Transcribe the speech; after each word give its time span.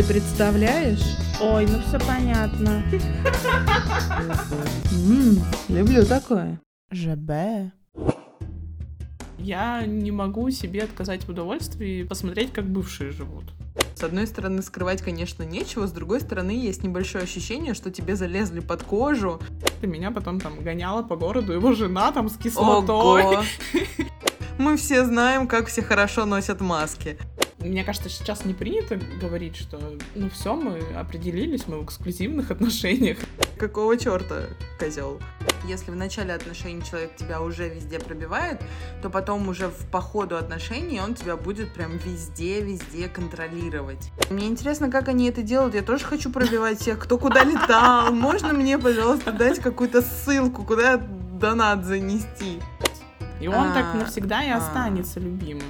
Ты 0.00 0.06
представляешь? 0.14 1.02
Ой, 1.42 1.66
ну 1.66 1.78
все 1.86 1.98
понятно. 1.98 2.82
М, 4.92 5.38
люблю 5.68 6.06
такое. 6.06 6.58
ЖБ. 6.90 7.70
Я 9.36 9.84
не 9.84 10.10
могу 10.10 10.48
себе 10.52 10.84
отказать 10.84 11.24
в 11.24 11.28
удовольствии 11.28 12.04
посмотреть, 12.04 12.50
как 12.50 12.64
бывшие 12.64 13.10
живут. 13.10 13.44
С 13.94 14.02
одной 14.02 14.26
стороны, 14.26 14.62
скрывать, 14.62 15.02
конечно, 15.02 15.42
нечего, 15.42 15.86
с 15.86 15.92
другой 15.92 16.22
стороны, 16.22 16.52
есть 16.52 16.82
небольшое 16.82 17.24
ощущение, 17.24 17.74
что 17.74 17.90
тебе 17.90 18.16
залезли 18.16 18.60
под 18.60 18.82
кожу. 18.82 19.38
И 19.82 19.86
меня 19.86 20.12
потом 20.12 20.40
там 20.40 20.64
гоняла 20.64 21.02
по 21.02 21.16
городу 21.16 21.52
его 21.52 21.74
жена 21.74 22.10
там 22.10 22.30
с 22.30 22.38
кислотой. 22.38 23.22
Ого! 23.22 23.44
Мы 24.58 24.78
все 24.78 25.04
знаем, 25.04 25.46
как 25.46 25.66
все 25.66 25.82
хорошо 25.82 26.24
носят 26.24 26.62
маски. 26.62 27.18
Мне 27.60 27.84
кажется, 27.84 28.08
сейчас 28.08 28.46
не 28.46 28.54
принято 28.54 28.98
говорить, 29.20 29.54
что 29.54 29.78
ну 30.14 30.30
все, 30.30 30.56
мы 30.56 30.78
определились, 30.96 31.66
мы 31.68 31.80
в 31.80 31.84
эксклюзивных 31.84 32.50
отношениях. 32.50 33.18
Какого 33.58 33.98
черта, 33.98 34.46
козел? 34.78 35.20
Если 35.66 35.90
в 35.90 35.96
начале 35.96 36.32
отношений 36.32 36.82
человек 36.82 37.14
тебя 37.16 37.42
уже 37.42 37.68
везде 37.68 37.98
пробивает, 37.98 38.62
то 39.02 39.10
потом 39.10 39.46
уже 39.48 39.68
в 39.68 39.90
по 39.90 40.00
ходу 40.00 40.36
отношений 40.36 41.00
он 41.02 41.14
тебя 41.14 41.36
будет 41.36 41.74
прям 41.74 41.98
везде-везде 41.98 43.08
контролировать. 43.08 44.10
Мне 44.30 44.46
интересно, 44.46 44.90
как 44.90 45.08
они 45.08 45.28
это 45.28 45.42
делают. 45.42 45.74
Я 45.74 45.82
тоже 45.82 46.06
хочу 46.06 46.30
пробивать 46.30 46.80
всех, 46.80 46.98
кто 46.98 47.18
куда 47.18 47.44
летал. 47.44 48.10
Можно 48.14 48.54
мне, 48.54 48.78
пожалуйста, 48.78 49.32
дать 49.32 49.58
какую-то 49.58 50.00
ссылку, 50.00 50.64
куда 50.64 50.96
донат 50.96 51.84
занести? 51.84 52.60
И 53.38 53.48
он 53.48 53.68
А, 53.68 53.74
так 53.74 53.94
навсегда 53.94 54.42
и 54.44 54.48
а. 54.48 54.56
останется 54.56 55.20
любимым. 55.20 55.62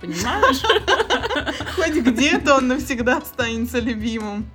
Понимаешь? 0.00 0.62
Хоть 1.76 1.94
где-то 1.94 2.56
он 2.56 2.68
навсегда 2.68 3.18
останется 3.18 3.78
любимым. 3.78 4.50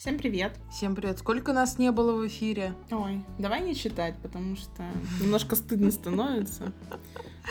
Всем 0.00 0.16
привет. 0.16 0.58
Всем 0.70 0.94
привет. 0.96 1.18
Сколько 1.18 1.52
нас 1.52 1.76
не 1.76 1.92
было 1.92 2.14
в 2.14 2.26
эфире? 2.26 2.72
Ой, 2.90 3.22
давай 3.38 3.60
не 3.60 3.74
читать, 3.74 4.14
потому 4.22 4.56
что 4.56 4.82
немножко 5.20 5.56
стыдно 5.56 5.90
становится. 5.90 6.72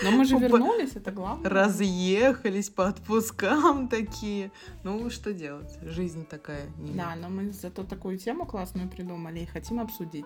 Но 0.03 0.09
мы 0.09 0.25
же 0.25 0.36
вернулись, 0.36 0.95
это 0.95 1.11
главное. 1.11 1.47
Разъехались 1.47 2.72
по 2.72 2.88
отпускам 2.88 3.88
такие. 3.89 4.52
Ну, 4.83 5.11
что 5.11 5.31
делать? 5.31 5.77
Жизнь 5.83 6.25
такая. 6.25 6.66
не- 6.80 6.94
Да, 6.94 7.14
но 7.16 7.30
мы 7.30 7.52
зато 7.52 7.83
такую 7.83 8.17
тему 8.17 8.47
классную 8.47 8.89
придумали 8.89 9.42
и 9.42 9.45
хотим 9.45 9.80
обсудить. 9.80 10.25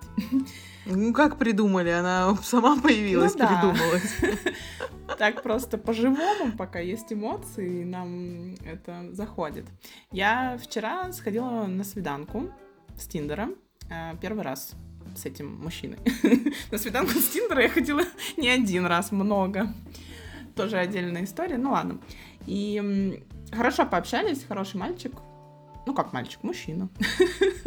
Ну, 0.86 1.12
как 1.14 1.38
придумали? 1.38 1.90
Она 1.90 2.38
сама 2.42 2.80
появилась, 2.80 3.34
Ну 3.34 3.40
да. 3.40 3.48
придумалась. 3.48 4.16
Так 5.18 5.44
просто 5.44 5.78
по-живому, 5.78 6.54
пока 6.58 6.80
есть 6.80 7.12
эмоции, 7.12 7.84
нам 7.84 8.56
это 8.66 9.10
заходит. 9.12 9.66
Я 10.12 10.58
вчера 10.58 11.12
сходила 11.12 11.66
на 11.68 11.84
свиданку 12.14 12.50
с 12.98 13.08
Тиндером. 13.08 13.56
э, 13.90 14.16
Первый 14.22 14.44
раз 14.44 14.74
с 15.16 15.26
этим 15.26 15.58
мужчиной. 15.62 15.98
На 16.72 16.78
свиданку 16.78 17.12
с 17.14 17.30
Тиндера 17.30 17.62
я 17.64 17.70
ходила 17.70 18.02
не 18.38 18.50
один 18.50 18.86
раз, 18.86 19.12
много. 19.12 19.74
Тоже 20.56 20.78
отдельная 20.78 21.24
история, 21.24 21.58
ну 21.58 21.72
ладно. 21.72 22.00
И 22.46 23.24
хорошо 23.52 23.86
пообщались, 23.86 24.44
хороший 24.48 24.78
мальчик. 24.78 25.14
Ну 25.88 25.94
как 25.94 26.14
мальчик, 26.14 26.44
мужчина. 26.44 26.90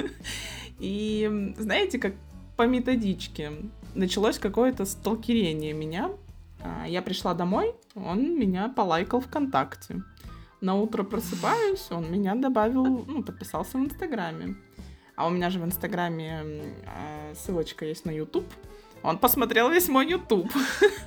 И 0.78 1.52
знаете, 1.58 1.98
как 1.98 2.14
по 2.56 2.66
методичке 2.66 3.52
началось 3.94 4.38
какое-то 4.38 4.84
сталкерение 4.84 5.72
меня. 5.72 6.10
А, 6.62 6.86
Я 6.86 7.02
пришла 7.02 7.34
домой, 7.34 7.74
он 7.94 8.38
меня 8.38 8.68
полайкал 8.68 9.20
ВКонтакте. 9.20 10.02
На 10.60 10.74
утро 10.74 11.02
просыпаюсь, 11.02 11.86
он 11.90 12.10
меня 12.10 12.34
добавил, 12.34 12.84
ну, 12.84 13.22
подписался 13.22 13.78
в 13.78 13.82
Инстаграме. 13.82 14.56
А 15.14 15.26
у 15.26 15.30
меня 15.30 15.50
же 15.50 15.58
в 15.58 15.64
Инстаграме 15.64 16.44
а, 16.86 17.34
ссылочка 17.34 17.84
есть 17.84 18.04
на 18.04 18.10
YouTube. 18.10 18.46
Он 19.02 19.18
посмотрел 19.18 19.70
весь 19.70 19.88
мой 19.88 20.08
YouTube. 20.08 20.50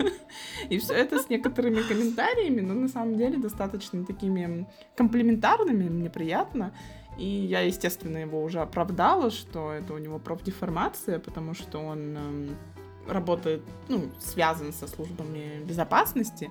И 0.70 0.78
все 0.78 0.94
это 0.94 1.20
с 1.20 1.30
некоторыми 1.30 1.82
комментариями, 1.82 2.62
но 2.62 2.74
на 2.74 2.88
самом 2.88 3.18
деле 3.18 3.38
достаточно 3.38 4.06
такими 4.06 4.68
комплиментарными, 4.96 5.90
мне 5.90 6.10
приятно. 6.10 6.74
И 7.18 7.26
я, 7.26 7.62
естественно, 7.62 8.18
его 8.18 8.42
уже 8.44 8.60
оправдала, 8.62 9.32
что 9.32 9.74
это 9.74 9.94
у 9.94 9.98
него 9.98 10.20
профдеформация, 10.20 11.20
потому 11.20 11.54
что 11.54 11.80
он 11.80 12.56
работает, 13.08 13.64
ну, 13.88 14.10
связан 14.20 14.72
со 14.72 14.88
службами 14.88 15.64
безопасности. 15.66 16.50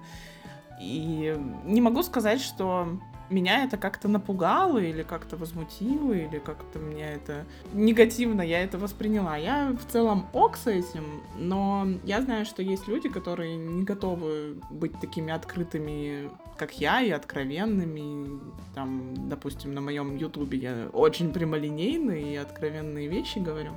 И 0.80 1.36
не 1.64 1.80
могу 1.80 2.02
сказать, 2.02 2.40
что 2.40 2.88
меня 3.30 3.64
это 3.64 3.76
как-то 3.76 4.08
напугало 4.08 4.78
или 4.78 5.02
как-то 5.02 5.36
возмутило, 5.36 6.12
или 6.12 6.38
как-то 6.38 6.78
мне 6.78 7.04
это 7.04 7.44
негативно 7.72 8.42
я 8.42 8.62
это 8.62 8.78
восприняла. 8.78 9.36
Я 9.36 9.72
в 9.72 9.90
целом 9.90 10.26
ок 10.32 10.56
с 10.56 10.66
этим, 10.66 11.04
но 11.36 11.86
я 12.04 12.22
знаю, 12.22 12.46
что 12.46 12.62
есть 12.62 12.88
люди, 12.88 13.08
которые 13.08 13.56
не 13.56 13.84
готовы 13.84 14.60
быть 14.70 14.98
такими 15.00 15.32
открытыми, 15.32 16.30
как 16.56 16.80
я, 16.80 17.02
и 17.02 17.10
откровенными. 17.10 18.40
Там, 18.74 19.28
допустим, 19.28 19.74
на 19.74 19.80
моем 19.80 20.16
ютубе 20.16 20.58
я 20.58 20.88
очень 20.92 21.32
прямолинейный 21.32 22.32
и 22.32 22.36
откровенные 22.36 23.08
вещи 23.08 23.38
говорю. 23.38 23.72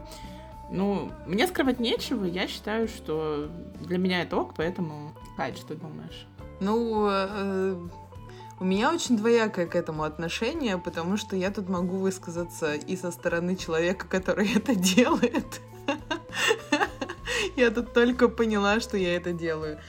Ну, 0.71 1.11
мне 1.27 1.47
скрывать 1.47 1.81
нечего, 1.81 2.23
я 2.23 2.47
считаю, 2.47 2.87
что 2.87 3.49
для 3.81 3.97
меня 3.97 4.21
это 4.21 4.37
ок, 4.37 4.53
поэтому... 4.55 5.11
Кать, 5.37 5.57
что 5.57 5.75
думаешь? 5.75 6.27
Ну, 6.61 7.07
э, 7.09 7.75
у 8.59 8.63
меня 8.63 8.93
очень 8.93 9.17
двоякое 9.17 9.65
к 9.65 9.75
этому 9.75 10.03
отношение, 10.03 10.77
потому 10.77 11.17
что 11.17 11.35
я 11.35 11.49
тут 11.49 11.67
могу 11.67 11.97
высказаться 11.97 12.75
и 12.75 12.95
со 12.95 13.09
стороны 13.09 13.55
человека, 13.55 14.07
который 14.07 14.53
это 14.55 14.75
делает. 14.75 15.59
Я 17.55 17.71
тут 17.71 17.93
только 17.93 18.29
поняла, 18.29 18.79
что 18.79 18.97
я 18.97 19.15
это 19.15 19.33
делаю. 19.33 19.79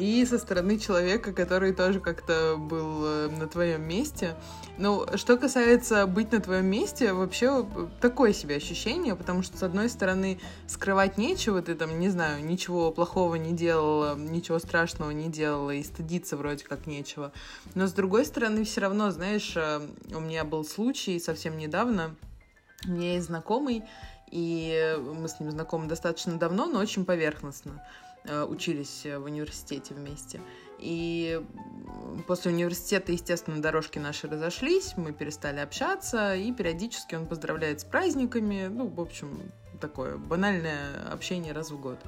И 0.00 0.24
со 0.24 0.38
стороны 0.38 0.78
человека, 0.78 1.34
который 1.34 1.74
тоже 1.74 2.00
как-то 2.00 2.56
был 2.56 3.04
э, 3.04 3.28
на 3.28 3.46
твоем 3.46 3.82
месте. 3.82 4.34
Ну, 4.78 5.04
что 5.16 5.36
касается 5.36 6.06
быть 6.06 6.32
на 6.32 6.40
твоем 6.40 6.64
месте, 6.64 7.12
вообще 7.12 7.66
э, 7.76 7.86
такое 8.00 8.32
себе 8.32 8.56
ощущение, 8.56 9.14
потому 9.14 9.42
что, 9.42 9.58
с 9.58 9.62
одной 9.62 9.90
стороны, 9.90 10.40
скрывать 10.66 11.18
нечего, 11.18 11.60
ты 11.60 11.74
там, 11.74 12.00
не 12.00 12.08
знаю, 12.08 12.42
ничего 12.42 12.90
плохого 12.92 13.34
не 13.34 13.52
делала, 13.52 14.16
ничего 14.16 14.58
страшного 14.58 15.10
не 15.10 15.28
делала, 15.28 15.72
и 15.72 15.82
стыдиться 15.82 16.38
вроде 16.38 16.64
как 16.64 16.86
нечего. 16.86 17.30
Но, 17.74 17.86
с 17.86 17.92
другой 17.92 18.24
стороны, 18.24 18.64
все 18.64 18.80
равно, 18.80 19.10
знаешь, 19.10 19.52
э, 19.54 19.86
у 20.14 20.20
меня 20.20 20.44
был 20.44 20.64
случай 20.64 21.20
совсем 21.20 21.58
недавно, 21.58 22.16
у 22.86 22.92
меня 22.92 23.16
есть 23.16 23.26
знакомый, 23.26 23.84
и 24.30 24.96
мы 25.14 25.28
с 25.28 25.40
ним 25.40 25.50
знакомы 25.50 25.88
достаточно 25.88 26.38
давно, 26.38 26.64
но 26.64 26.78
очень 26.78 27.04
поверхностно 27.04 27.84
учились 28.24 29.04
в 29.04 29.24
университете 29.24 29.94
вместе. 29.94 30.40
И 30.78 31.40
после 32.26 32.52
университета, 32.52 33.12
естественно, 33.12 33.60
дорожки 33.60 33.98
наши 33.98 34.28
разошлись, 34.28 34.94
мы 34.96 35.12
перестали 35.12 35.60
общаться, 35.60 36.34
и 36.34 36.52
периодически 36.52 37.14
он 37.14 37.26
поздравляет 37.26 37.80
с 37.80 37.84
праздниками, 37.84 38.68
ну, 38.68 38.88
в 38.88 39.00
общем, 39.00 39.52
такое 39.80 40.16
банальное 40.16 41.12
общение 41.12 41.52
раз 41.52 41.70
в 41.70 41.80
год. 41.80 41.98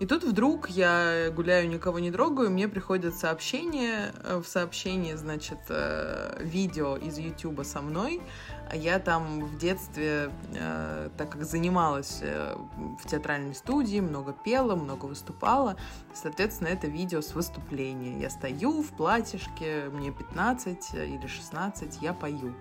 И 0.00 0.06
тут 0.06 0.22
вдруг 0.22 0.70
я 0.70 1.28
гуляю, 1.34 1.68
никого 1.68 1.98
не 1.98 2.12
трогаю, 2.12 2.50
мне 2.50 2.68
приходят 2.68 3.16
сообщения, 3.16 4.12
э, 4.22 4.40
в 4.40 4.46
сообщении, 4.46 5.14
значит, 5.14 5.58
э, 5.70 6.40
видео 6.40 6.96
из 6.96 7.18
Ютуба 7.18 7.62
со 7.62 7.80
мной, 7.80 8.22
а 8.70 8.76
я 8.76 9.00
там 9.00 9.44
в 9.44 9.58
детстве, 9.58 10.30
э, 10.54 11.10
так 11.18 11.30
как 11.30 11.44
занималась 11.44 12.22
в 12.22 13.08
театральной 13.08 13.56
студии, 13.56 13.98
много 13.98 14.32
пела, 14.32 14.76
много 14.76 15.06
выступала, 15.06 15.76
соответственно, 16.14 16.68
это 16.68 16.86
видео 16.86 17.20
с 17.20 17.34
выступления. 17.34 18.20
Я 18.20 18.30
стою 18.30 18.82
в 18.82 18.90
платьишке, 18.90 19.90
мне 19.92 20.12
15 20.12 20.94
или 20.94 21.26
16, 21.26 22.00
я 22.02 22.12
пою. 22.12 22.54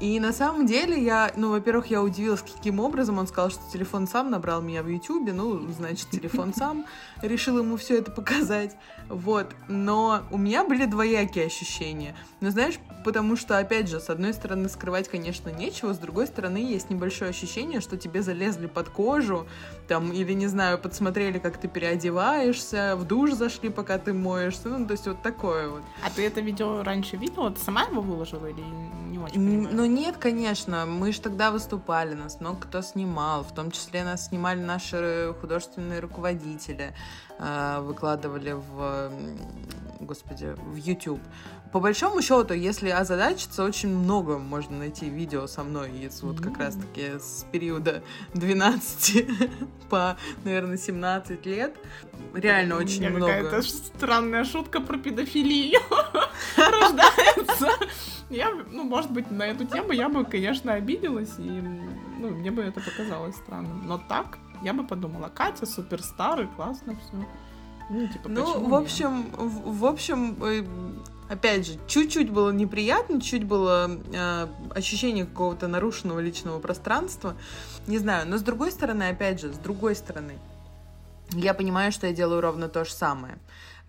И 0.00 0.18
на 0.18 0.32
самом 0.32 0.66
деле 0.66 1.00
я, 1.02 1.32
ну, 1.36 1.50
во-первых, 1.50 1.86
я 1.86 2.02
удивилась, 2.02 2.42
каким 2.42 2.80
образом 2.80 3.18
он 3.18 3.28
сказал, 3.28 3.50
что 3.50 3.60
телефон 3.72 4.08
сам 4.08 4.30
набрал 4.30 4.60
меня 4.60 4.82
в 4.82 4.88
Ютубе, 4.88 5.32
ну, 5.32 5.68
значит, 5.70 6.10
телефон 6.10 6.52
сам 6.56 6.84
решил 7.22 7.58
ему 7.58 7.76
все 7.76 7.98
это 7.98 8.10
показать, 8.10 8.76
вот. 9.08 9.46
Но 9.68 10.22
у 10.32 10.38
меня 10.38 10.64
были 10.64 10.86
двоякие 10.86 11.46
ощущения. 11.46 12.16
Но 12.40 12.50
знаешь, 12.50 12.74
потому 13.04 13.36
что, 13.36 13.56
опять 13.56 13.88
же, 13.88 14.00
с 14.00 14.10
одной 14.10 14.34
стороны, 14.34 14.68
скрывать, 14.68 15.08
конечно, 15.08 15.48
нечего, 15.50 15.94
с 15.94 15.98
другой 15.98 16.26
стороны, 16.26 16.56
есть 16.56 16.90
небольшое 16.90 17.30
ощущение, 17.30 17.80
что 17.80 17.96
тебе 17.96 18.20
залезли 18.22 18.66
под 18.66 18.88
кожу, 18.88 19.46
там, 19.86 20.12
или, 20.12 20.32
не 20.32 20.48
знаю, 20.48 20.78
подсмотрели, 20.78 21.38
как 21.38 21.56
ты 21.56 21.68
переодеваешься, 21.68 22.96
в 22.96 23.04
душ 23.04 23.32
зашли, 23.32 23.68
пока 23.68 23.98
ты 23.98 24.12
моешься, 24.12 24.68
ну, 24.68 24.86
то 24.86 24.92
есть 24.92 25.06
вот 25.06 25.22
такое 25.22 25.68
вот. 25.68 25.82
А 26.04 26.10
ты 26.10 26.26
это 26.26 26.40
видео 26.40 26.82
раньше 26.82 27.16
видела? 27.16 27.50
Ты 27.50 27.60
сама 27.60 27.82
его 27.84 28.00
выложила 28.00 28.46
или 28.46 28.60
не 29.10 29.18
очень 29.18 29.36
Н- 29.36 29.46
понимаю? 29.66 29.76
Ну 29.84 29.90
нет, 29.90 30.16
конечно, 30.16 30.86
мы 30.86 31.12
же 31.12 31.20
тогда 31.20 31.50
выступали, 31.50 32.14
нас 32.14 32.40
много 32.40 32.62
кто 32.62 32.80
снимал, 32.80 33.44
в 33.44 33.54
том 33.54 33.70
числе 33.70 34.02
нас 34.02 34.28
снимали 34.28 34.58
наши 34.58 35.34
художественные 35.42 36.00
руководители, 36.00 36.94
э, 37.38 37.80
выкладывали 37.82 38.52
в 38.52 39.12
господи, 40.00 40.54
в 40.56 40.76
YouTube. 40.76 41.20
По 41.70 41.80
большому 41.80 42.22
счету, 42.22 42.54
если 42.54 42.88
озадачиться, 42.88 43.62
очень 43.62 43.90
много 43.90 44.38
можно 44.38 44.78
найти 44.78 45.10
видео 45.10 45.46
со 45.46 45.62
мной 45.62 45.90
из 45.90 46.22
вот 46.22 46.40
как 46.40 46.56
раз-таки 46.56 47.18
с 47.18 47.44
периода 47.52 48.02
12 48.32 49.26
по, 49.90 50.16
наверное, 50.44 50.78
17 50.78 51.44
лет. 51.44 51.74
Реально 52.32 52.76
очень 52.76 53.06
У 53.06 53.10
меня 53.10 53.10
много. 53.10 53.42
какая-то 53.44 53.62
странная 53.62 54.44
шутка 54.44 54.80
про 54.80 54.96
педофилию 54.96 55.80
рождается. 56.56 57.68
Я, 58.34 58.50
ну, 58.70 58.84
может 58.84 59.10
быть, 59.10 59.30
на 59.30 59.44
эту 59.44 59.64
тему 59.64 59.92
я 59.92 60.08
бы, 60.08 60.24
конечно, 60.24 60.72
обиделась, 60.72 61.34
и 61.38 61.62
ну, 62.18 62.30
мне 62.30 62.50
бы 62.50 62.62
это 62.62 62.80
показалось 62.80 63.36
странным. 63.36 63.86
Но 63.86 63.98
так 63.98 64.38
я 64.62 64.72
бы 64.72 64.84
подумала, 64.84 65.28
Катя 65.28 65.66
суперстар, 65.66 66.40
и 66.42 66.46
классно 66.46 66.96
все. 66.96 67.26
Ну, 67.90 68.08
типа, 68.08 68.28
Ну, 68.28 68.68
в 68.68 68.74
общем, 68.74 69.30
в, 69.36 69.78
в 69.80 69.84
общем, 69.84 70.42
э, 70.42 70.64
опять 71.28 71.66
же, 71.66 71.78
чуть-чуть 71.86 72.30
было 72.30 72.50
неприятно, 72.50 73.20
чуть 73.20 73.44
было 73.44 73.90
э, 73.90 74.48
ощущение 74.74 75.26
какого-то 75.26 75.68
нарушенного 75.68 76.20
личного 76.20 76.60
пространства. 76.60 77.36
Не 77.86 77.98
знаю, 77.98 78.26
но 78.26 78.38
с 78.38 78.42
другой 78.42 78.72
стороны, 78.72 79.04
опять 79.04 79.40
же, 79.40 79.52
с 79.52 79.58
другой 79.58 79.94
стороны, 79.94 80.38
я 81.32 81.52
понимаю, 81.52 81.92
что 81.92 82.06
я 82.06 82.12
делаю 82.12 82.40
ровно 82.40 82.68
то 82.68 82.84
же 82.84 82.92
самое. 82.92 83.38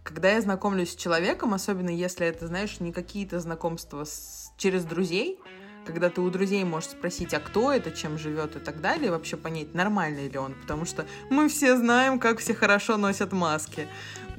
Когда 0.05 0.31
я 0.31 0.39
знакомлюсь 0.41 0.91
с 0.91 0.95
человеком, 0.95 1.53
особенно 1.55 1.89
если 1.89 2.27
это, 2.27 2.45
знаешь, 2.47 2.79
не 2.79 2.93
какие-то 2.93 3.39
знакомства 3.39 4.03
с- 4.05 4.53
через 4.55 4.85
друзей, 4.85 5.39
когда 5.85 6.09
ты 6.11 6.21
у 6.21 6.29
друзей 6.29 6.63
можешь 6.63 6.91
спросить, 6.91 7.33
а 7.33 7.39
кто 7.39 7.71
это, 7.71 7.89
чем 7.91 8.17
живет 8.19 8.55
и 8.55 8.59
так 8.59 8.81
далее, 8.81 9.07
и 9.07 9.09
вообще 9.09 9.35
понять, 9.35 9.73
нормальный 9.73 10.29
ли 10.29 10.37
он, 10.37 10.53
потому 10.53 10.85
что 10.85 11.05
мы 11.31 11.49
все 11.49 11.75
знаем, 11.75 12.19
как 12.19 12.37
все 12.39 12.53
хорошо 12.53 12.97
носят 12.97 13.31
маски. 13.33 13.87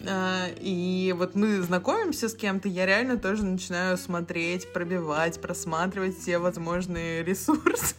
А, 0.09 0.47
И 0.61 1.13
вот 1.19 1.35
мы 1.35 1.61
знакомимся 1.63 2.29
с 2.29 2.35
кем-то, 2.35 2.69
я 2.69 2.87
реально 2.87 3.19
тоже 3.19 3.45
начинаю 3.45 3.99
смотреть, 3.99 4.73
пробивать, 4.73 5.41
просматривать 5.41 6.17
все 6.17 6.39
возможные 6.39 7.25
ресурсы. 7.25 7.97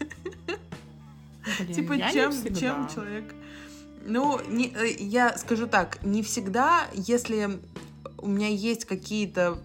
Блин, 1.59 1.73
Типа, 1.75 1.97
чем, 2.11 2.31
чем 2.55 2.87
человек... 2.87 3.33
Ну, 4.09 4.39
не, 4.47 4.73
э, 4.73 4.95
я 4.99 5.37
скажу 5.37 5.67
так, 5.67 6.01
не 6.01 6.23
всегда, 6.23 6.87
если 6.93 7.59
у 8.17 8.27
меня 8.27 8.47
есть 8.47 8.85
какие-то 8.85 9.59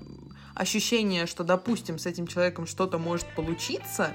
ощущения, 0.57 1.27
что, 1.27 1.45
допустим, 1.45 1.97
с 1.97 2.07
этим 2.07 2.27
человеком 2.27 2.67
что-то 2.67 2.99
может 2.99 3.33
получиться, 3.37 4.11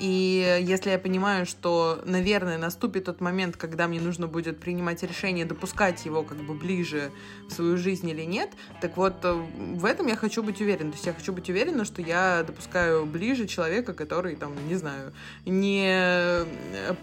и 0.00 0.62
если 0.62 0.90
я 0.90 0.98
понимаю, 0.98 1.44
что, 1.44 2.00
наверное, 2.06 2.56
наступит 2.56 3.04
тот 3.04 3.20
момент, 3.20 3.58
когда 3.58 3.86
мне 3.86 4.00
нужно 4.00 4.26
будет 4.26 4.58
принимать 4.58 5.02
решение, 5.02 5.44
допускать 5.44 6.06
его 6.06 6.22
как 6.22 6.38
бы 6.38 6.54
ближе 6.54 7.12
в 7.48 7.52
свою 7.52 7.76
жизнь 7.76 8.08
или 8.08 8.22
нет, 8.22 8.50
так 8.80 8.96
вот 8.96 9.16
э, 9.24 9.32
в 9.32 9.84
этом 9.84 10.06
я 10.06 10.16
хочу 10.16 10.42
быть 10.42 10.62
уверена. 10.62 10.90
То 10.90 10.96
есть 10.96 11.06
я 11.06 11.12
хочу 11.12 11.34
быть 11.34 11.50
уверена, 11.50 11.84
что 11.84 12.00
я 12.00 12.42
допускаю 12.46 13.04
ближе 13.04 13.46
человека, 13.46 13.92
который, 13.92 14.36
там, 14.36 14.54
не 14.68 14.76
знаю, 14.76 15.12
не 15.44 15.84
э, 15.86 16.46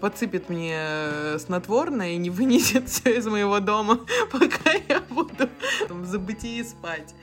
подсыпет 0.00 0.48
мне 0.48 1.38
снотворное 1.38 2.10
и 2.10 2.16
не 2.16 2.30
вынесет 2.38 2.88
все 2.88 3.16
из 3.18 3.26
моего 3.28 3.60
дома, 3.60 4.00
пока 4.32 4.72
я 4.88 5.00
буду 5.08 5.48
там, 5.86 6.02
в 6.02 6.06
забытии 6.06 6.64
спать. 6.64 7.14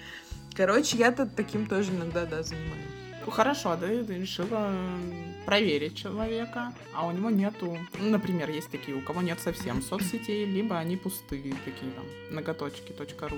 Короче, 0.56 0.96
я-то 0.96 1.26
таким 1.26 1.66
тоже 1.66 1.92
иногда, 1.92 2.26
да, 2.26 2.44
занимаюсь. 2.44 3.05
Ну, 3.26 3.32
Хорошо, 3.32 3.76
да, 3.76 3.88
ты 3.88 4.20
решила 4.20 4.72
проверить 5.46 5.98
человека, 5.98 6.74
а 6.94 7.08
у 7.08 7.12
него 7.12 7.30
нету, 7.30 7.78
ну, 8.00 8.10
например, 8.10 8.50
есть 8.50 8.70
такие, 8.70 8.96
у 8.96 9.02
кого 9.02 9.22
нет 9.22 9.40
совсем 9.40 9.82
соцсетей, 9.82 10.46
либо 10.46 10.78
они 10.78 10.96
пустые, 10.96 11.56
такие 11.66 11.92
там, 11.92 12.06
ноготочки.ру. 12.30 13.38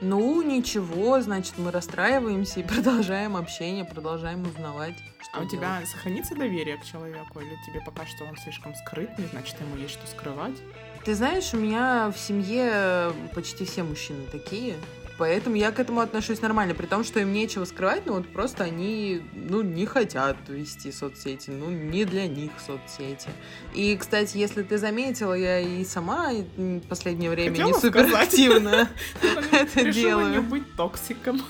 Ну, 0.00 0.42
ничего, 0.42 1.20
значит, 1.20 1.54
мы 1.58 1.70
расстраиваемся 1.70 2.60
и 2.60 2.62
продолжаем 2.66 3.36
общение, 3.36 3.84
продолжаем 3.84 4.42
узнавать, 4.42 4.96
что 5.22 5.38
А 5.38 5.42
у 5.42 5.48
тебя 5.48 5.80
сохранится 5.86 6.34
доверие 6.34 6.76
к 6.76 6.84
человеку, 6.84 7.40
или 7.40 7.56
тебе 7.66 7.80
пока 7.84 8.06
что 8.06 8.24
он 8.24 8.36
слишком 8.36 8.74
скрытный, 8.74 9.26
значит, 9.30 9.60
ему 9.60 9.76
есть 9.76 9.94
что 9.94 10.06
скрывать? 10.08 10.56
Ты 11.04 11.14
знаешь, 11.14 11.54
у 11.54 11.58
меня 11.58 12.10
в 12.10 12.18
семье 12.18 13.12
почти 13.34 13.64
все 13.64 13.84
мужчины 13.84 14.26
такие, 14.32 14.74
поэтому 15.18 15.56
я 15.56 15.70
к 15.72 15.78
этому 15.80 16.00
отношусь 16.00 16.40
нормально, 16.42 16.74
при 16.74 16.86
том, 16.86 17.04
что 17.04 17.20
им 17.20 17.32
нечего 17.32 17.64
скрывать, 17.64 18.06
но 18.06 18.14
вот 18.14 18.32
просто 18.32 18.64
они, 18.64 19.22
ну, 19.32 19.62
не 19.62 19.86
хотят 19.86 20.36
вести 20.48 20.90
соцсети, 20.92 21.50
ну, 21.50 21.70
не 21.70 22.04
для 22.04 22.26
них 22.26 22.52
соцсети. 22.64 23.28
И, 23.74 23.96
кстати, 23.96 24.36
если 24.36 24.62
ты 24.62 24.78
заметила, 24.78 25.34
я 25.34 25.60
и 25.60 25.84
сама 25.84 26.30
в 26.56 26.80
последнее 26.88 27.30
время 27.30 27.50
Хотела 27.52 27.68
не 27.68 27.74
сказать. 27.74 28.06
суперактивно 28.06 28.88
это 29.52 29.80
Решила 29.80 29.84
не 29.84 29.92
делаю. 29.92 30.42
быть 30.42 30.74
токсиком. 30.76 31.40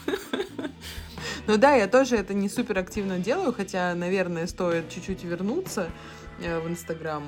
Ну 1.47 1.59
да, 1.59 1.75
я 1.75 1.87
тоже 1.89 2.17
это 2.17 2.33
не 2.33 2.49
супер 2.49 2.79
активно 2.79 3.19
делаю, 3.19 3.53
хотя, 3.53 3.95
наверное, 3.95 4.47
стоит 4.47 4.89
чуть-чуть 4.89 5.25
вернуться 5.25 5.91
э, 6.41 6.59
в 6.59 6.69
Инстаграм. 6.69 7.23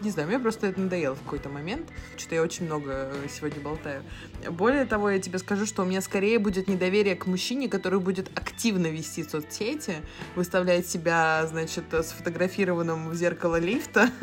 Не 0.00 0.10
знаю, 0.10 0.28
мне 0.28 0.38
просто 0.38 0.68
это 0.68 0.80
надоело 0.80 1.14
в 1.14 1.22
какой-то 1.22 1.50
момент. 1.50 1.88
Что-то 2.16 2.36
я 2.36 2.42
очень 2.42 2.64
много 2.64 3.10
э, 3.12 3.26
сегодня 3.28 3.60
болтаю. 3.60 4.02
Более 4.48 4.86
того, 4.86 5.10
я 5.10 5.18
тебе 5.18 5.38
скажу, 5.38 5.66
что 5.66 5.82
у 5.82 5.84
меня 5.84 6.00
скорее 6.00 6.38
будет 6.38 6.68
недоверие 6.68 7.16
к 7.16 7.26
мужчине, 7.26 7.68
который 7.68 8.00
будет 8.00 8.30
активно 8.34 8.86
вести 8.86 9.22
соцсети, 9.22 9.96
выставлять 10.36 10.86
себя, 10.86 11.46
значит, 11.46 11.84
сфотографированным 11.90 13.10
в 13.10 13.14
зеркало 13.14 13.58
лифта. 13.58 14.10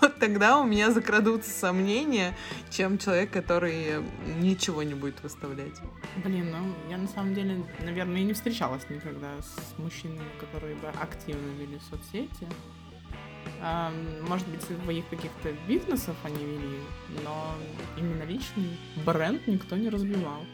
Вот 0.00 0.18
тогда 0.18 0.58
у 0.58 0.64
меня 0.64 0.90
закрадутся 0.90 1.50
сомнения, 1.50 2.36
чем 2.70 2.98
человек, 2.98 3.30
который 3.30 4.02
ничего 4.38 4.82
не 4.82 4.94
будет 4.94 5.22
выставлять. 5.22 5.74
Блин, 6.24 6.50
ну, 6.50 6.90
я 6.90 6.98
на 6.98 7.08
самом 7.08 7.34
деле, 7.34 7.64
наверное, 7.84 8.20
и 8.20 8.24
не 8.24 8.32
встречалась 8.32 8.88
никогда 8.88 9.30
с 9.40 9.78
мужчинами, 9.78 10.28
которые 10.40 10.76
бы 10.76 10.88
активно 10.88 11.50
вели 11.58 11.78
соцсети. 11.90 12.48
Может 14.28 14.46
быть, 14.48 14.62
своих 14.62 15.08
каких-то 15.08 15.52
бизнесов 15.66 16.16
они 16.24 16.44
вели, 16.44 16.78
но 17.24 17.54
именно 17.96 18.22
личный 18.24 18.76
бренд 19.04 19.46
никто 19.46 19.76
не 19.76 19.88
разбивал. 19.88 20.44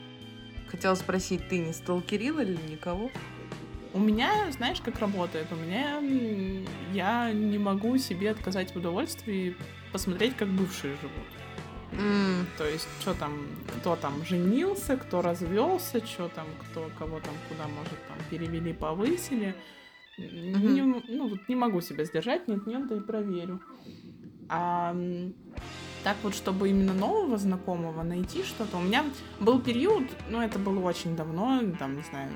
Хотела 0.68 0.94
спросить, 0.94 1.48
ты 1.48 1.58
не 1.58 1.72
сталкерила 1.72 2.40
или 2.40 2.58
никого? 2.70 3.10
У 3.92 3.98
меня, 3.98 4.50
знаешь, 4.52 4.80
как 4.80 4.98
работает? 5.00 5.46
У 5.52 5.56
меня 5.56 6.00
я 6.92 7.30
не 7.32 7.58
могу 7.58 7.98
себе 7.98 8.30
отказать 8.30 8.72
в 8.74 8.76
удовольствии 8.78 9.54
посмотреть, 9.92 10.34
как 10.36 10.48
бывшие 10.48 10.96
живут. 10.96 11.26
М, 11.92 12.46
То 12.56 12.66
есть, 12.66 12.88
что 13.00 13.12
там, 13.12 13.46
кто 13.80 13.96
там 13.96 14.24
женился, 14.24 14.96
кто 14.96 15.20
развелся, 15.20 16.04
что 16.06 16.28
там, 16.28 16.46
кто 16.62 16.88
кого 16.98 17.20
там 17.20 17.34
куда, 17.50 17.68
может, 17.68 17.98
там 18.08 18.16
перевели, 18.30 18.72
повысили. 18.72 19.54
Не, 20.18 20.82
ну, 20.82 21.28
вот 21.28 21.48
не 21.48 21.56
могу 21.56 21.80
себя 21.80 22.04
сдержать, 22.04 22.48
нет, 22.48 22.66
нет, 22.66 22.86
да 22.88 22.96
и 22.96 23.00
проверю. 23.00 23.60
А 24.48 24.94
так 26.04 26.16
вот, 26.22 26.34
чтобы 26.34 26.68
именно 26.68 26.92
нового 26.92 27.38
знакомого 27.38 28.02
найти 28.02 28.42
что-то. 28.42 28.76
У 28.76 28.80
меня 28.80 29.04
был 29.40 29.60
период, 29.60 30.04
ну, 30.28 30.40
это 30.40 30.58
было 30.58 30.80
очень 30.80 31.16
давно, 31.16 31.60
там, 31.78 31.96
не 31.96 32.02
знаю, 32.02 32.30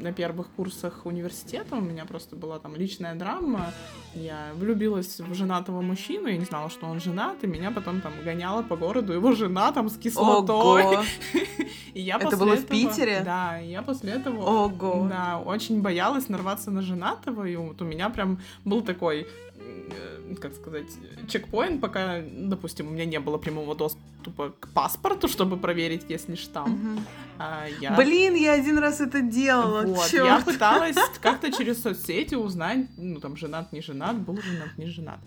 на 0.00 0.12
первых 0.12 0.48
курсах 0.56 1.06
университета 1.06 1.76
у 1.76 1.80
меня 1.80 2.04
просто 2.04 2.36
была 2.36 2.58
там 2.58 2.76
личная 2.76 3.14
драма. 3.14 3.72
Я 4.14 4.50
влюбилась 4.54 5.20
в 5.20 5.34
женатого 5.34 5.80
мужчину, 5.82 6.28
я 6.28 6.36
не 6.36 6.44
знала, 6.44 6.70
что 6.70 6.86
он 6.86 7.00
женат, 7.00 7.42
и 7.44 7.46
меня 7.46 7.70
потом 7.70 8.00
там 8.00 8.12
гоняло 8.24 8.62
по 8.62 8.76
городу 8.76 9.12
его 9.12 9.32
жена 9.32 9.72
там 9.72 9.88
с 9.88 9.96
кислотой. 9.96 10.84
Ого! 10.84 11.02
И 11.94 12.00
я 12.02 12.16
Это 12.16 12.24
после 12.24 12.38
было 12.38 12.50
в 12.50 12.52
этого- 12.58 12.68
Питере? 12.70 13.22
Да, 13.24 13.58
и 13.58 13.70
я 13.70 13.80
после 13.80 14.12
этого 14.12 14.42
Ого! 14.66 15.06
да, 15.08 15.38
очень 15.38 15.80
боялась 15.80 16.28
нарваться 16.28 16.70
на 16.70 16.82
женатого, 16.82 17.46
и 17.46 17.56
вот 17.56 17.80
у 17.80 17.86
меня 17.86 18.10
прям 18.10 18.38
был 18.66 18.82
такой, 18.82 19.26
э, 19.56 20.34
как 20.38 20.54
сказать, 20.54 20.88
чекпоинт, 21.26 21.80
пока, 21.80 22.20
допустим, 22.22 22.88
у 22.88 22.90
меня 22.90 23.06
не 23.06 23.18
было 23.18 23.38
прямого 23.38 23.74
доступа 23.74 24.04
к 24.32 24.68
паспорту, 24.74 25.28
чтобы 25.28 25.56
проверить, 25.56 26.10
есть 26.10 26.28
ли 26.28 26.36
штамп. 26.36 26.68
Мгм. 26.68 27.00
А 27.38 27.66
я... 27.80 27.94
Блин, 27.96 28.34
я 28.34 28.52
один 28.52 28.78
раз 28.78 29.00
это 29.00 29.20
делала, 29.20 29.82
Вот, 29.82 30.12
я 30.12 30.40
пыталась 30.44 30.96
как-то 31.20 31.52
через 31.52 31.82
соцсети 31.82 32.34
узнать, 32.34 32.86
ну, 32.96 33.20
там, 33.20 33.36
женат, 33.36 33.72
не 33.72 33.82
женат, 33.82 34.16
был 34.16 34.40
женат, 34.40 34.78
не 34.78 34.86
женат. 34.86 35.18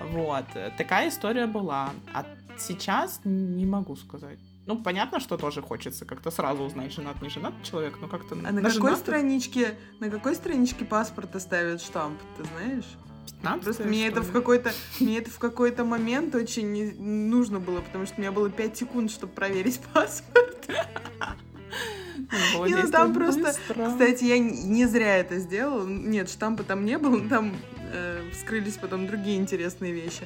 Вот, 0.00 0.44
э, 0.54 0.70
такая 0.78 1.08
история 1.08 1.46
была. 1.46 1.90
А 2.14 2.24
сейчас 2.58 3.20
не 3.24 3.66
могу 3.66 3.96
сказать. 3.96 4.38
Ну, 4.66 4.82
понятно, 4.82 5.20
что 5.20 5.36
тоже 5.36 5.62
хочется 5.62 6.04
как-то 6.04 6.30
сразу 6.30 6.64
узнать, 6.64 6.92
женат, 6.92 7.22
не 7.22 7.28
женат 7.28 7.54
человек, 7.62 7.98
но 8.00 8.08
как-то... 8.08 8.34
А 8.34 8.52
на 8.52 8.62
какой 8.62 8.70
женатых 8.70 8.98
страничке, 8.98 9.78
на 10.00 10.10
какой 10.10 10.34
страничке 10.34 10.84
паспорта 10.84 11.38
ставят 11.38 11.80
штамп, 11.80 12.18
ты 12.36 12.44
знаешь? 12.44 12.84
15, 13.42 13.64
Просто 13.64 13.84
мне 13.84 14.08
это 14.08 14.22
в 14.22 14.32
какой-то, 14.32 14.72
мне 15.00 15.18
это 15.18 15.30
в 15.30 15.38
какой-то 15.38 15.84
момент 15.84 16.34
очень 16.34 16.72
не- 16.72 16.92
нужно 16.92 17.60
было, 17.60 17.80
потому 17.80 18.06
что 18.06 18.16
у 18.16 18.20
меня 18.20 18.32
было 18.32 18.50
5 18.50 18.76
секунд, 18.76 19.10
чтобы 19.10 19.32
проверить 19.32 19.80
паспорт. 19.94 20.68
Было 22.54 22.66
Не, 22.66 22.74
ну 22.74 22.90
там 22.90 23.14
просто, 23.14 23.42
быстро. 23.42 23.88
Кстати, 23.90 24.24
я 24.24 24.38
не 24.38 24.86
зря 24.86 25.18
это 25.18 25.38
сделала. 25.38 25.86
Нет, 25.86 26.28
штампа 26.28 26.64
там 26.64 26.84
не 26.84 26.98
было, 26.98 27.18
но 27.18 27.28
там 27.28 27.54
вскрылись 28.32 28.76
потом 28.76 29.06
другие 29.06 29.38
интересные 29.38 29.92
вещи. 29.92 30.22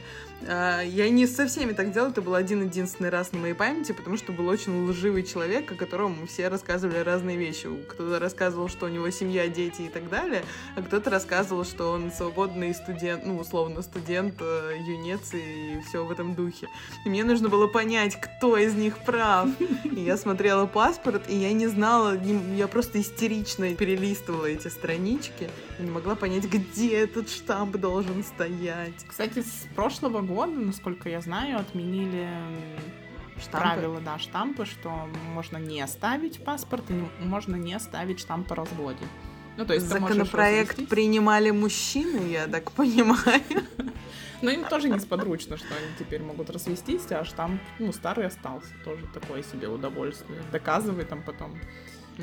А, 0.46 0.80
я 0.82 1.08
не 1.10 1.26
со 1.26 1.46
всеми 1.46 1.72
так 1.72 1.92
делала, 1.92 2.10
это 2.10 2.22
был 2.22 2.34
один-единственный 2.34 3.10
раз 3.10 3.32
на 3.32 3.38
моей 3.38 3.54
памяти, 3.54 3.92
потому 3.92 4.16
что 4.16 4.32
был 4.32 4.48
очень 4.48 4.88
лживый 4.88 5.22
человек, 5.22 5.70
о 5.70 5.74
котором 5.74 6.26
все 6.26 6.48
рассказывали 6.48 6.98
разные 6.98 7.36
вещи. 7.36 7.68
Кто-то 7.88 8.18
рассказывал, 8.18 8.68
что 8.68 8.86
у 8.86 8.88
него 8.88 9.10
семья, 9.10 9.48
дети 9.48 9.82
и 9.82 9.88
так 9.88 10.08
далее, 10.08 10.42
а 10.76 10.82
кто-то 10.82 11.10
рассказывал, 11.10 11.64
что 11.64 11.90
он 11.90 12.10
свободный 12.10 12.74
студент, 12.74 13.24
ну, 13.26 13.38
условно, 13.38 13.82
студент, 13.82 14.34
э, 14.40 14.76
юнец 14.86 15.34
и 15.34 15.80
все 15.86 16.04
в 16.04 16.10
этом 16.10 16.34
духе. 16.34 16.68
И 17.04 17.08
мне 17.08 17.24
нужно 17.24 17.48
было 17.48 17.66
понять, 17.66 18.18
кто 18.20 18.56
из 18.56 18.74
них 18.74 18.98
прав. 18.98 19.48
И 19.84 20.00
я 20.00 20.16
смотрела 20.16 20.66
паспорт, 20.66 21.22
и 21.28 21.36
я 21.36 21.52
не 21.52 21.66
знала, 21.66 22.18
я 22.56 22.68
просто 22.68 23.00
истерично 23.00 23.74
перелистывала 23.74 24.46
эти 24.46 24.68
странички 24.68 25.48
не 25.82 25.90
могла 25.90 26.14
понять, 26.14 26.44
где 26.44 26.98
этот 26.98 27.28
штамп 27.50 27.76
должен 27.78 28.22
стоять. 28.22 29.04
Кстати, 29.08 29.40
с 29.40 29.66
прошлого 29.74 30.20
года, 30.20 30.52
насколько 30.52 31.08
я 31.08 31.20
знаю, 31.20 31.58
отменили 31.58 32.28
Штампы? 33.40 33.58
правила, 33.58 34.00
да, 34.00 34.18
штампы, 34.20 34.64
что 34.66 35.08
можно 35.34 35.56
не 35.56 35.84
ставить 35.88 36.44
паспорт 36.44 36.84
и 36.90 37.24
можно 37.24 37.56
не 37.56 37.76
ставить 37.80 38.20
штамп 38.20 38.52
о 38.52 38.54
разводе. 38.54 39.04
Ну, 39.56 39.66
то 39.66 39.74
есть 39.74 39.86
Законопроект 39.86 40.88
принимали 40.88 41.50
мужчины, 41.50 42.30
я 42.30 42.46
так 42.46 42.70
понимаю. 42.70 43.42
Но 44.42 44.50
им 44.50 44.64
тоже 44.64 44.88
несподручно, 44.88 45.56
что 45.56 45.66
они 45.74 45.88
теперь 45.98 46.22
могут 46.22 46.50
развестись, 46.50 47.10
а 47.10 47.24
штамп, 47.24 47.60
ну, 47.80 47.92
старый 47.92 48.28
остался. 48.28 48.70
Тоже 48.84 49.08
такое 49.12 49.42
себе 49.42 49.66
удовольствие. 49.66 50.40
Доказывай 50.52 51.04
там 51.04 51.24
потом. 51.24 51.58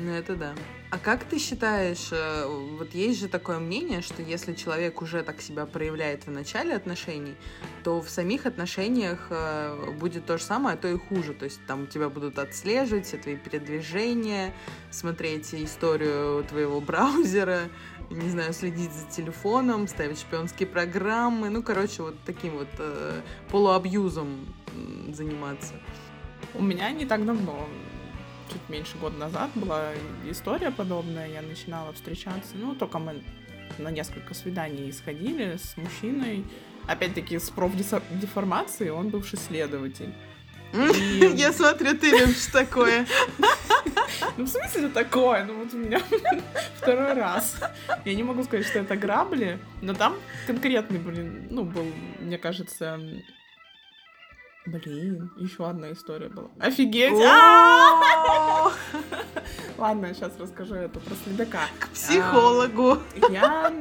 Ну, 0.00 0.12
это 0.12 0.36
да. 0.36 0.54
А 0.90 0.98
как 0.98 1.24
ты 1.24 1.38
считаешь, 1.38 2.08
э, 2.12 2.46
вот 2.78 2.94
есть 2.94 3.18
же 3.20 3.28
такое 3.28 3.58
мнение, 3.58 4.00
что 4.00 4.22
если 4.22 4.54
человек 4.54 5.02
уже 5.02 5.22
так 5.22 5.40
себя 5.40 5.66
проявляет 5.66 6.26
в 6.26 6.30
начале 6.30 6.74
отношений, 6.74 7.34
то 7.82 8.00
в 8.00 8.08
самих 8.08 8.46
отношениях 8.46 9.26
э, 9.30 9.90
будет 9.98 10.24
то 10.24 10.38
же 10.38 10.44
самое, 10.44 10.74
а 10.74 10.78
то 10.78 10.88
и 10.88 10.96
хуже. 10.96 11.34
То 11.34 11.46
есть 11.46 11.60
там 11.66 11.88
тебя 11.88 12.08
будут 12.08 12.38
отслеживать, 12.38 13.06
все 13.06 13.18
твои 13.18 13.36
передвижения, 13.36 14.54
смотреть 14.90 15.52
историю 15.52 16.44
твоего 16.44 16.80
браузера, 16.88 17.62
не 18.08 18.30
знаю, 18.30 18.52
следить 18.52 18.92
за 18.92 19.10
телефоном, 19.10 19.88
ставить 19.88 20.20
шпионские 20.20 20.68
программы, 20.68 21.50
ну, 21.50 21.62
короче, 21.62 22.02
вот 22.02 22.14
таким 22.24 22.56
вот 22.56 22.68
э, 22.78 23.20
полуабьюзом 23.50 24.54
заниматься. 25.12 25.74
У 26.54 26.62
меня 26.62 26.90
не 26.92 27.04
так 27.04 27.26
давно, 27.26 27.68
чуть 28.50 28.68
меньше 28.68 28.96
года 28.98 29.16
назад, 29.16 29.50
была 29.54 29.90
история 30.28 30.70
подобная. 30.70 31.28
Я 31.28 31.42
начинала 31.42 31.92
встречаться, 31.92 32.52
ну, 32.54 32.74
только 32.74 32.98
мы 32.98 33.22
на 33.78 33.90
несколько 33.90 34.34
свиданий 34.34 34.92
сходили 34.92 35.56
с 35.56 35.76
мужчиной. 35.76 36.44
Опять-таки, 36.86 37.38
с 37.38 37.50
профдеформацией, 37.50 38.90
он 38.90 39.10
бывший 39.10 39.38
следователь. 39.38 40.12
И- 40.72 41.32
Я 41.36 41.52
смотрю, 41.52 41.96
ты 41.96 42.10
любишь 42.10 42.46
такое. 42.52 43.06
Ну, 44.36 44.44
в 44.44 44.48
смысле 44.48 44.88
такое? 44.88 45.44
Ну, 45.44 45.62
вот 45.64 45.74
у 45.74 45.76
меня 45.78 46.00
второй 46.76 47.12
раз. 47.12 47.56
Я 48.04 48.14
не 48.14 48.22
могу 48.22 48.42
сказать, 48.44 48.66
что 48.66 48.78
это 48.80 48.96
грабли, 48.96 49.58
но 49.82 49.94
там 49.94 50.14
конкретный, 50.46 50.98
блин, 50.98 51.48
ну, 51.50 51.64
был, 51.64 51.86
мне 52.20 52.38
кажется... 52.38 53.00
Блин, 54.66 55.30
еще 55.36 55.68
одна 55.68 55.92
история 55.92 56.28
была. 56.28 56.50
Офигеть! 56.58 57.12
Ладно, 59.78 60.06
я 60.06 60.14
сейчас 60.14 60.38
расскажу 60.38 60.74
это 60.74 61.00
про 61.00 61.14
следака. 61.24 61.66
К 61.78 61.88
психологу. 61.88 62.98
Я 63.30 63.72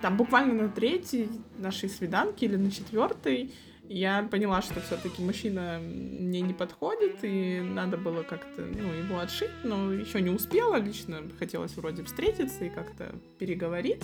там 0.00 0.16
буквально 0.16 0.64
на 0.64 0.68
третьей 0.68 1.30
нашей 1.58 1.88
свиданке 1.88 2.46
или 2.46 2.56
на 2.56 2.70
четвертой 2.70 3.52
я 3.88 4.22
поняла, 4.30 4.62
что 4.62 4.80
все-таки 4.80 5.20
мужчина 5.22 5.78
мне 5.78 6.40
не 6.40 6.54
подходит, 6.54 7.18
и 7.22 7.60
надо 7.60 7.98
было 7.98 8.22
как-то 8.22 8.62
ну, 8.62 8.92
его 8.92 9.18
отшить, 9.18 9.50
но 9.62 9.92
еще 9.92 10.22
не 10.22 10.30
успела 10.30 10.76
лично. 10.76 11.18
Хотелось 11.38 11.76
вроде 11.76 12.02
встретиться 12.02 12.64
и 12.64 12.70
как-то 12.70 13.14
переговорить. 13.38 14.02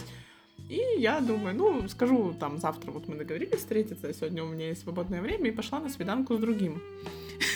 И 0.69 0.81
я 0.99 1.21
думаю, 1.21 1.57
ну, 1.57 1.89
скажу 1.89 2.35
там 2.39 2.59
завтра, 2.59 2.91
вот 2.93 3.09
мы 3.09 3.17
договорились 3.17 3.59
встретиться, 3.59 4.13
сегодня 4.13 4.45
у 4.45 4.49
меня 4.49 4.69
есть 4.69 4.83
свободное 4.83 5.21
время, 5.21 5.49
и 5.49 5.53
пошла 5.53 5.81
на 5.81 5.89
свиданку 5.89 6.37
с 6.37 6.39
другим. 6.39 6.81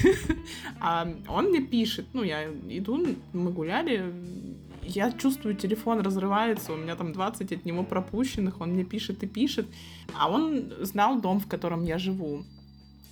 А 0.80 1.06
он 1.28 1.46
мне 1.46 1.60
пишет, 1.60 2.06
ну, 2.12 2.22
я 2.22 2.48
иду, 2.68 3.06
мы 3.32 3.50
гуляли, 3.52 4.12
я 4.82 5.12
чувствую, 5.12 5.54
телефон 5.54 6.00
разрывается, 6.00 6.72
у 6.72 6.76
меня 6.76 6.96
там 6.96 7.12
20 7.12 7.52
от 7.52 7.64
него 7.64 7.84
пропущенных, 7.84 8.60
он 8.60 8.70
мне 8.70 8.84
пишет 8.84 9.22
и 9.22 9.26
пишет, 9.26 9.66
а 10.18 10.30
он 10.30 10.72
знал 10.80 11.20
дом, 11.20 11.40
в 11.40 11.46
котором 11.46 11.84
я 11.84 11.98
живу. 11.98 12.44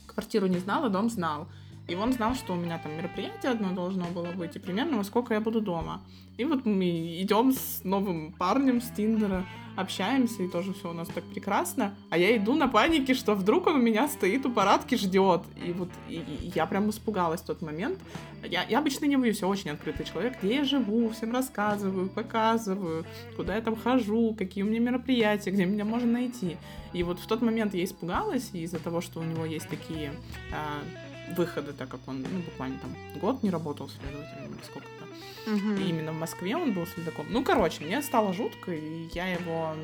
Квартиру 0.07 0.47
не 0.47 0.59
знал, 0.59 0.85
а 0.85 0.89
дом 0.89 1.11
знал. 1.11 1.49
И 1.93 1.95
он 1.95 2.13
знал, 2.15 2.35
что 2.35 2.55
у 2.55 2.57
меня 2.57 2.79
там 2.79 2.97
мероприятие 2.97 3.53
одно 3.53 3.71
должно 3.73 4.07
было 4.07 4.33
быть, 4.33 4.57
и 4.57 4.59
примерно 4.59 4.97
во 4.97 5.05
сколько 5.05 5.35
я 5.35 5.41
буду 5.41 5.61
дома. 5.61 6.01
И 6.39 6.45
вот 6.47 6.65
мы 6.65 7.21
идем 7.21 7.53
с 7.53 7.85
новым 7.85 8.33
парнем 8.33 8.81
с 8.81 8.89
Тиндера, 8.97 9.45
общаемся, 9.77 10.43
и 10.43 10.49
тоже 10.49 10.73
все 10.73 10.89
у 10.89 10.95
нас 10.95 11.09
так 11.09 11.23
прекрасно. 11.25 11.95
А 12.09 12.17
я 12.17 12.35
иду 12.39 12.55
на 12.55 12.67
панике, 12.69 13.13
что 13.13 13.35
вдруг 13.35 13.67
он 13.67 13.75
у 13.75 13.79
меня 13.83 14.09
стоит 14.09 14.47
у 14.47 14.51
парадки, 14.51 14.95
ждет. 14.95 15.43
И 15.67 15.73
вот 15.73 15.91
и- 16.09 16.15
и 16.15 16.53
я 16.55 16.65
прям 16.65 16.89
испугалась 16.89 17.43
в 17.43 17.45
тот 17.45 17.61
момент. 17.61 17.99
Я, 18.43 18.63
я 18.65 18.79
обычно 18.79 19.05
не 19.05 19.19
боюсь, 19.19 19.43
я 19.43 19.49
очень 19.49 19.71
открытый 19.71 20.07
человек, 20.07 20.39
где 20.43 20.55
я 20.57 20.65
живу, 20.65 21.11
всем 21.11 21.33
рассказываю, 21.33 22.09
показываю, 22.09 23.05
куда 23.37 23.55
я 23.55 23.61
там 23.61 23.77
хожу, 23.77 24.35
какие 24.39 24.65
у 24.65 24.67
меня 24.67 24.81
мероприятия, 24.81 25.51
где 25.51 25.67
меня 25.67 25.85
можно 25.85 26.11
найти. 26.13 26.57
И 26.95 27.03
вот 27.03 27.19
в 27.19 27.27
тот 27.27 27.43
момент 27.43 27.75
я 27.75 27.85
испугалась, 27.85 28.49
из-за 28.55 28.79
того, 28.79 29.03
что 29.03 29.21
у 29.21 29.25
него 29.25 29.45
есть 29.45 29.69
такие 29.69 30.13
а, 30.53 30.81
выходы, 31.37 31.73
так 31.73 31.89
как 31.89 32.01
он 32.07 32.23
ну, 32.23 32.41
буквально 32.41 32.79
там 32.79 32.95
год 33.21 33.43
не 33.43 33.51
работал 33.51 33.89
следователем 33.89 34.55
или 34.55 34.63
сколько-то. 34.65 35.81
И 35.81 35.89
именно 35.89 36.13
в 36.13 36.19
Москве 36.19 36.57
он 36.57 36.73
был 36.73 36.87
следаком. 36.87 37.27
Ну, 37.31 37.43
короче, 37.43 37.85
мне 37.85 38.01
стало 38.03 38.33
жутко, 38.33 38.73
и 38.73 39.09
я 39.13 39.27
его 39.27 39.75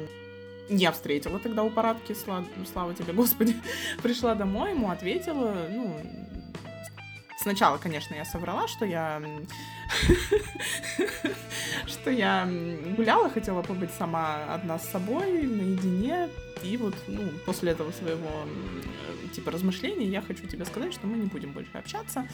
не 0.71 0.91
встретила 0.93 1.39
тогда 1.39 1.65
у 1.65 1.71
парадки, 1.71 2.13
сла- 2.13 2.47
слава 2.71 2.95
тебе, 2.95 3.13
Господи. 3.13 3.57
Пришла 4.03 4.35
домой, 4.35 4.71
ему 4.71 4.91
ответила, 4.91 5.67
ну, 5.71 6.01
Сначала, 7.39 7.79
конечно, 7.79 8.15
я 8.15 8.25
соврала, 8.25 8.67
что 8.67 8.85
я... 8.85 9.23
что 11.87 12.11
я 12.11 12.49
гуляла, 12.97 13.31
хотела 13.31 13.63
побыть 13.63 13.91
сама 13.93 14.55
одна 14.55 14.79
с 14.79 14.89
собой, 14.89 15.43
наедине. 15.43 16.29
И 16.63 16.77
вот, 16.77 16.95
ну, 17.07 17.31
после 17.47 17.73
этого 17.73 17.93
своего, 17.93 18.29
э, 18.29 19.29
типа, 19.35 19.51
размышления 19.51 20.07
я 20.07 20.23
хочу 20.23 20.47
тебе 20.47 20.65
сказать, 20.65 20.93
что 20.93 21.07
мы 21.07 21.17
не 21.17 21.27
будем 21.27 21.53
больше 21.53 21.71
общаться. 21.75 22.27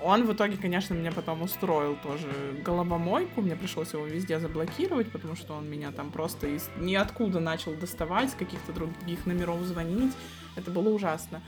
Он 0.00 0.24
в 0.26 0.32
итоге, 0.32 0.56
конечно, 0.56 0.94
меня 0.94 1.12
потом 1.12 1.42
устроил 1.42 1.96
тоже 2.02 2.26
головомойку. 2.64 3.40
Мне 3.40 3.54
пришлось 3.54 3.92
его 3.92 4.04
везде 4.04 4.40
заблокировать, 4.40 5.12
потому 5.12 5.36
что 5.36 5.54
он 5.54 5.70
меня 5.70 5.92
там 5.92 6.10
просто 6.10 6.48
из 6.48 6.68
ниоткуда 6.76 7.38
начал 7.38 7.74
доставать, 7.74 8.30
с 8.30 8.34
каких-то 8.34 8.72
других 8.72 9.26
номеров 9.26 9.60
звонить. 9.62 10.12
Это 10.56 10.70
было 10.70 10.88
ужасно. 10.90 11.40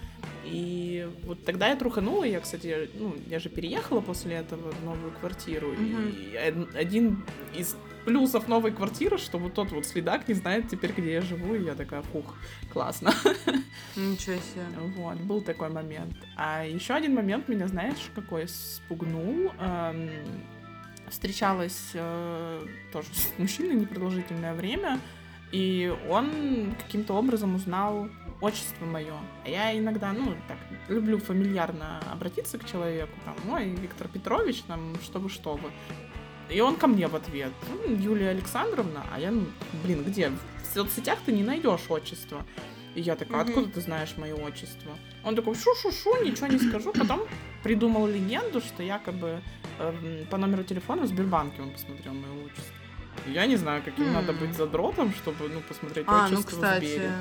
И 0.44 1.08
вот 1.25 1.44
тогда 1.44 1.68
я 1.68 1.76
труханула. 1.76 2.25
Я, 2.25 2.40
кстати, 2.40 2.88
ну, 2.94 3.14
я 3.28 3.38
же 3.38 3.49
переехала 3.49 4.00
после 4.00 4.34
этого 4.37 4.70
в 4.73 4.84
новую 4.84 5.12
квартиру. 5.12 5.68
Мгм. 5.73 6.08
И 6.08 6.37
од- 6.49 6.75
один 6.75 7.25
из 7.54 7.76
плюсов 8.04 8.49
новой 8.49 8.70
квартиры, 8.73 9.16
что 9.18 9.38
вот 9.38 9.54
тот 9.54 9.73
вот 9.73 9.87
следак 9.87 10.28
не 10.28 10.34
знает 10.34 10.68
теперь, 10.68 10.92
где 10.92 11.12
я 11.14 11.20
живу. 11.23 11.54
И 11.54 11.64
я 11.64 11.75
такая, 11.75 12.02
фух, 12.02 12.34
классно. 12.73 13.12
Ничего 13.96 14.37
себе. 14.37 14.64
Вот, 14.96 15.16
был 15.20 15.40
такой 15.40 15.68
момент. 15.70 16.14
А 16.37 16.64
еще 16.64 16.94
один 16.94 17.14
момент 17.14 17.49
меня, 17.49 17.66
знаешь, 17.68 18.11
какой 18.14 18.49
спугнул. 18.49 19.52
Эм, 19.61 20.11
встречалась 21.08 21.90
э, 21.94 22.66
тоже 22.92 23.08
с 23.12 23.32
мужчиной 23.38 23.75
непродолжительное 23.75 24.54
время, 24.54 24.99
и 25.52 25.94
он 26.08 26.75
каким-то 26.84 27.14
образом 27.14 27.54
узнал 27.54 28.08
отчество 28.40 28.84
мое. 28.84 29.14
Я 29.44 29.76
иногда, 29.78 30.12
ну, 30.12 30.34
так, 30.48 30.58
люблю 30.88 31.18
фамильярно 31.18 32.00
обратиться 32.12 32.58
к 32.58 32.64
человеку, 32.70 33.12
там, 33.24 33.34
ой, 33.52 33.70
Виктор 33.70 34.08
Петрович, 34.08 34.62
там, 34.62 34.94
что 35.02 35.18
вы, 35.18 35.28
что 35.28 35.54
вы. 35.54 35.70
И 36.50 36.60
он 36.60 36.76
ко 36.76 36.86
мне 36.86 37.08
в 37.08 37.16
ответ, 37.16 37.52
«М, 37.86 37.98
Юлия 37.98 38.30
Александровна, 38.30 39.02
а 39.12 39.18
я, 39.18 39.30
ну, 39.30 39.46
блин, 39.82 40.04
где? 40.04 40.30
В 40.62 40.74
соцсетях 40.74 41.18
ты 41.24 41.32
не 41.32 41.42
найдешь 41.42 41.80
отчество. 41.88 42.44
И 42.94 43.00
я 43.00 43.16
такая, 43.16 43.42
откуда 43.42 43.68
ты 43.70 43.80
знаешь 43.80 44.14
мое 44.16 44.34
отчество? 44.34 44.92
Он 45.24 45.34
такой, 45.34 45.54
шу-шу-шу, 45.54 46.22
ничего 46.22 46.46
не 46.46 46.58
скажу. 46.58 46.92
Потом 46.92 47.22
придумал 47.62 48.06
легенду, 48.06 48.60
что 48.60 48.82
якобы 48.82 49.40
эм, 49.80 50.26
по 50.30 50.36
номеру 50.36 50.62
телефона 50.62 51.02
в 51.02 51.06
Сбербанке 51.06 51.62
он 51.62 51.70
посмотрел 51.70 52.12
мое 52.12 52.44
отчество. 52.44 52.74
Я 53.26 53.46
не 53.46 53.56
знаю, 53.56 53.82
каким 53.84 54.12
надо 54.12 54.32
быть 54.32 54.54
задротом, 54.54 55.12
чтобы, 55.14 55.48
ну, 55.48 55.60
посмотреть 55.60 56.04
А, 56.08 56.28
ну, 56.28 56.38
отчество 56.38 56.50
в 56.50 56.54
кстати, 56.54 56.84
Сбере. 56.84 57.12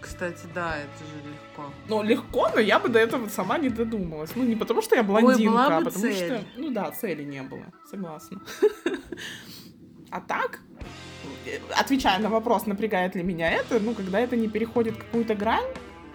Кстати, 0.00 0.46
да, 0.54 0.76
это 0.76 1.04
же 1.04 1.28
легко. 1.28 1.72
Ну, 1.88 2.02
легко, 2.02 2.48
но 2.54 2.60
я 2.60 2.78
бы 2.78 2.88
до 2.88 2.98
этого 2.98 3.28
сама 3.28 3.58
не 3.58 3.68
додумалась. 3.68 4.30
Ну, 4.34 4.44
не 4.44 4.56
потому 4.56 4.82
что 4.82 4.96
я 4.96 5.02
блондинка, 5.02 5.52
была 5.52 5.66
а 5.66 5.80
бы 5.80 5.84
потому 5.86 6.02
цель. 6.02 6.26
что... 6.26 6.44
Ну 6.56 6.70
да, 6.70 6.90
цели 6.90 7.24
не 7.24 7.42
было, 7.42 7.64
согласна. 7.90 8.40
А 10.10 10.20
так, 10.20 10.60
отвечая 11.76 12.18
на 12.18 12.28
вопрос, 12.28 12.66
напрягает 12.66 13.14
ли 13.14 13.22
меня 13.22 13.50
это, 13.50 13.78
ну, 13.78 13.94
когда 13.94 14.18
это 14.18 14.36
не 14.36 14.48
переходит 14.48 14.96
какую-то 14.96 15.34
грань, 15.34 15.66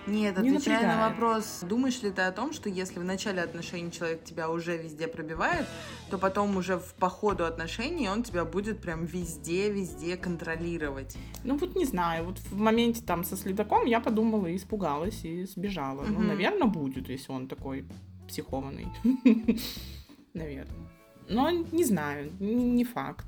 Нет, 0.07 0.37
Не 0.39 0.49
отвечая 0.49 0.81
на 0.83 0.87
напрягает. 0.87 1.11
вопрос, 1.13 1.59
думаешь 1.63 2.01
ли 2.03 2.11
ты 2.11 2.21
о 2.21 2.31
том, 2.31 2.53
что 2.53 2.69
если 2.69 2.99
в 2.99 3.03
начале 3.03 3.41
отношений 3.41 3.91
человек 3.91 4.23
тебя 4.23 4.49
уже 4.51 4.77
везде 4.77 5.07
пробивает, 5.07 5.65
то 6.11 6.17
потом 6.19 6.55
уже 6.57 6.77
в 6.77 6.93
по 6.95 7.09
ходу 7.09 7.43
отношений 7.45 8.07
он 8.09 8.21
тебя 8.23 8.45
будет 8.45 8.81
прям 8.81 9.05
везде-везде 9.05 10.15
контролировать? 10.17 11.17
ну, 11.43 11.57
вот 11.57 11.75
не 11.75 11.85
знаю, 11.85 12.25
вот 12.25 12.37
в 12.39 12.57
моменте 12.57 13.01
там 13.01 13.23
со 13.23 13.35
следаком 13.35 13.85
я 13.85 13.99
подумала 13.99 14.47
и 14.47 14.55
испугалась, 14.55 15.23
и 15.25 15.45
сбежала. 15.45 16.03
Ну, 16.03 16.19
Мгм. 16.19 16.27
наверное, 16.27 16.67
будет, 16.67 17.09
если 17.09 17.31
он 17.31 17.47
такой 17.47 17.85
психованный. 18.27 18.87
Наверное. 20.33 20.87
Но 21.29 21.49
не 21.49 21.83
знаю, 21.83 22.31
не 22.39 22.83
факт. 22.83 23.25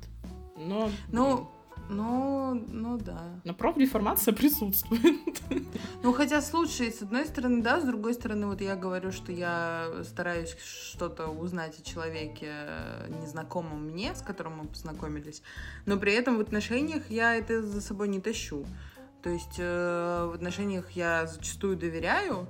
Но, 0.56 0.90
Ну, 1.10 1.48
ну, 1.88 2.54
ну 2.68 2.98
да. 2.98 3.40
но 3.44 3.54
профдеформация 3.54 4.34
присутствует. 4.36 5.40
Ну, 6.02 6.12
хотя, 6.12 6.42
слушай, 6.42 6.92
с 6.92 7.02
одной 7.02 7.26
стороны, 7.26 7.62
да, 7.62 7.80
с 7.80 7.84
другой 7.84 8.14
стороны, 8.14 8.46
вот 8.46 8.60
я 8.60 8.76
говорю, 8.76 9.10
что 9.12 9.32
я 9.32 9.88
стараюсь 10.04 10.56
что-то 10.58 11.28
узнать 11.28 11.78
о 11.78 11.82
человеке 11.82 12.46
э, 12.50 13.08
незнакомом 13.22 13.86
мне, 13.86 14.14
с 14.14 14.22
которым 14.22 14.58
мы 14.58 14.64
познакомились, 14.66 15.42
но 15.86 15.96
при 15.96 16.12
этом 16.12 16.36
в 16.36 16.40
отношениях 16.40 17.10
я 17.10 17.34
это 17.34 17.62
за 17.62 17.80
собой 17.80 18.08
не 18.08 18.20
тащу. 18.20 18.66
То 19.22 19.30
есть 19.30 19.56
э, 19.58 20.28
в 20.30 20.34
отношениях 20.34 20.90
я 20.92 21.26
зачастую 21.26 21.76
доверяю, 21.76 22.46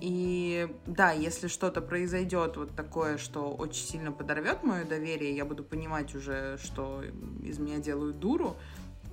и 0.00 0.66
да, 0.86 1.12
если 1.12 1.48
что-то 1.48 1.82
произойдет 1.82 2.56
вот 2.56 2.74
такое, 2.74 3.18
что 3.18 3.50
очень 3.50 3.84
сильно 3.84 4.12
подорвет 4.12 4.62
мое 4.62 4.84
доверие, 4.84 5.36
я 5.36 5.44
буду 5.44 5.62
понимать 5.62 6.14
уже, 6.14 6.58
что 6.62 7.02
из 7.42 7.58
меня 7.58 7.78
делают 7.78 8.18
дуру, 8.18 8.56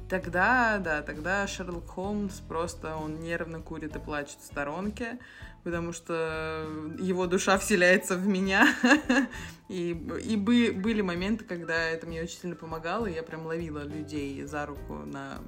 Тогда, 0.10 0.78
да, 0.78 1.02
тогда 1.02 1.46
Шерлок 1.48 1.90
Холмс 1.90 2.40
просто, 2.40 2.96
он 2.96 3.20
нервно 3.20 3.60
курит 3.60 3.96
и 3.96 4.00
плачет 4.00 4.38
в 4.40 4.46
сторонке, 4.46 5.20
потому 5.64 5.94
что 5.94 6.66
его 7.00 7.28
душа 7.28 7.58
вселяется 7.58 8.16
в 8.16 8.28
меня. 8.28 8.68
И, 9.70 9.90
и 10.24 10.38
бы- 10.38 10.72
были 10.72 11.02
моменты, 11.02 11.44
когда 11.44 11.90
это 11.90 12.08
мне 12.08 12.22
очень 12.22 12.40
сильно 12.40 12.56
помогало, 12.56 13.06
и 13.06 13.14
я 13.14 13.22
прям 13.22 13.46
ловила 13.46 13.84
людей 13.84 14.42
за 14.46 14.66
руку 14.66 14.94
на 14.94 15.40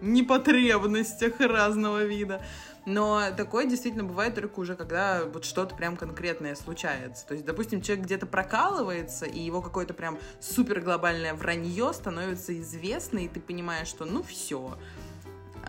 непотребностях 0.00 1.38
разного 1.38 2.02
вида. 2.04 2.42
Но 2.86 3.22
такое 3.36 3.66
действительно 3.66 4.02
бывает 4.02 4.34
только 4.34 4.58
уже, 4.58 4.74
когда 4.74 5.24
вот 5.26 5.44
что-то 5.44 5.76
прям 5.76 5.96
конкретное 5.96 6.56
случается. 6.56 7.26
То 7.26 7.34
есть, 7.34 7.46
допустим, 7.46 7.82
человек 7.82 8.06
где-то 8.06 8.26
прокалывается, 8.26 9.26
и 9.26 9.38
его 9.38 9.62
какое-то 9.62 9.94
прям 9.94 10.18
супер 10.40 10.80
глобальное 10.80 11.34
вранье 11.34 11.92
становится 11.92 12.58
известно, 12.58 13.18
и 13.18 13.28
ты 13.28 13.40
понимаешь, 13.40 13.88
что 13.88 14.06
ну 14.06 14.22
все. 14.22 14.76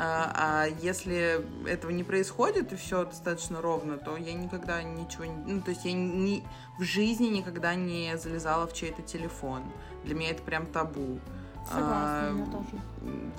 А, 0.01 0.31
а 0.33 0.65
если 0.81 1.45
этого 1.67 1.91
не 1.91 2.05
происходит, 2.05 2.71
и 2.71 2.77
все 2.77 3.03
достаточно 3.03 3.61
ровно, 3.61 3.97
то 3.97 4.15
я 4.15 4.33
никогда 4.33 4.81
ничего 4.81 5.25
не... 5.25 5.53
Ну, 5.53 5.61
то 5.61 5.71
есть 5.71 5.83
я 5.83 5.91
ни, 5.91 6.41
в 6.77 6.83
жизни 6.83 7.27
никогда 7.27 7.75
не 7.75 8.17
залезала 8.17 8.65
в 8.65 8.73
чей-то 8.73 9.01
телефон. 9.01 9.61
Для 10.05 10.15
меня 10.15 10.29
это 10.29 10.41
прям 10.41 10.67
табу. 10.67 11.19
А, 11.69 12.31
Согласна, 12.31 12.39
я 12.39 12.45
тоже. 12.45 12.83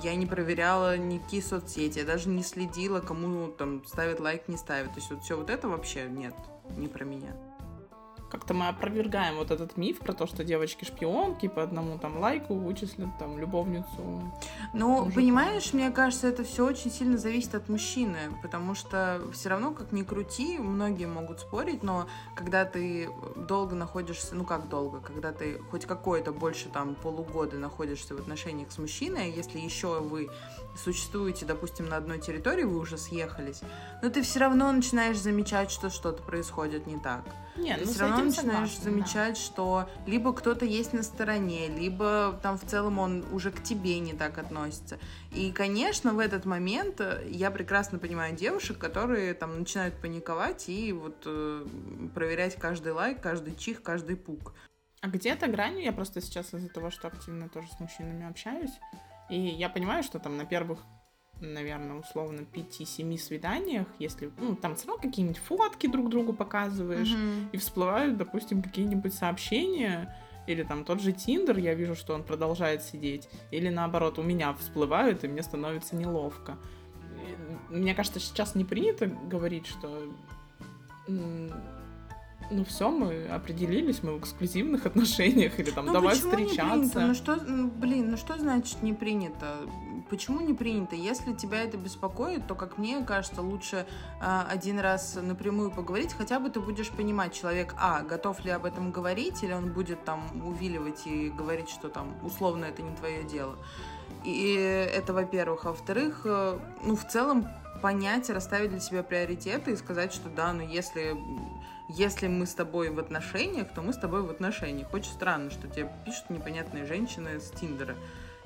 я 0.02 0.14
не 0.14 0.26
проверяла 0.26 0.98
никакие 0.98 1.42
соцсети, 1.42 2.00
я 2.00 2.04
даже 2.04 2.28
не 2.28 2.42
следила, 2.42 3.00
кому 3.00 3.48
там 3.48 3.82
ставит 3.86 4.20
лайк, 4.20 4.46
не 4.46 4.58
ставит. 4.58 4.90
То 4.90 4.96
есть 4.96 5.10
вот 5.10 5.22
все 5.22 5.38
вот 5.38 5.48
это 5.48 5.66
вообще 5.66 6.08
нет, 6.10 6.34
не 6.76 6.88
про 6.88 7.04
меня. 7.06 7.34
Как-то 8.30 8.54
мы 8.54 8.68
опровергаем 8.68 9.36
вот 9.36 9.50
этот 9.50 9.76
миф 9.76 9.98
про 9.98 10.12
то, 10.12 10.26
что 10.26 10.44
девочки-шпионки 10.44 11.48
по 11.48 11.62
одному 11.62 11.98
там 11.98 12.18
лайку 12.18 12.54
вычислят 12.54 13.08
там 13.18 13.38
любовницу. 13.38 14.22
Ну, 14.72 14.98
Мужика. 14.98 15.16
понимаешь, 15.16 15.72
мне 15.72 15.90
кажется, 15.90 16.28
это 16.28 16.44
все 16.44 16.64
очень 16.64 16.92
сильно 16.92 17.18
зависит 17.18 17.54
от 17.56 17.68
мужчины, 17.68 18.18
потому 18.40 18.74
что 18.74 19.20
все 19.32 19.48
равно, 19.48 19.72
как 19.72 19.90
ни 19.90 20.02
крути, 20.02 20.58
многие 20.58 21.06
могут 21.06 21.40
спорить, 21.40 21.82
но 21.82 22.06
когда 22.36 22.64
ты 22.64 23.10
долго 23.36 23.74
находишься, 23.74 24.34
ну 24.34 24.44
как 24.44 24.68
долго, 24.68 25.00
когда 25.00 25.32
ты 25.32 25.58
хоть 25.70 25.86
какое-то 25.86 26.32
больше 26.32 26.68
там 26.68 26.94
полугода 26.94 27.56
находишься 27.56 28.14
в 28.14 28.20
отношениях 28.20 28.70
с 28.70 28.78
мужчиной, 28.78 29.32
если 29.32 29.58
еще 29.58 30.00
вы 30.00 30.28
существуете, 30.76 31.46
допустим, 31.46 31.88
на 31.88 31.96
одной 31.96 32.20
территории, 32.20 32.62
вы 32.62 32.78
уже 32.78 32.96
съехались, 32.96 33.60
но 34.02 34.10
ты 34.10 34.22
все 34.22 34.38
равно 34.38 34.70
начинаешь 34.70 35.18
замечать, 35.18 35.70
что 35.70 35.90
что-то 35.90 36.22
происходит 36.22 36.86
не 36.86 36.98
так. 36.98 37.24
Не, 37.56 37.74
Ты 37.76 37.84
ну 37.84 37.90
все 37.90 38.00
равно 38.00 38.24
начинаешь 38.24 38.70
согласна, 38.70 38.84
да. 38.84 38.90
замечать, 38.90 39.36
что 39.36 39.88
либо 40.06 40.32
кто-то 40.32 40.64
есть 40.64 40.92
на 40.92 41.02
стороне, 41.02 41.68
либо 41.68 42.38
там 42.42 42.56
в 42.56 42.64
целом 42.64 42.98
он 42.98 43.24
уже 43.32 43.50
к 43.50 43.62
тебе 43.62 43.98
не 43.98 44.12
так 44.12 44.38
относится. 44.38 44.98
И, 45.32 45.50
конечно, 45.50 46.12
в 46.14 46.20
этот 46.20 46.44
момент 46.44 47.00
э, 47.00 47.26
я 47.28 47.50
прекрасно 47.50 47.98
понимаю 47.98 48.36
девушек, 48.36 48.78
которые 48.78 49.34
там 49.34 49.58
начинают 49.58 50.00
паниковать 50.00 50.68
и 50.68 50.92
вот 50.92 51.22
э, 51.26 51.66
проверять 52.14 52.56
каждый 52.56 52.92
лайк, 52.92 53.20
каждый 53.20 53.54
чих, 53.56 53.82
каждый 53.82 54.16
пук. 54.16 54.54
А 55.00 55.08
где-то 55.08 55.46
грань, 55.48 55.80
я 55.80 55.92
просто 55.92 56.20
сейчас 56.20 56.54
из-за 56.54 56.68
того, 56.68 56.90
что 56.90 57.08
активно 57.08 57.48
тоже 57.48 57.68
с 57.68 57.80
мужчинами 57.80 58.28
общаюсь, 58.28 58.72
и 59.28 59.40
я 59.40 59.68
понимаю, 59.68 60.02
что 60.02 60.18
там 60.18 60.36
на 60.36 60.44
первых, 60.44 60.80
наверное, 61.40 61.96
условно 61.96 62.40
5-7 62.52 63.18
свиданиях, 63.18 63.86
если, 63.98 64.30
ну, 64.38 64.54
там 64.56 64.76
все 64.76 64.88
равно 64.88 65.02
какие-нибудь 65.02 65.38
фотки 65.38 65.86
друг 65.86 66.08
другу 66.10 66.32
показываешь, 66.32 67.14
и 67.52 67.56
всплывают, 67.56 68.16
допустим, 68.16 68.62
какие-нибудь 68.62 69.14
сообщения, 69.14 70.14
или 70.46 70.62
там 70.62 70.84
тот 70.84 71.00
же 71.00 71.12
Тиндер, 71.12 71.58
я 71.58 71.74
вижу, 71.74 71.94
что 71.94 72.14
он 72.14 72.22
продолжает 72.22 72.82
сидеть, 72.82 73.28
или 73.50 73.68
наоборот, 73.68 74.18
у 74.18 74.22
меня 74.22 74.52
всплывают, 74.54 75.24
и 75.24 75.28
мне 75.28 75.42
становится 75.42 75.96
неловко. 75.96 76.56
Мне 77.68 77.94
кажется, 77.94 78.20
сейчас 78.20 78.54
не 78.54 78.64
принято 78.64 79.06
говорить, 79.06 79.66
что 79.66 80.08
ну 82.50 82.64
все, 82.64 82.90
мы 82.90 83.26
определились, 83.26 84.02
мы 84.02 84.14
в 84.16 84.20
эксклюзивных 84.20 84.86
отношениях, 84.86 85.58
или 85.60 85.70
там 85.70 85.86
Ну, 85.86 85.92
давай 85.92 86.14
почему 86.14 86.30
не 86.30 86.36
принято? 86.36 86.52
встречаться. 86.52 87.00
Ну 87.06 87.14
что, 87.14 87.36
ну, 87.36 87.68
блин, 87.68 88.10
ну 88.10 88.16
что 88.16 88.38
значит 88.38 88.82
не 88.82 88.92
принято? 88.92 89.54
Почему 90.10 90.40
не 90.40 90.52
принято? 90.52 90.96
Если 90.96 91.32
тебя 91.32 91.62
это 91.62 91.76
беспокоит, 91.76 92.46
то, 92.48 92.56
как 92.56 92.78
мне 92.78 93.04
кажется, 93.04 93.42
лучше 93.42 93.86
а, 94.20 94.44
один 94.50 94.80
раз 94.80 95.16
напрямую 95.22 95.70
поговорить, 95.70 96.12
хотя 96.12 96.40
бы 96.40 96.50
ты 96.50 96.58
будешь 96.58 96.90
понимать, 96.90 97.32
человек, 97.32 97.74
а, 97.78 98.02
готов 98.02 98.44
ли 98.44 98.50
об 98.50 98.64
этом 98.64 98.90
говорить, 98.90 99.44
или 99.44 99.52
он 99.52 99.72
будет 99.72 100.04
там 100.04 100.44
увиливать 100.44 101.06
и 101.06 101.30
говорить, 101.30 101.70
что 101.70 101.88
там 101.88 102.18
условно 102.24 102.64
это 102.64 102.82
не 102.82 102.94
твое 102.96 103.22
дело. 103.22 103.56
И 104.24 104.54
это, 104.54 105.12
во-первых. 105.12 105.64
А 105.64 105.68
во-вторых, 105.70 106.22
э, 106.24 106.58
ну, 106.82 106.96
в 106.96 107.06
целом 107.06 107.46
понять, 107.80 108.28
расставить 108.30 108.70
для 108.70 108.80
себя 108.80 109.02
приоритеты 109.02 109.70
и 109.70 109.76
сказать, 109.76 110.12
что 110.12 110.28
да, 110.28 110.52
ну 110.52 110.62
если 110.62 111.16
если 111.88 112.28
мы 112.28 112.46
с 112.46 112.54
тобой 112.54 112.90
в 112.90 113.00
отношениях, 113.00 113.66
то 113.74 113.82
мы 113.82 113.92
с 113.92 113.96
тобой 113.96 114.22
в 114.22 114.30
отношениях. 114.30 114.92
Очень 114.94 115.10
странно, 115.10 115.50
что 115.50 115.66
тебе 115.66 115.90
пишут 116.04 116.30
непонятные 116.30 116.86
женщины 116.86 117.40
с 117.40 117.50
Тиндера. 117.50 117.96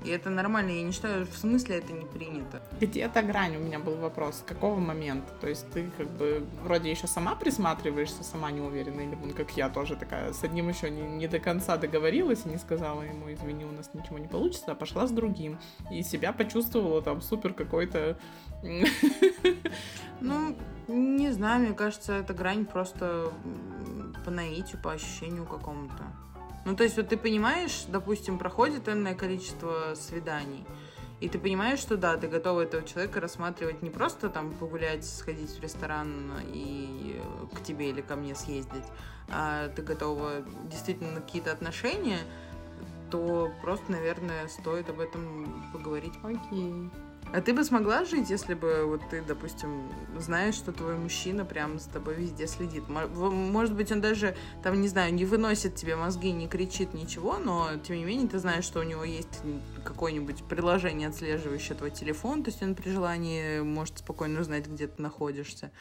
И 0.02 0.10
это 0.10 0.28
нормально, 0.28 0.70
я 0.70 0.82
не 0.82 0.92
считаю, 0.92 1.26
в 1.26 1.36
смысле 1.36 1.78
это 1.78 1.92
не 1.92 2.04
принято. 2.04 2.62
Где 2.80 3.02
эта 3.02 3.22
грань? 3.22 3.56
У 3.56 3.60
меня 3.60 3.78
был 3.78 3.94
вопрос. 3.94 4.38
С 4.38 4.42
какого 4.42 4.78
момента? 4.78 5.32
То 5.40 5.48
есть 5.48 5.70
ты 5.72 5.90
как 5.96 6.08
бы 6.10 6.44
вроде 6.62 6.90
еще 6.90 7.06
сама 7.06 7.34
присматриваешься, 7.36 8.24
сама 8.24 8.50
не 8.50 8.60
уверена, 8.60 9.00
или 9.02 9.14
вон 9.14 9.32
как 9.32 9.52
я 9.56 9.68
тоже 9.68 9.96
такая 9.96 10.32
с 10.32 10.42
одним 10.42 10.68
еще 10.68 10.90
не, 10.90 11.02
не 11.02 11.28
до 11.28 11.38
конца 11.38 11.76
договорилась 11.76 12.42
и 12.44 12.48
не 12.48 12.58
сказала 12.58 13.02
ему, 13.02 13.32
извини, 13.32 13.64
у 13.64 13.72
нас 13.72 13.90
ничего 13.94 14.18
не 14.18 14.28
получится, 14.28 14.72
а 14.72 14.74
пошла 14.74 15.06
с 15.06 15.10
другим. 15.10 15.58
И 15.90 16.02
себя 16.02 16.32
почувствовала 16.32 17.00
там 17.02 17.20
супер 17.20 17.52
какой-то... 17.54 18.18
Ну, 20.20 20.56
не 20.88 21.32
знаю, 21.32 21.60
мне 21.60 21.74
кажется, 21.74 22.14
эта 22.14 22.32
грань 22.32 22.64
просто 22.64 23.30
по 24.24 24.30
наитию, 24.30 24.80
по 24.80 24.92
ощущению 24.92 25.44
какому-то. 25.44 26.04
Ну, 26.64 26.74
то 26.74 26.82
есть 26.82 26.96
вот 26.96 27.08
ты 27.08 27.16
понимаешь, 27.16 27.84
допустим, 27.88 28.38
проходит 28.38 28.88
энное 28.88 29.14
количество 29.14 29.94
свиданий, 29.94 30.64
и 31.20 31.28
ты 31.28 31.38
понимаешь, 31.38 31.78
что 31.78 31.96
да, 31.96 32.16
ты 32.16 32.26
готова 32.26 32.62
этого 32.62 32.82
человека 32.82 33.20
рассматривать 33.20 33.82
не 33.82 33.90
просто 33.90 34.28
там 34.28 34.52
погулять, 34.52 35.04
сходить 35.04 35.50
в 35.50 35.62
ресторан 35.62 36.32
и 36.48 37.20
к 37.54 37.62
тебе 37.62 37.90
или 37.90 38.00
ко 38.00 38.16
мне 38.16 38.34
съездить, 38.34 38.84
а 39.28 39.68
ты 39.68 39.82
готова 39.82 40.42
действительно 40.70 41.12
на 41.12 41.20
какие-то 41.20 41.52
отношения, 41.52 42.18
то 43.10 43.50
просто, 43.62 43.92
наверное, 43.92 44.48
стоит 44.48 44.88
об 44.88 45.00
этом 45.00 45.70
поговорить. 45.72 46.14
Окей. 46.22 46.90
А 47.34 47.40
ты 47.40 47.52
бы 47.52 47.64
смогла 47.64 48.04
жить, 48.04 48.30
если 48.30 48.54
бы 48.54 48.84
вот 48.86 49.00
ты, 49.10 49.20
допустим, 49.20 49.90
знаешь, 50.16 50.54
что 50.54 50.70
твой 50.70 50.94
мужчина 50.94 51.44
прям 51.44 51.80
за 51.80 51.90
тобой 51.90 52.14
везде 52.14 52.46
следит? 52.46 52.84
Может 52.88 53.74
быть, 53.74 53.90
он 53.90 54.00
даже, 54.00 54.36
там, 54.62 54.80
не 54.80 54.86
знаю, 54.86 55.12
не 55.12 55.24
выносит 55.24 55.74
тебе 55.74 55.96
мозги, 55.96 56.30
не 56.30 56.46
кричит 56.46 56.94
ничего, 56.94 57.38
но, 57.38 57.70
тем 57.82 57.96
не 57.96 58.04
менее, 58.04 58.28
ты 58.28 58.38
знаешь, 58.38 58.62
что 58.62 58.78
у 58.78 58.84
него 58.84 59.02
есть 59.02 59.40
какое-нибудь 59.82 60.44
приложение, 60.44 61.08
отслеживающее 61.08 61.76
твой 61.76 61.90
телефон, 61.90 62.44
то 62.44 62.50
есть 62.50 62.62
он 62.62 62.76
при 62.76 62.88
желании 62.90 63.62
может 63.62 63.98
спокойно 63.98 64.40
узнать, 64.40 64.68
где 64.68 64.86
ты 64.86 65.02
находишься. 65.02 65.72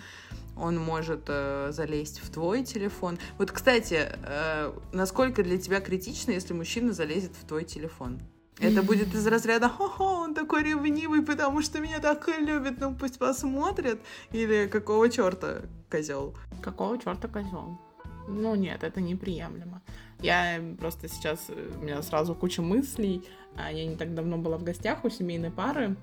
Он 0.58 0.80
может 0.80 1.26
э, 1.28 1.70
залезть 1.72 2.20
в 2.24 2.32
твой 2.32 2.63
телефон. 2.63 3.20
Вот, 3.38 3.52
кстати, 3.52 4.10
э, 4.12 4.74
насколько 4.92 5.44
для 5.44 5.60
тебя 5.60 5.82
критично, 5.82 6.32
если 6.32 6.54
мужчина 6.56 6.94
залезет 6.94 7.36
в 7.36 7.46
твой 7.46 7.63
телефон? 7.63 8.20
Это 8.60 8.84
будет 8.84 9.13
из 9.13 9.26
разряда 9.28 9.68
«Хо-хо, 9.68 10.22
он 10.22 10.34
такой 10.34 10.63
ревнивый, 10.63 11.22
потому 11.22 11.62
что 11.62 11.80
меня 11.80 12.00
так 12.00 12.28
любит, 12.39 12.80
ну 12.80 12.96
пусть 12.96 13.18
посмотрят». 13.20 14.00
Или 14.32 14.68
какого 14.68 15.10
черта 15.10 15.63
козел? 15.89 16.36
Какого 16.62 16.98
черта 16.98 17.28
козел? 17.28 17.80
Ну 18.28 18.56
нет, 18.56 18.84
это 18.84 19.02
неприемлемо. 19.02 19.82
Я 20.20 20.62
просто 20.80 21.10
сейчас, 21.10 21.46
э, 21.50 21.72
у 21.80 21.84
меня 21.84 22.02
сразу 22.02 22.36
куча 22.36 22.62
мыслей. 22.62 23.24
А 23.56 23.72
Я 23.72 23.86
не 23.86 23.96
так 23.96 24.16
давно 24.16 24.38
была 24.38 24.58
в 24.58 24.63
гостях 24.63 25.04
у 25.04 25.10
семейной 25.10 25.52
пары. 25.52 25.96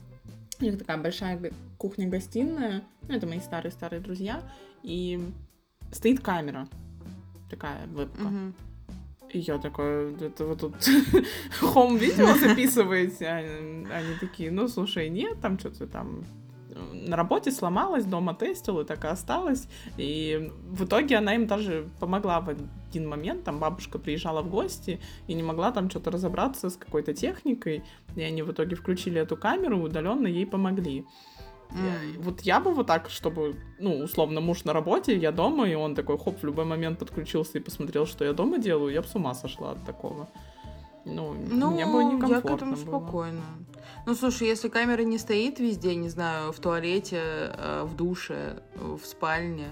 У 0.60 0.64
них 0.64 0.78
такая 0.78 0.98
большая 0.98 1.52
кухня-гостиная. 1.78 2.82
Ну, 3.08 3.14
это 3.14 3.26
мои 3.26 3.40
старые-старые 3.40 4.00
друзья. 4.00 4.42
И 4.82 5.32
стоит 5.90 6.20
камера. 6.20 6.68
Такая 7.48 7.86
вебка. 7.86 8.20
Мгм. 8.20 8.54
И 9.32 9.38
я 9.38 9.58
такая, 9.58 10.12
это 10.20 10.44
вы 10.44 10.56
тут 10.56 10.74
хом-видео 11.60 12.34
записываете? 12.36 13.28
Они, 13.28 14.14
такие, 14.18 14.50
ну, 14.50 14.68
слушай, 14.68 15.08
нет, 15.08 15.40
там 15.40 15.58
что-то 15.58 15.86
там 15.86 16.24
э, 16.70 17.08
на 17.08 17.16
работе 17.16 17.52
сломалась, 17.52 18.04
дома 18.04 18.34
тестила, 18.34 18.84
так 18.84 19.04
и 19.04 19.08
осталось. 19.08 19.68
И 19.96 20.50
в 20.64 20.84
итоге 20.84 21.16
она 21.16 21.34
им 21.34 21.46
даже 21.46 21.88
помогла 22.00 22.40
в 22.40 22.48
один 22.48 23.08
момент. 23.08 23.44
Там 23.44 23.60
бабушка 23.60 23.98
приезжала 23.98 24.42
в 24.42 24.50
гости 24.50 25.00
и 25.28 25.34
не 25.34 25.42
могла 25.42 25.70
там 25.70 25.90
что-то 25.90 26.10
разобраться 26.10 26.68
с 26.68 26.76
какой-то 26.76 27.14
техникой. 27.14 27.84
И 28.16 28.22
они 28.22 28.42
в 28.42 28.50
итоге 28.50 28.74
включили 28.74 29.20
эту 29.20 29.36
камеру, 29.36 29.80
удаленно 29.80 30.26
ей 30.26 30.46
помогли. 30.46 31.04
Я- 31.72 32.02
М. 32.16 32.22
вот 32.22 32.40
я 32.40 32.61
бы 32.61 32.72
вот 32.74 32.87
так, 32.87 33.09
чтобы, 33.11 33.54
ну, 33.78 33.98
условно, 33.98 34.40
муж 34.40 34.64
на 34.64 34.72
работе, 34.72 35.16
я 35.16 35.30
дома, 35.33 35.68
и 35.68 35.74
он 35.74 35.94
такой, 35.94 36.18
хоп, 36.18 36.40
в 36.42 36.44
любой 36.46 36.64
момент 36.64 36.98
подключился 36.98 37.59
и 37.59 37.61
посмотрел, 37.61 38.06
что 38.06 38.24
я 38.24 38.33
дома 38.33 38.59
делаю, 38.59 38.92
я 38.92 39.02
бы 39.02 39.09
с 39.09 39.14
ума 39.14 39.35
сошла 39.35 39.72
от 39.72 39.85
такого. 39.85 40.28
Ну, 41.04 41.35
Ну, 41.50 41.70
мне 41.70 41.87
бы 41.87 42.02
я 42.02 42.09
некомфортно 42.11 42.40
к 42.40 42.56
этому 42.56 42.76
было. 42.76 42.85
спокойно. 43.00 43.42
Ну, 44.06 44.14
слушай, 44.14 44.48
если 44.48 44.68
камера 44.68 45.02
не 45.02 45.18
стоит 45.18 45.59
везде, 45.61 45.94
не 45.94 46.09
знаю, 46.09 46.52
в 46.52 46.59
туалете, 46.59 47.20
э, 47.22 47.85
в 47.85 47.96
душе, 47.96 48.62
в 48.74 49.00
спальне, 49.04 49.68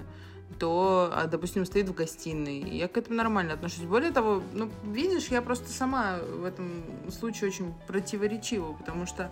то, 0.57 1.09
а, 1.13 1.27
допустим, 1.27 1.65
стоит 1.65 1.87
в 1.89 1.93
гостиной, 1.93 2.61
я 2.61 2.87
к 2.87 2.97
этому 2.97 3.15
нормально 3.17 3.53
отношусь. 3.53 3.85
Более 3.85 4.11
того, 4.11 4.41
ну, 4.53 4.69
видишь, 4.83 5.27
я 5.27 5.41
просто 5.41 5.69
сама 5.69 6.17
в 6.17 6.43
этом 6.43 6.83
случае 7.11 7.49
очень 7.51 7.73
противоречива, 7.87 8.73
потому 8.73 9.05
что 9.05 9.31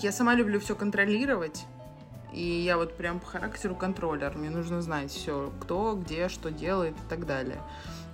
я 0.00 0.12
сама 0.12 0.34
люблю 0.34 0.60
все 0.60 0.74
контролировать, 0.76 1.66
и 2.36 2.60
я 2.60 2.76
вот 2.76 2.94
прям 2.96 3.18
по 3.18 3.26
характеру 3.26 3.74
контроллер. 3.74 4.36
Мне 4.36 4.50
нужно 4.50 4.82
знать 4.82 5.10
все, 5.10 5.50
кто, 5.58 5.94
где, 5.94 6.28
что 6.28 6.50
делает 6.50 6.94
и 6.94 7.08
так 7.08 7.24
далее. 7.24 7.62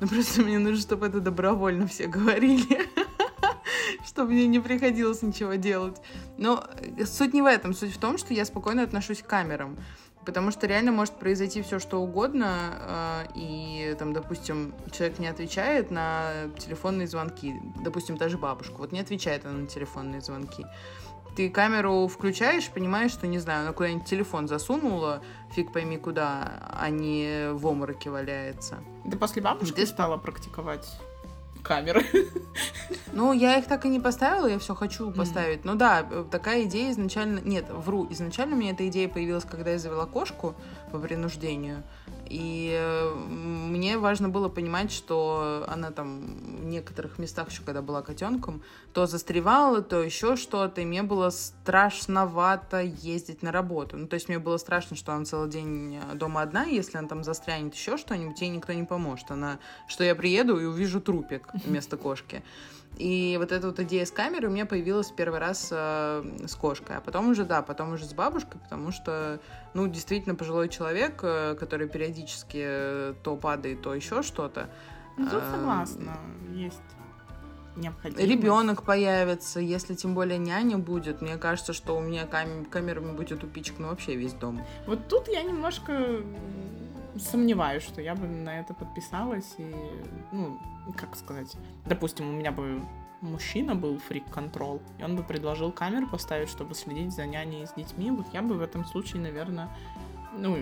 Ну, 0.01 0.07
просто 0.09 0.43
мне 0.43 0.61
нужно, 0.61 0.81
чтобы 0.81 1.07
это 1.07 1.21
добровольно 1.21 1.89
все 1.89 2.07
говорили. 2.07 2.79
Чтобы 4.07 4.33
мне 4.33 4.47
не 4.47 4.61
приходилось 4.61 5.23
ничего 5.23 5.55
делать. 5.55 6.01
Но 6.39 6.65
э, 6.99 7.05
суть 7.05 7.35
не 7.35 7.43
в 7.43 7.47
этом. 7.47 7.75
Суть 7.75 7.95
в 7.95 7.99
том, 7.99 8.19
что 8.19 8.33
я 8.35 8.45
спокойно 8.45 8.83
отношусь 8.83 9.23
к 9.23 9.27
камерам. 9.27 9.77
Потому 10.25 10.53
что 10.53 10.67
реально 10.67 10.93
может 10.93 11.15
произойти 11.15 11.63
все, 11.63 11.81
что 11.81 12.01
угодно, 12.01 13.25
э, 13.27 13.33
и 13.35 13.97
там, 13.99 14.13
допустим, 14.13 14.73
человек 14.93 15.19
не 15.19 15.27
отвечает 15.27 15.91
на 15.91 16.49
телефонные 16.59 17.09
звонки, 17.09 17.55
допустим, 17.83 18.17
даже 18.17 18.39
бабушка, 18.39 18.75
вот 18.79 18.93
не 18.93 19.01
отвечает 19.01 19.45
она 19.45 19.59
на 19.59 19.67
телефонные 19.67 20.21
звонки. 20.21 20.65
Ты 21.37 21.49
камеру 21.49 22.07
включаешь, 22.09 22.69
понимаешь, 22.69 23.13
что, 23.13 23.27
не 23.27 23.39
знаю, 23.39 23.63
она 23.63 23.73
куда-нибудь 23.73 24.07
телефон 24.07 24.49
засунула, 24.49 25.23
фиг 25.53 25.73
пойми 25.73 25.97
куда, 25.97 26.69
а 26.71 26.91
не 26.91 27.53
в 27.53 27.67
омороке 27.67 28.11
валяется. 28.11 28.79
Ты 29.11 29.17
после 29.17 29.41
бабушки 29.43 29.75
Ты 29.75 29.87
стала 29.87 30.17
практиковать 30.17 30.87
камеры? 31.63 32.05
Ну, 33.15 33.35
я 33.35 33.59
их 33.59 33.67
так 33.67 33.85
и 33.85 33.91
не 33.91 34.01
поставила, 34.01 34.47
я 34.47 34.59
все 34.59 34.75
хочу 34.75 35.11
поставить. 35.11 35.67
Ну 35.67 35.75
да, 35.75 36.07
э, 36.11 36.25
такая 36.31 36.65
идея 36.65 36.91
изначально... 36.93 37.41
Нет, 37.41 37.67
вру. 37.69 38.07
Изначально 38.09 38.57
у 38.57 38.59
меня 38.59 38.71
эта 38.71 38.89
идея 38.89 39.07
появилась, 39.07 39.45
когда 39.45 39.73
я 39.73 39.79
завела 39.79 40.07
кошку 40.07 40.55
по 40.91 40.99
принуждению. 40.99 41.83
И 42.33 42.75
э, 42.75 43.15
мне 43.15 43.99
важно 43.99 44.31
было 44.31 44.49
понимать, 44.49 44.91
что 44.91 45.67
она 45.69 45.91
там 45.91 46.35
в 46.63 46.65
некоторых 46.65 47.19
местах 47.19 47.51
еще, 47.51 47.61
когда 47.63 47.83
была 47.83 48.01
котенком, 48.01 48.63
то 48.95 49.05
застревала, 49.07 49.83
то 49.83 50.03
еще 50.03 50.37
что-то, 50.37 50.81
и 50.81 50.87
мне 50.87 51.03
было 51.03 51.29
страшновато 51.29 52.81
ездить 52.81 53.43
на 53.43 53.53
работу. 53.53 53.99
Ну, 53.99 54.07
то 54.07 54.15
есть 54.15 54.31
мне 54.31 54.39
было 54.39 54.57
страшно, 54.57 54.97
что 54.97 55.13
она 55.13 55.27
целый 55.27 55.51
день 55.51 55.97
э, 55.97 56.15
дома 56.15 56.41
одна, 56.41 56.65
если 56.65 56.97
она 56.97 57.07
там 57.07 57.23
застрянет 57.23 57.75
еще 57.75 57.99
что-нибудь, 57.99 58.41
ей 58.41 58.49
никто 58.49 58.73
не 58.73 58.85
поможет. 58.85 59.31
Она, 59.31 59.59
что 59.87 60.03
я 60.03 60.15
приеду 60.15 60.59
и 60.59 60.65
увижу 60.65 61.03
трупик 61.03 61.49
вместо 61.67 61.99
кошки. 61.99 62.43
И 63.03 63.37
вот 63.37 63.51
эта 63.51 63.67
вот 63.67 63.81
идея 63.81 64.07
с 64.07 64.13
камерой 64.13 64.49
у 64.49 64.53
меня 64.53 64.65
появилась 64.65 65.11
первый 65.11 65.41
раз 65.41 65.71
э, 65.73 66.23
с 66.47 66.55
кошкой, 66.55 66.99
а 66.99 67.01
потом 67.01 67.31
уже, 67.31 67.45
да, 67.45 67.61
потом 67.61 67.95
уже 67.95 68.05
с 68.05 68.13
бабушкой, 68.15 68.61
потому 68.61 68.93
что, 68.93 69.41
ну, 69.75 69.89
действительно, 69.89 70.37
пожилой 70.37 70.69
человек, 70.69 71.19
э, 71.25 71.57
который 71.59 71.89
периодически 71.89 72.63
э, 72.63 73.15
то 73.25 73.35
падает, 73.35 73.83
то 73.83 73.93
еще 73.93 74.23
что-то. 74.23 74.71
Ну, 75.19 75.29
тут 75.29 75.43
Эм, 75.43 75.51
согласна, 75.51 76.17
есть 76.55 76.81
необходимость. 77.75 78.25
Ребенок 78.25 78.85
появится, 78.85 79.59
если 79.59 79.97
тем 79.97 80.15
более 80.15 80.39
няня 80.39 80.79
будет, 80.79 81.23
мне 81.23 81.39
кажется, 81.39 81.73
что 81.73 81.97
у 81.97 82.01
меня 82.01 82.27
кам- 82.27 82.67
камерами 82.67 83.17
будет 83.17 83.43
упичкан 83.43 83.87
вообще 83.87 84.15
весь 84.15 84.35
дом. 84.35 84.65
Вот 84.87 85.09
тут 85.09 85.27
я 85.27 85.43
немножко 85.43 86.21
сомневаюсь, 87.17 87.83
что 87.83 88.01
я 88.01 88.15
бы 88.15 88.27
на 88.27 88.61
это 88.61 88.75
подписалась 88.75 89.55
и, 89.59 89.75
ну, 90.33 90.59
как 90.97 91.17
сказать, 91.17 91.57
допустим, 91.87 92.29
у 92.29 92.33
меня 92.33 92.53
бы 92.53 92.83
мужчина 93.21 93.75
был 93.75 93.99
фрик-контрол, 93.99 94.83
и 94.99 95.05
он 95.05 95.17
бы 95.17 95.23
предложил 95.23 95.73
камеру 95.73 96.09
поставить, 96.09 96.49
чтобы 96.49 96.75
следить 96.75 97.13
за 97.13 97.27
няней 97.27 97.67
с 97.67 97.75
детьми, 97.75 98.11
вот 98.11 98.27
я 98.33 98.43
бы 98.43 98.55
в 98.55 98.63
этом 98.63 98.85
случае, 98.85 99.23
наверное, 99.23 99.69
ну, 100.37 100.57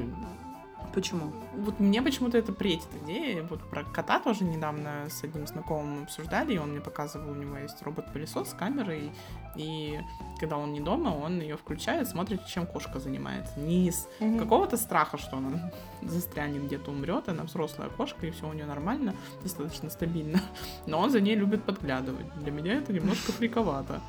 Почему? 0.92 1.32
вот 1.60 1.80
мне 1.80 2.02
почему-то 2.02 2.38
это 2.38 2.52
претит 2.52 2.88
идея. 3.04 3.42
Вот 3.42 3.62
про 3.68 3.84
кота 3.84 4.18
тоже 4.20 4.44
недавно 4.44 5.06
с 5.08 5.22
одним 5.24 5.46
знакомым 5.46 6.04
обсуждали, 6.04 6.54
и 6.54 6.58
он 6.58 6.70
мне 6.70 6.80
показывал, 6.80 7.30
у 7.30 7.34
него 7.34 7.56
есть 7.58 7.82
робот-пылесос 7.82 8.50
с 8.50 8.54
камерой, 8.54 9.12
и 9.56 10.00
когда 10.38 10.56
он 10.56 10.72
не 10.72 10.80
дома, 10.80 11.08
он 11.08 11.40
ее 11.40 11.56
включает, 11.56 12.08
смотрит, 12.08 12.46
чем 12.46 12.66
кошка 12.66 12.98
занимается. 12.98 13.58
Не 13.58 13.88
из 13.88 14.08
какого-то 14.18 14.76
страха, 14.76 15.18
что 15.18 15.36
она 15.36 15.72
застрянет 16.02 16.64
где-то, 16.64 16.90
умрет, 16.90 17.28
она 17.28 17.44
взрослая 17.44 17.88
кошка, 17.88 18.26
и 18.26 18.30
все 18.30 18.48
у 18.48 18.52
нее 18.52 18.66
нормально, 18.66 19.14
достаточно 19.42 19.90
стабильно. 19.90 20.40
Но 20.86 21.00
он 21.00 21.10
за 21.10 21.20
ней 21.20 21.34
любит 21.34 21.64
подглядывать. 21.64 22.26
Для 22.36 22.52
меня 22.52 22.74
это 22.74 22.92
немножко 22.92 23.32
фриковато. 23.32 24.00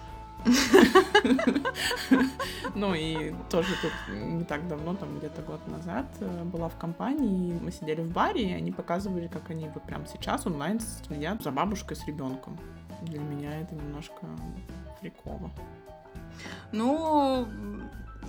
Ну 2.73 2.93
и 2.93 3.33
тоже 3.49 3.69
тут 3.81 3.91
не 4.15 4.43
так 4.45 4.67
давно, 4.67 4.95
там 4.95 5.17
где-то 5.17 5.41
год 5.41 5.67
назад, 5.67 6.05
э, 6.21 6.43
была 6.45 6.69
в 6.69 6.77
компании, 6.77 7.59
мы 7.61 7.71
сидели 7.71 8.01
в 8.01 8.11
баре, 8.11 8.49
и 8.49 8.53
они 8.53 8.71
показывали, 8.71 9.27
как 9.27 9.49
они 9.49 9.69
вот 9.73 9.83
прямо 9.83 10.05
сейчас 10.07 10.47
онлайн 10.47 10.79
следят 11.05 11.43
за 11.43 11.51
бабушкой 11.51 11.97
с 11.97 12.05
ребенком. 12.07 12.57
Для 13.01 13.19
меня 13.19 13.59
это 13.61 13.75
немножко 13.75 14.25
фриково. 14.99 15.51
Ну, 16.71 17.47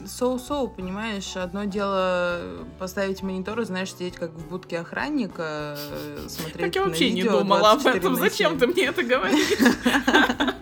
соу-соу, 0.07 0.69
понимаешь, 0.69 1.37
одно 1.37 1.65
дело 1.65 2.67
поставить 2.79 3.23
монитор 3.23 3.61
и, 3.61 3.65
знаешь, 3.65 3.93
сидеть 3.93 4.17
как 4.17 4.33
в 4.33 4.49
будке 4.49 4.81
охранника, 4.81 5.77
э, 5.79 6.27
смотреть 6.29 6.59
Так 6.59 6.75
я 6.75 6.81
на 6.83 6.89
вообще 6.89 7.11
не 7.11 7.23
видео 7.23 7.41
думала 7.41 7.73
об 7.73 7.81
24 7.83 7.99
этом. 7.99 8.13
на 8.15 8.19
Зачем 8.19 8.51
7. 8.51 8.59
ты 8.59 8.67
мне 8.67 8.85
это 8.87 9.03
говоришь? 9.03 9.59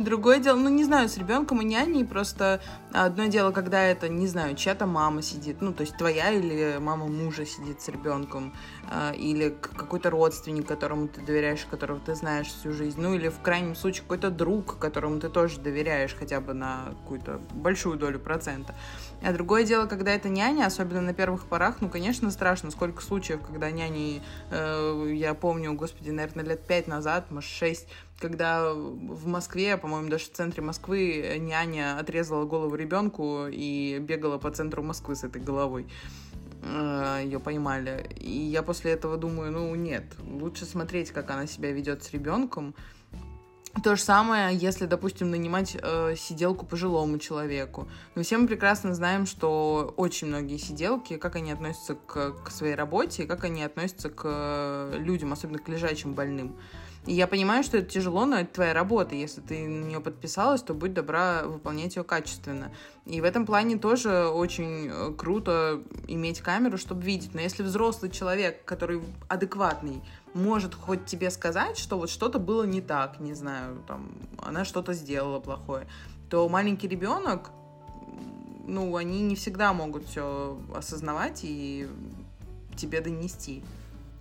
Другое 0.00 0.38
дело, 0.38 0.56
ну, 0.56 0.70
не 0.70 0.84
знаю, 0.84 1.08
с 1.08 1.18
ребенком 1.18 1.60
и 1.60 1.64
няней 1.64 2.04
просто 2.06 2.60
одно 2.92 3.26
дело, 3.26 3.50
когда 3.52 3.82
это, 3.82 4.08
не 4.08 4.26
знаю, 4.26 4.56
чья-то 4.56 4.86
мама 4.86 5.20
сидит, 5.20 5.60
ну, 5.60 5.74
то 5.74 5.82
есть 5.82 5.96
твоя 5.96 6.30
или 6.30 6.78
мама 6.78 7.06
мужа 7.06 7.44
сидит 7.44 7.82
с 7.82 7.88
ребенком, 7.88 8.54
а, 8.90 9.12
или 9.12 9.54
какой-то 9.60 10.08
родственник, 10.10 10.66
которому 10.66 11.08
ты 11.08 11.20
доверяешь, 11.20 11.66
которого 11.70 12.00
ты 12.00 12.14
знаешь 12.14 12.46
всю 12.46 12.72
жизнь, 12.72 13.00
ну, 13.00 13.14
или 13.14 13.28
в 13.28 13.40
крайнем 13.40 13.74
случае 13.74 14.02
какой-то 14.02 14.30
друг, 14.30 14.78
которому 14.78 15.20
ты 15.20 15.28
тоже 15.28 15.60
доверяешь 15.60 16.14
хотя 16.18 16.40
бы 16.40 16.54
на 16.54 16.94
какую-то 17.02 17.40
большую 17.52 17.98
долю 17.98 18.18
процента. 18.18 18.74
А 19.22 19.32
другое 19.32 19.64
дело, 19.64 19.86
когда 19.86 20.12
это 20.12 20.30
няня, 20.30 20.64
особенно 20.64 21.02
на 21.02 21.12
первых 21.12 21.44
порах, 21.44 21.76
ну, 21.80 21.90
конечно, 21.90 22.30
страшно. 22.30 22.70
Сколько 22.70 23.02
случаев, 23.02 23.40
когда 23.46 23.70
няни, 23.70 24.22
э, 24.50 25.12
я 25.14 25.34
помню, 25.34 25.74
господи, 25.74 26.10
наверное, 26.10 26.44
лет 26.44 26.66
пять 26.66 26.86
назад, 26.86 27.30
может, 27.30 27.50
шесть, 27.50 27.86
когда 28.20 28.72
в 28.72 29.26
Москве, 29.26 29.76
по-моему, 29.76 30.08
даже 30.08 30.26
в 30.26 30.32
центре 30.32 30.62
Москвы 30.62 31.36
няня 31.40 31.98
отрезала 31.98 32.44
голову 32.44 32.74
ребенку 32.74 33.46
и 33.50 33.98
бегала 33.98 34.38
по 34.38 34.50
центру 34.50 34.82
Москвы 34.82 35.16
с 35.16 35.24
этой 35.24 35.40
головой. 35.40 35.86
Ее 36.62 37.40
поймали. 37.40 38.06
И 38.18 38.30
я 38.30 38.62
после 38.62 38.92
этого 38.92 39.16
думаю, 39.16 39.50
ну 39.50 39.74
нет, 39.74 40.04
лучше 40.20 40.66
смотреть, 40.66 41.10
как 41.10 41.30
она 41.30 41.46
себя 41.46 41.72
ведет 41.72 42.04
с 42.04 42.10
ребенком. 42.12 42.74
То 43.84 43.94
же 43.94 44.02
самое, 44.02 44.54
если, 44.54 44.84
допустим, 44.86 45.30
нанимать 45.30 45.76
э, 45.80 46.14
сиделку 46.16 46.66
пожилому 46.66 47.18
человеку. 47.18 47.88
Но 48.14 48.22
все 48.22 48.36
мы 48.36 48.48
прекрасно 48.48 48.94
знаем, 48.94 49.26
что 49.26 49.94
очень 49.96 50.26
многие 50.26 50.58
сиделки, 50.58 51.16
как 51.16 51.36
они 51.36 51.52
относятся 51.52 51.94
к, 51.94 52.32
к 52.44 52.50
своей 52.50 52.74
работе, 52.74 53.26
как 53.26 53.44
они 53.44 53.62
относятся 53.62 54.10
к 54.10 54.22
э, 54.24 54.96
людям, 54.98 55.32
особенно 55.32 55.60
к 55.60 55.68
лежачим 55.68 56.14
больным. 56.14 56.56
И 57.06 57.14
я 57.14 57.26
понимаю, 57.26 57.64
что 57.64 57.78
это 57.78 57.88
тяжело, 57.88 58.26
но 58.26 58.40
это 58.40 58.54
твоя 58.54 58.74
работа. 58.74 59.14
Если 59.14 59.40
ты 59.40 59.66
на 59.66 59.84
нее 59.84 60.00
подписалась, 60.00 60.62
то 60.62 60.74
будь 60.74 60.92
добра 60.92 61.44
выполнять 61.44 61.96
ее 61.96 62.04
качественно. 62.04 62.70
И 63.06 63.22
в 63.22 63.24
этом 63.24 63.46
плане 63.46 63.78
тоже 63.78 64.28
очень 64.28 64.88
э, 64.88 65.12
круто 65.16 65.82
иметь 66.08 66.40
камеру, 66.40 66.76
чтобы 66.76 67.02
видеть. 67.02 67.34
Но 67.34 67.40
если 67.40 67.62
взрослый 67.62 68.10
человек, 68.10 68.66
который 68.66 69.02
адекватный, 69.28 70.02
может 70.34 70.74
хоть 70.74 71.06
тебе 71.06 71.30
сказать, 71.30 71.78
что 71.78 71.96
вот 71.96 72.10
что-то 72.10 72.38
было 72.38 72.64
не 72.64 72.82
так, 72.82 73.18
не 73.18 73.32
знаю, 73.32 73.82
там, 73.88 74.12
она 74.38 74.66
что-то 74.66 74.92
сделала 74.92 75.40
плохое, 75.40 75.88
то 76.28 76.46
маленький 76.50 76.86
ребенок, 76.86 77.50
ну, 78.66 78.94
они 78.94 79.22
не 79.22 79.36
всегда 79.36 79.72
могут 79.72 80.06
все 80.06 80.58
осознавать 80.74 81.40
и 81.44 81.88
тебе 82.76 83.00
донести. 83.00 83.64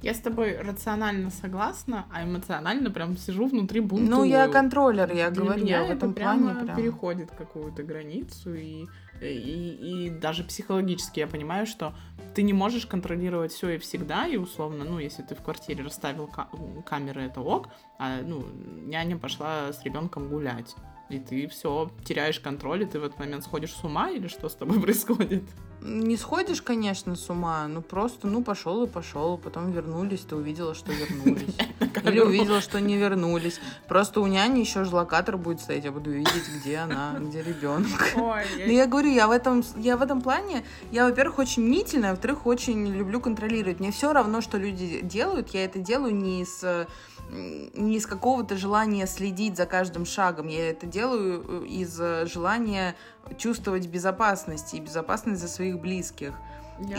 Я 0.01 0.13
с 0.13 0.19
тобой 0.19 0.57
рационально 0.57 1.29
согласна, 1.29 2.05
а 2.11 2.23
эмоционально 2.23 2.89
прям 2.89 3.17
сижу 3.17 3.47
внутри 3.47 3.81
бунтую. 3.81 4.09
Ну, 4.09 4.23
я 4.23 4.47
контроллер, 4.47 5.11
я 5.13 5.29
Для 5.29 5.43
говорю, 5.43 5.63
меня 5.65 5.83
в 5.83 5.91
этом 5.91 6.11
это 6.11 6.21
плане 6.21 6.55
прям. 6.55 6.77
переходит 6.77 7.31
какую-то 7.31 7.83
границу, 7.83 8.53
и, 8.53 8.85
и, 9.21 10.05
и 10.05 10.09
даже 10.09 10.45
психологически 10.45 11.19
я 11.19 11.27
понимаю, 11.27 11.65
что 11.65 11.93
ты 12.33 12.43
не 12.43 12.53
можешь 12.53 12.85
контролировать 12.85 13.51
все 13.51 13.71
и 13.71 13.77
всегда, 13.77 14.25
и 14.25 14.37
условно, 14.37 14.85
ну, 14.85 14.99
если 14.99 15.21
ты 15.21 15.35
в 15.35 15.41
квартире 15.41 15.83
расставил 15.83 16.27
ка- 16.27 16.47
камеры, 16.85 17.23
это 17.23 17.41
ок, 17.41 17.67
а, 17.97 18.21
ну, 18.23 18.45
няня 18.85 19.17
пошла 19.17 19.73
с 19.73 19.83
ребенком 19.83 20.29
гулять, 20.29 20.75
и 21.09 21.19
ты 21.19 21.47
все 21.47 21.91
теряешь 22.05 22.39
контроль, 22.39 22.83
и 22.83 22.85
ты 22.85 22.99
в 22.99 23.03
этот 23.03 23.19
момент 23.19 23.43
сходишь 23.43 23.73
с 23.73 23.83
ума, 23.83 24.09
или 24.11 24.27
что 24.27 24.49
с 24.49 24.55
тобой 24.55 24.79
происходит? 24.81 25.43
Не 25.81 26.17
сходишь, 26.17 26.61
конечно, 26.61 27.15
с 27.15 27.29
ума, 27.29 27.65
ну 27.69 27.81
просто, 27.81 28.27
ну 28.27 28.43
пошел 28.43 28.83
и 28.83 28.87
пошел, 28.87 29.37
потом 29.37 29.71
вернулись, 29.71 30.21
ты 30.21 30.35
увидела, 30.35 30.75
что 30.75 30.91
вернулись. 30.91 31.55
Или 32.03 32.19
увидела, 32.19 32.59
что 32.59 32.81
не 32.81 32.97
вернулись. 32.97 33.61
Просто 33.87 34.19
у 34.19 34.27
няни 34.27 34.59
еще 34.59 34.83
же 34.83 34.93
локатор 34.93 35.37
будет 35.37 35.61
стоять, 35.61 35.85
я 35.85 35.91
буду 35.91 36.11
видеть, 36.11 36.49
где 36.59 36.77
она, 36.77 37.15
где 37.19 37.41
ребенок. 37.41 37.87
Ой, 38.15 38.43
Ну, 38.67 38.71
я 38.71 38.87
говорю, 38.87 39.09
я 39.09 39.27
в 39.27 39.31
этом, 39.31 39.63
я 39.77 39.95
в 39.95 40.01
этом 40.01 40.21
плане, 40.21 40.65
я, 40.91 41.05
во-первых, 41.05 41.39
очень 41.39 41.63
мнительная, 41.63 42.11
во-вторых, 42.11 42.45
очень 42.45 42.85
люблю 42.87 43.21
контролировать. 43.21 43.79
Мне 43.79 43.91
все 43.91 44.11
равно, 44.11 44.41
что 44.41 44.57
люди 44.57 44.99
делают, 45.01 45.49
я 45.53 45.63
это 45.63 45.79
делаю 45.79 46.13
не 46.13 46.41
из 46.41 46.61
м, 46.61 46.87
не 47.29 47.97
из 47.97 48.05
какого-то 48.05 48.57
желания 48.57 49.05
следить 49.07 49.57
за 49.57 49.65
каждым 49.65 50.05
шагом. 50.05 50.47
Я 50.47 50.69
это 50.69 50.85
делаю 50.85 51.63
э, 51.63 51.67
из 51.67 51.99
э, 51.99 52.25
желания 52.25 52.95
чувствовать 53.37 53.87
безопасность 53.87 54.73
и 54.73 54.79
безопасность 54.79 55.41
за 55.41 55.47
своих 55.47 55.79
близких. 55.79 56.33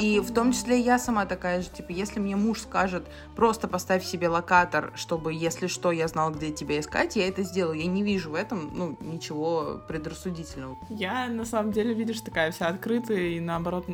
и 0.00 0.20
в 0.20 0.32
том 0.32 0.52
числе 0.52 0.78
я 0.78 0.98
сама 0.98 1.24
такая 1.26 1.62
же, 1.62 1.70
типа, 1.70 1.90
если 1.90 2.20
мне 2.20 2.36
муж 2.36 2.60
скажет, 2.60 3.06
просто 3.34 3.66
поставь 3.66 4.04
себе 4.04 4.28
локатор, 4.28 4.92
чтобы, 4.94 5.32
если 5.32 5.66
что, 5.66 5.90
я 5.90 6.06
знал, 6.06 6.30
где 6.30 6.50
тебя 6.52 6.78
искать, 6.78 7.16
я 7.16 7.26
это 7.26 7.42
сделаю. 7.42 7.78
Я 7.78 7.86
не 7.86 8.02
вижу 8.02 8.30
в 8.30 8.34
этом, 8.34 8.70
ну, 8.72 8.96
ничего 9.00 9.80
предрассудительного. 9.88 10.76
Я, 10.90 11.28
на 11.28 11.44
самом 11.44 11.72
деле, 11.72 11.94
видишь, 11.94 12.20
такая 12.20 12.52
вся 12.52 12.68
открытая 12.68 13.18
и, 13.18 13.40
наоборот, 13.40 13.86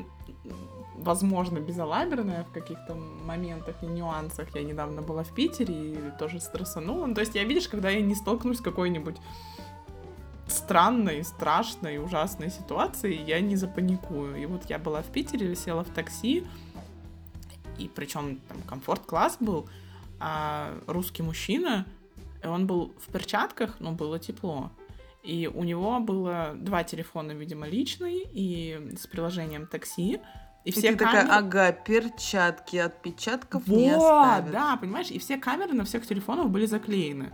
возможно, 1.06 1.58
безалаберная 1.58 2.44
в 2.44 2.52
каких-то 2.52 2.94
моментах 2.94 3.76
и 3.82 3.86
нюансах. 3.86 4.54
Я 4.54 4.62
недавно 4.62 5.02
была 5.02 5.22
в 5.22 5.34
Питере 5.34 5.92
и 5.92 5.98
тоже 6.18 6.40
стрессанула. 6.40 7.06
Ну, 7.06 7.14
то 7.14 7.20
есть 7.20 7.34
я, 7.34 7.44
видишь, 7.44 7.68
когда 7.68 7.88
я 7.90 8.00
не 8.00 8.14
столкнусь 8.14 8.58
с 8.58 8.60
какой-нибудь 8.60 9.16
странной, 10.48 11.24
страшной, 11.24 11.98
ужасной 11.98 12.50
ситуацией, 12.50 13.22
я 13.24 13.40
не 13.40 13.56
запаникую. 13.56 14.36
И 14.36 14.46
вот 14.46 14.66
я 14.68 14.78
была 14.78 15.02
в 15.02 15.06
Питере, 15.06 15.54
села 15.56 15.84
в 15.84 15.88
такси, 15.88 16.44
и 17.78 17.88
причем 17.88 18.40
там 18.48 18.62
комфорт-класс 18.68 19.38
был, 19.40 19.68
а 20.18 20.72
русский 20.86 21.22
мужчина, 21.22 21.86
он 22.44 22.66
был 22.66 22.94
в 22.98 23.12
перчатках, 23.12 23.80
но 23.80 23.92
было 23.92 24.18
тепло. 24.18 24.70
И 25.22 25.50
у 25.52 25.64
него 25.64 25.98
было 25.98 26.52
два 26.54 26.84
телефона, 26.84 27.32
видимо, 27.32 27.66
личный 27.66 28.22
и 28.32 28.94
с 28.96 29.06
приложением 29.08 29.66
такси. 29.66 30.20
И 30.66 30.70
И 30.70 30.72
все 30.72 30.90
ты 30.90 30.96
такая, 30.96 31.24
камеры- 31.24 31.30
ага, 31.30 31.72
перчатки 31.72 32.76
отпечатков 32.76 33.66
не 33.68 33.94
Вот, 33.94 34.02
оставят. 34.02 34.50
да, 34.50 34.76
понимаешь, 34.76 35.10
и 35.10 35.18
все 35.18 35.36
камеры 35.38 35.72
на 35.74 35.84
всех 35.84 36.04
телефонах 36.06 36.48
были 36.48 36.66
заклеены. 36.66 37.30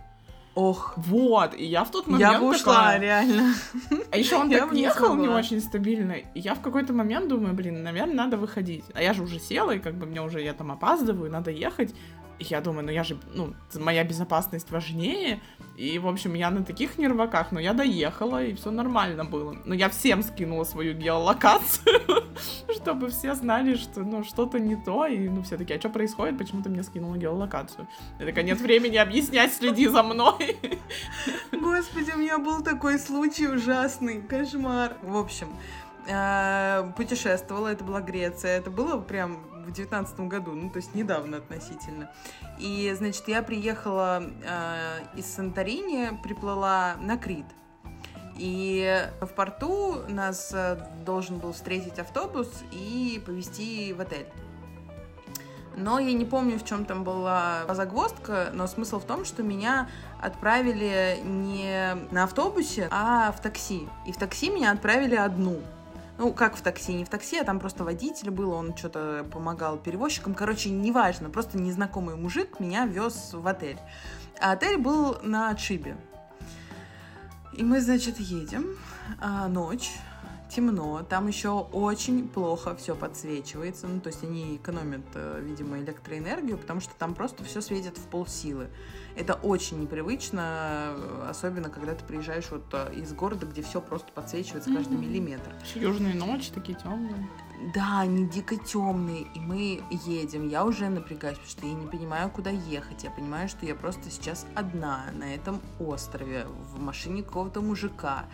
Ох, 0.55 0.93
Вот, 0.97 1.55
и 1.55 1.65
я 1.65 1.83
в 1.83 1.89
тот 1.89 2.05
момент 2.05 2.31
я 2.33 2.39
бы 2.39 2.49
ушла, 2.51 2.75
такая- 2.75 2.99
реально. 2.99 3.55
А 4.11 4.17
еще 4.17 4.35
он 4.35 4.51
Я 4.51 4.59
так 4.59 4.71
не 4.71 4.81
ехал 4.83 5.15
не 5.15 5.23
смогла. 5.23 5.39
очень 5.39 5.59
стабильно. 5.61 6.11
И 6.11 6.39
я 6.39 6.53
в 6.53 6.61
какой-то 6.61 6.93
момент 6.93 7.27
думаю, 7.27 7.55
блин, 7.55 7.81
наверное, 7.81 8.13
надо 8.13 8.37
выходить. 8.37 8.85
А 8.93 9.01
я 9.01 9.13
же 9.13 9.23
уже 9.23 9.39
села, 9.39 9.71
и 9.71 9.79
как 9.79 9.95
бы 9.95 10.05
мне 10.05 10.21
уже, 10.21 10.39
я 10.43 10.53
там 10.53 10.71
опаздываю, 10.71 11.31
надо 11.31 11.49
ехать. 11.49 11.95
Я 12.39 12.61
думаю, 12.61 12.85
ну 12.85 12.91
я 12.91 13.03
же, 13.03 13.17
ну, 13.33 13.53
моя 13.75 14.03
безопасность 14.03 14.71
важнее. 14.71 15.41
И, 15.75 15.97
в 15.97 16.07
общем, 16.07 16.35
я 16.35 16.51
на 16.51 16.63
таких 16.63 16.97
нерваках, 16.97 17.51
но 17.51 17.59
я 17.59 17.73
доехала, 17.73 18.43
и 18.43 18.53
все 18.53 18.69
нормально 18.69 19.25
было. 19.25 19.55
Но 19.65 19.73
я 19.73 19.89
всем 19.89 20.21
скинула 20.21 20.65
свою 20.65 20.93
геолокацию, 20.93 22.01
чтобы 22.75 23.09
все 23.09 23.33
знали, 23.33 23.75
что, 23.75 24.01
ну, 24.01 24.23
что-то 24.23 24.59
не 24.59 24.75
то. 24.75 25.05
И, 25.07 25.29
ну, 25.29 25.41
все 25.43 25.57
такие, 25.57 25.77
а 25.77 25.79
что 25.79 25.89
происходит? 25.89 26.37
Почему 26.37 26.61
ты 26.61 26.69
мне 26.69 26.83
скинула 26.83 27.17
геолокацию? 27.17 27.87
Такая, 28.19 28.43
нет 28.43 28.61
времени 28.61 28.97
объяснять, 28.97 29.53
следи 29.53 29.87
за 29.87 30.03
мной. 30.03 30.57
Господи, 31.51 32.11
у 32.11 32.17
меня 32.17 32.37
был 32.37 32.61
такой 32.61 32.99
случай 32.99 33.47
ужасный, 33.47 34.21
кошмар. 34.21 34.97
В 35.01 35.17
общем, 35.17 35.47
э, 36.07 36.91
путешествовала, 36.95 37.69
это 37.69 37.83
была 37.83 38.01
Греция, 38.01 38.57
это 38.57 38.69
было 38.69 38.99
прям 38.99 39.52
в 39.65 39.71
девятнадцатом 39.71 40.29
году, 40.29 40.51
ну, 40.51 40.69
то 40.69 40.77
есть 40.77 40.93
недавно 40.95 41.37
относительно. 41.37 42.11
И, 42.59 42.93
значит, 42.97 43.27
я 43.27 43.41
приехала 43.43 44.23
э, 44.23 44.99
из 45.15 45.25
Санторини, 45.25 46.19
приплыла 46.23 46.95
на 47.01 47.17
Крит. 47.17 47.45
И 48.37 49.07
в 49.21 49.27
порту 49.27 50.03
нас 50.07 50.51
э, 50.53 50.77
должен 51.05 51.37
был 51.37 51.53
встретить 51.53 51.99
автобус 51.99 52.49
и 52.71 53.21
повезти 53.25 53.93
в 53.93 54.01
отель. 54.01 54.27
Но 55.75 55.99
я 55.99 56.13
не 56.13 56.25
помню, 56.25 56.59
в 56.59 56.65
чем 56.65 56.85
там 56.85 57.03
была 57.03 57.65
загвоздка, 57.73 58.49
но 58.53 58.67
смысл 58.67 58.99
в 58.99 59.05
том, 59.05 59.25
что 59.25 59.41
меня 59.41 59.89
отправили 60.21 61.19
не 61.23 61.95
на 62.11 62.23
автобусе, 62.23 62.87
а 62.91 63.31
в 63.31 63.41
такси. 63.41 63.87
И 64.05 64.11
в 64.11 64.17
такси 64.17 64.49
меня 64.49 64.71
отправили 64.71 65.15
одну. 65.15 65.61
Ну, 66.17 66.31
как 66.31 66.55
в 66.55 66.61
такси, 66.61 66.93
не 66.93 67.05
в 67.05 67.09
такси, 67.09 67.37
а 67.39 67.43
там 67.43 67.59
просто 67.59 67.83
водитель 67.83 68.29
был, 68.29 68.51
он 68.51 68.77
что-то 68.77 69.25
помогал 69.31 69.77
перевозчикам. 69.77 70.35
Короче, 70.35 70.69
неважно, 70.69 71.29
просто 71.29 71.57
незнакомый 71.57 72.15
мужик 72.15 72.59
меня 72.59 72.85
вез 72.85 73.31
в 73.33 73.47
отель. 73.47 73.79
А 74.39 74.51
отель 74.51 74.77
был 74.77 75.17
на 75.23 75.49
отшибе. 75.49 75.97
И 77.53 77.63
мы, 77.63 77.81
значит, 77.81 78.19
едем, 78.19 78.77
а, 79.19 79.47
ночь, 79.47 79.91
темно, 80.57 81.03
там 81.07 81.27
еще 81.27 81.49
очень 81.49 82.27
плохо 82.27 82.75
все 82.75 82.95
подсвечивается, 82.95 83.87
ну, 83.87 83.99
то 83.99 84.07
есть 84.07 84.23
они 84.23 84.55
экономят, 84.57 85.01
э, 85.15 85.41
видимо, 85.43 85.79
электроэнергию, 85.79 86.57
потому 86.57 86.79
что 86.79 86.93
там 86.95 87.15
просто 87.15 87.43
все 87.43 87.61
светит 87.61 87.97
в 87.97 88.07
полсилы. 88.07 88.67
Это 89.15 89.33
очень 89.33 89.79
непривычно, 89.81 90.93
э, 90.95 91.27
особенно 91.29 91.69
когда 91.69 91.95
ты 91.95 92.03
приезжаешь 92.05 92.49
вот 92.51 92.63
э, 92.73 92.93
из 92.95 93.13
города, 93.13 93.45
где 93.45 93.61
все 93.63 93.81
просто 93.81 94.11
подсвечивается 94.11 94.73
каждый 94.73 94.93
Мгм. 94.97 95.01
миллиметр. 95.01 95.51
Южные 95.75 96.13
ночи 96.13 96.51
такие 96.53 96.77
темные. 96.77 97.27
Да, 97.73 98.01
они 98.01 98.25
дико 98.25 98.57
темные, 98.57 99.21
и 99.35 99.39
мы 99.39 99.83
едем. 99.89 100.49
Я 100.49 100.65
уже 100.65 100.89
напрягаюсь, 100.89 101.37
потому 101.37 101.51
что 101.51 101.67
я 101.67 101.73
не 101.73 101.87
понимаю, 101.87 102.29
куда 102.29 102.49
ехать. 102.49 103.03
Я 103.03 103.11
понимаю, 103.11 103.47
что 103.47 103.65
я 103.65 103.75
просто 103.75 104.09
сейчас 104.09 104.45
одна 104.55 105.05
на 105.13 105.33
этом 105.33 105.61
острове, 105.79 106.45
в 106.73 106.79
машине 106.79 107.23
какого-то 107.23 107.61
мужика. 107.61 108.25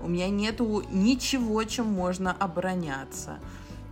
У 0.00 0.08
меня 0.08 0.28
нету 0.28 0.82
ничего, 0.90 1.64
чем 1.64 1.86
можно 1.86 2.32
обороняться. 2.32 3.38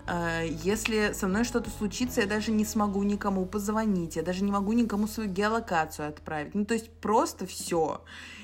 Э, 0.07 0.47
Если 0.47 1.13
со 1.13 1.27
мной 1.27 1.45
что-то 1.45 1.71
случится, 1.71 2.21
я 2.21 2.27
даже 2.27 2.51
не 2.51 2.65
смогу 2.65 3.03
никому 3.03 3.47
позвонить, 3.47 4.17
я 4.17 4.23
даже 4.23 4.45
не 4.45 4.51
могу 4.51 4.73
никому 4.73 5.07
свою 5.07 5.31
геолокацию 5.31 6.09
отправить. 6.09 6.55
Ну, 6.55 6.65
то 6.65 6.75
есть 6.75 6.91
просто 7.01 7.47
все. 7.47 8.03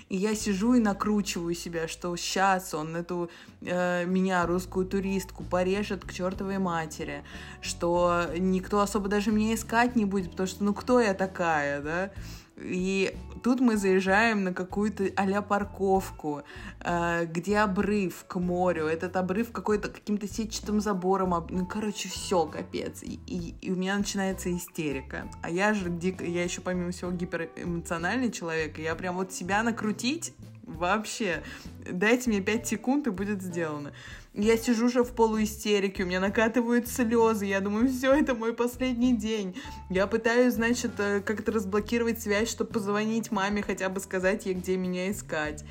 И 0.09 0.17
я 0.17 0.35
сижу 0.35 0.75
и 0.75 0.81
накручиваю 0.81 1.55
себя, 1.55 1.87
что 1.87 2.17
сейчас 2.17 2.73
он 2.73 2.97
эту 2.97 3.31
э, 3.61 4.07
меня, 4.07 4.47
русскую 4.47 4.87
туристку, 4.87 5.45
порежет 5.45 6.05
к 6.05 6.13
чертовой 6.13 6.59
матери, 6.59 7.25
что 7.61 8.25
никто 8.39 8.81
особо 8.81 9.09
даже 9.09 9.31
меня 9.31 9.55
искать 9.55 9.97
не 9.97 10.07
будет, 10.07 10.31
потому 10.31 10.47
что 10.47 10.65
ну 10.65 10.73
кто 10.73 11.01
я 11.01 11.13
такая, 11.13 11.83
да? 11.83 12.11
И 12.57 13.15
тут 13.39 13.61
мы 13.61 13.77
заезжаем 13.77 14.45
на 14.45 14.53
какую-то 14.53 15.05
а 15.17 15.43
парковку, 15.43 16.43
э, 16.81 17.27
где 17.27 17.59
обрыв 17.59 18.25
к 18.27 18.39
морю. 18.39 18.87
Этот 18.87 19.17
обрыв 19.17 19.53
какой-то 19.53 19.89
каким-то 19.89 20.29
сетчатым 20.29 20.81
забором. 20.81 21.47
Ну, 21.51 21.67
короче, 21.67 22.09
все, 22.09 22.47
капец. 22.47 23.03
И, 23.03 23.19
и- 23.27 23.55
и 23.61 23.71
у 23.71 23.77
меня 23.77 23.97
начинается 23.97 24.55
истерика. 24.55 25.29
А 25.43 25.51
я 25.51 25.75
же 25.75 25.89
дико, 25.91 26.25
я 26.25 26.45
еще 26.45 26.61
помимо 26.61 26.91
всего 26.91 27.11
гиперэмоциональный 27.11 28.31
человек, 28.31 28.79
и 28.79 28.83
я 28.83 28.95
прям 28.95 29.17
вот 29.17 29.33
себя 29.33 29.63
накрутить 29.63 30.35
вообще 30.69 31.43
дайте 31.91 32.31
мне 32.31 32.41
5 32.41 32.67
секунд, 32.69 33.07
и 33.07 33.11
будет 33.11 33.43
сделано. 33.43 33.93
Я 34.41 34.57
сижу 34.57 34.87
уже 34.87 35.03
в 35.03 35.15
полуистерике, 35.15 36.05
у 36.05 36.07
меня 36.07 36.21
накатывают 36.21 36.87
слезы, 36.87 37.47
я 37.47 37.59
думаю, 37.59 37.89
все, 37.89 38.13
это 38.13 38.37
мой 38.37 38.55
последний 38.55 39.13
день. 39.13 39.57
Я 39.91 40.07
пытаюсь, 40.07 40.55
значит, 40.55 40.93
э, 40.99 41.21
как-то 41.21 41.51
разблокировать 41.51 42.23
связь, 42.23 42.49
чтобы 42.49 42.71
позвонить 42.71 43.33
маме, 43.33 43.63
хотя 43.63 43.89
бы 43.89 43.99
сказать 43.99 44.47
ей, 44.47 44.55
где 44.55 44.77
меня 44.77 45.11
искать. 45.11 45.65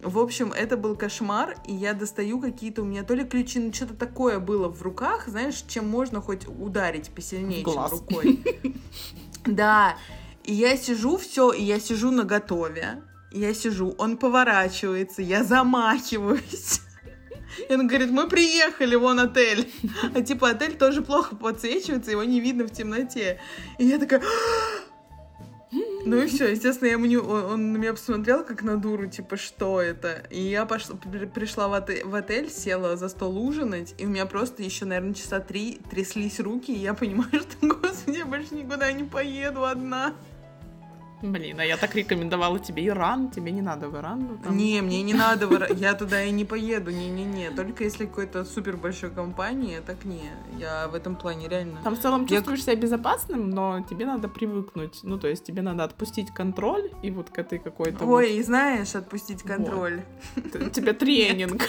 В 0.00 0.20
общем, 0.20 0.52
это 0.52 0.76
был 0.76 0.94
кошмар, 0.94 1.56
и 1.66 1.74
я 1.74 1.94
достаю 1.94 2.40
какие-то 2.40 2.82
у 2.82 2.84
меня 2.84 3.02
то 3.02 3.14
ли 3.14 3.24
ключи, 3.24 3.58
ну 3.58 3.72
что-то 3.72 3.94
такое 3.94 4.38
было 4.38 4.68
в 4.68 4.80
руках, 4.82 5.26
знаешь, 5.26 5.64
чем 5.66 5.88
можно 5.88 6.20
хоть 6.20 6.46
ударить 6.46 7.10
посильнее, 7.10 7.64
чем 7.64 7.72
глаз. 7.72 7.90
рукой. 7.90 8.40
Да, 9.46 9.96
и 10.44 10.54
я 10.54 10.76
сижу, 10.76 11.16
все, 11.16 11.50
и 11.50 11.62
я 11.64 11.80
сижу 11.80 12.12
на 12.12 12.22
готове, 12.22 13.02
я 13.32 13.52
сижу, 13.52 13.96
он 13.98 14.16
поворачивается, 14.16 15.22
я 15.22 15.42
замахиваюсь. 15.42 16.82
И 17.68 17.74
он 17.74 17.86
говорит, 17.86 18.10
мы 18.10 18.28
приехали, 18.28 18.94
вон 18.96 19.20
отель. 19.20 19.70
А 20.14 20.20
типа 20.22 20.50
отель 20.50 20.76
тоже 20.76 21.02
плохо 21.02 21.36
подсвечивается, 21.36 22.10
его 22.10 22.24
не 22.24 22.40
видно 22.40 22.64
в 22.64 22.70
темноте. 22.70 23.40
И 23.78 23.84
я 23.84 23.98
такая... 23.98 24.22
Ну 26.06 26.22
и 26.22 26.26
все, 26.28 26.52
естественно, 26.52 26.86
я 26.86 26.92
ему 26.92 27.28
он, 27.28 27.44
он 27.44 27.72
на 27.72 27.78
меня 27.78 27.92
посмотрел 27.92 28.44
как 28.44 28.62
на 28.62 28.76
дуру, 28.76 29.08
типа, 29.08 29.36
что 29.36 29.82
это? 29.82 30.24
И 30.30 30.40
я 30.40 30.64
пошла, 30.64 30.94
при- 30.94 31.26
пришла 31.26 31.66
в 31.66 31.72
отель, 31.72 32.04
в 32.04 32.14
отель, 32.14 32.48
села 32.48 32.96
за 32.96 33.08
стол 33.08 33.36
ужинать, 33.36 33.92
и 33.98 34.06
у 34.06 34.08
меня 34.08 34.24
просто 34.26 34.62
еще, 34.62 34.84
наверное, 34.84 35.14
часа 35.14 35.40
три 35.40 35.80
тряслись 35.90 36.38
руки, 36.38 36.72
и 36.72 36.78
я 36.78 36.94
понимаю, 36.94 37.30
что, 37.32 37.66
господи, 37.66 38.18
я 38.18 38.24
больше 38.24 38.54
никуда 38.54 38.92
не 38.92 39.02
поеду 39.02 39.64
одна. 39.64 40.14
Блин, 41.32 41.58
а 41.60 41.64
я 41.64 41.76
так 41.76 41.94
рекомендовала 41.94 42.58
тебе 42.58 42.86
Иран, 42.86 43.30
тебе 43.30 43.50
не 43.52 43.62
надо 43.62 43.88
в 43.88 43.96
Иран. 43.96 44.26
ну, 44.30 44.38
там. 44.42 44.56
Не, 44.56 44.80
мне 44.82 45.02
не 45.02 45.14
надо, 45.14 45.46
в 45.46 45.52
Ира- 45.52 45.74
я 45.74 45.94
туда 45.94 46.22
и 46.22 46.30
не 46.30 46.44
поеду, 46.44 46.90
не-не-не. 46.90 47.50
Только 47.50 47.84
если 47.84 48.06
какой-то 48.06 48.44
супер 48.44 48.76
большой 48.76 49.10
компании, 49.10 49.80
так 49.86 50.04
не. 50.04 50.30
Я 50.58 50.88
в 50.88 50.94
этом 50.94 51.16
плане 51.16 51.48
реально... 51.48 51.80
Там 51.82 51.96
в 51.96 52.00
целом 52.00 52.22
Я- 52.28 52.36
чувствуешь 52.36 52.62
себя 52.62 52.76
безопасным, 52.76 53.50
но 53.50 53.80
тебе 53.88 54.06
надо 54.06 54.28
привыкнуть. 54.28 55.00
Ну, 55.02 55.18
то 55.18 55.28
есть 55.28 55.44
тебе 55.44 55.62
надо 55.62 55.84
отпустить 55.84 56.30
контроль 56.32 56.90
и 57.02 57.10
вот 57.10 57.30
к 57.30 57.38
этой 57.38 57.58
какой-то... 57.58 58.04
вот- 58.04 58.16
Ой, 58.16 58.34
и 58.36 58.42
знаешь, 58.42 58.94
отпустить 58.94 59.42
контроль. 59.42 60.02
Т- 60.52 60.70
тебе 60.70 60.92
тренинг. 60.92 61.62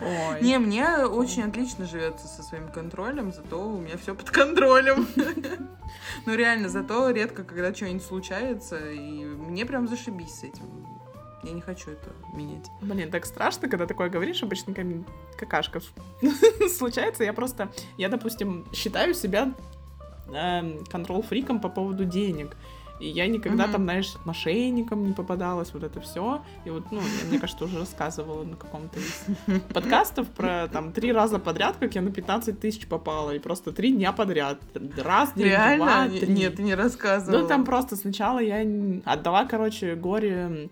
Ой. 0.00 0.40
Не, 0.42 0.58
мне 0.58 0.86
очень 1.06 1.42
отлично 1.42 1.86
живется 1.86 2.26
со 2.26 2.42
своим 2.42 2.68
контролем, 2.68 3.32
зато 3.32 3.60
у 3.60 3.78
меня 3.80 3.96
все 3.98 4.14
под 4.14 4.30
контролем. 4.30 5.06
Ну 6.26 6.34
реально, 6.34 6.68
зато 6.68 7.10
редко, 7.10 7.42
когда 7.44 7.72
что-нибудь 7.80 8.04
случается, 8.04 8.90
и 8.90 9.24
мне 9.24 9.64
прям 9.64 9.88
зашибись 9.88 10.34
с 10.40 10.44
этим. 10.44 10.64
Я 11.42 11.52
не 11.52 11.62
хочу 11.62 11.90
это 11.92 12.10
менять. 12.34 12.66
Блин, 12.82 13.10
так 13.10 13.24
страшно, 13.24 13.68
когда 13.68 13.86
такое 13.86 14.10
говоришь, 14.10 14.42
обычно 14.42 14.74
кам- 14.74 15.06
какашка 15.38 15.80
случается. 16.78 17.24
Я 17.24 17.32
просто, 17.32 17.70
я, 17.96 18.10
допустим, 18.10 18.66
считаю 18.74 19.14
себя 19.14 19.54
контрол-фриком 20.90 21.60
по 21.60 21.70
поводу 21.70 22.04
денег. 22.04 22.54
И 23.00 23.08
я 23.08 23.26
никогда 23.28 23.64
Мгм. 23.64 23.72
там, 23.72 23.82
знаешь, 23.84 24.14
мошенником 24.26 25.06
не 25.06 25.12
попадалась, 25.14 25.72
вот 25.72 25.82
это 25.84 26.00
все. 26.00 26.42
И 26.66 26.70
вот, 26.70 26.90
ну, 26.92 27.00
я, 27.00 27.28
мне 27.28 27.38
кажется, 27.38 27.64
уже 27.64 27.78
рассказывала 27.78 28.44
на 28.44 28.56
каком-то 28.56 28.98
из 29.00 29.24
подкастов 29.74 30.28
про 30.28 30.68
там 30.68 30.92
три 30.92 31.10
раза 31.12 31.38
подряд, 31.38 31.76
как 31.80 31.94
я 31.94 32.02
на 32.02 32.10
15 32.12 32.60
тысяч 32.60 32.86
попала. 32.86 33.30
И 33.30 33.38
просто 33.38 33.72
три 33.72 33.92
дня 33.92 34.12
подряд. 34.12 34.58
Раз, 35.02 35.32
день, 35.34 35.46
Реально? 35.46 35.84
два, 36.08 36.08
три. 36.20 36.32
Нет, 36.32 36.58
не 36.58 36.74
рассказывала. 36.74 37.40
Ну, 37.42 37.48
там 37.48 37.64
просто 37.64 37.96
сначала 37.96 38.38
я 38.38 38.64
отдала, 39.06 39.46
короче, 39.46 39.94
горе 39.94 40.68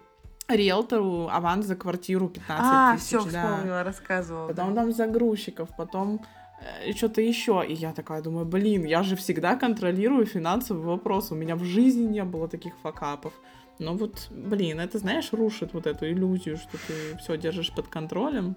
риэлтору 0.49 1.29
аванс 1.31 1.67
за 1.67 1.77
квартиру 1.77 2.29
15 2.29 2.65
А, 2.67 2.95
тысяч. 2.97 3.07
все, 3.07 3.25
да. 3.31 3.45
вспомнила, 3.55 3.83
рассказывала. 3.85 4.49
Потом 4.49 4.75
там 4.75 4.93
загрузчиков, 4.93 5.69
потом 5.77 6.23
что-то 6.95 7.21
еще. 7.21 7.65
И 7.67 7.75
я 7.75 7.93
такая 7.93 8.23
думаю, 8.23 8.47
блин, 8.47 8.85
я 8.85 9.03
же 9.03 9.17
всегда 9.17 9.57
контролирую 9.57 10.27
финансовый 10.27 10.85
вопрос. 10.85 11.31
У 11.33 11.35
меня 11.35 11.57
в 11.57 11.65
жизни 11.65 12.05
не 12.05 12.25
было 12.25 12.49
таких 12.49 12.75
факапов. 12.83 13.33
Но 13.79 13.95
вот, 13.95 14.29
блин, 14.31 14.81
это, 14.81 14.99
знаешь, 14.99 15.33
рушит 15.33 15.73
вот 15.73 15.87
эту 15.87 16.07
иллюзию, 16.07 16.57
что 16.57 16.79
ты 16.87 17.17
все 17.19 17.37
держишь 17.37 17.73
под 17.73 17.89
контролем. 17.89 18.57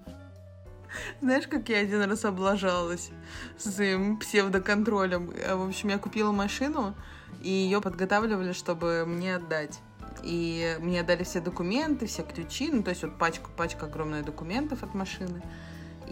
Знаешь, 1.20 1.46
как 1.46 1.68
я 1.68 1.78
один 1.78 2.02
раз 2.02 2.24
облажалась 2.24 3.10
с 3.56 3.74
своим 3.74 4.18
псевдоконтролем? 4.18 5.30
Э, 5.30 5.54
В 5.54 5.68
общем, 5.68 5.88
я 5.88 5.98
купила 5.98 6.32
машину, 6.32 6.94
и 7.42 7.48
ее 7.48 7.80
подготавливали, 7.80 8.52
чтобы 8.52 9.04
мне 9.06 9.36
отдать. 9.36 9.80
И 10.22 10.76
мне 10.80 11.02
дали 11.02 11.24
все 11.24 11.40
документы, 11.40 12.06
все 12.06 12.22
ключи, 12.22 12.70
ну, 12.70 12.82
то 12.82 12.90
есть 12.90 13.02
вот 13.02 13.18
пачка, 13.18 13.48
пачка 13.56 13.86
огромная 13.86 14.22
документов 14.22 14.82
от 14.82 14.94
машины. 14.94 15.42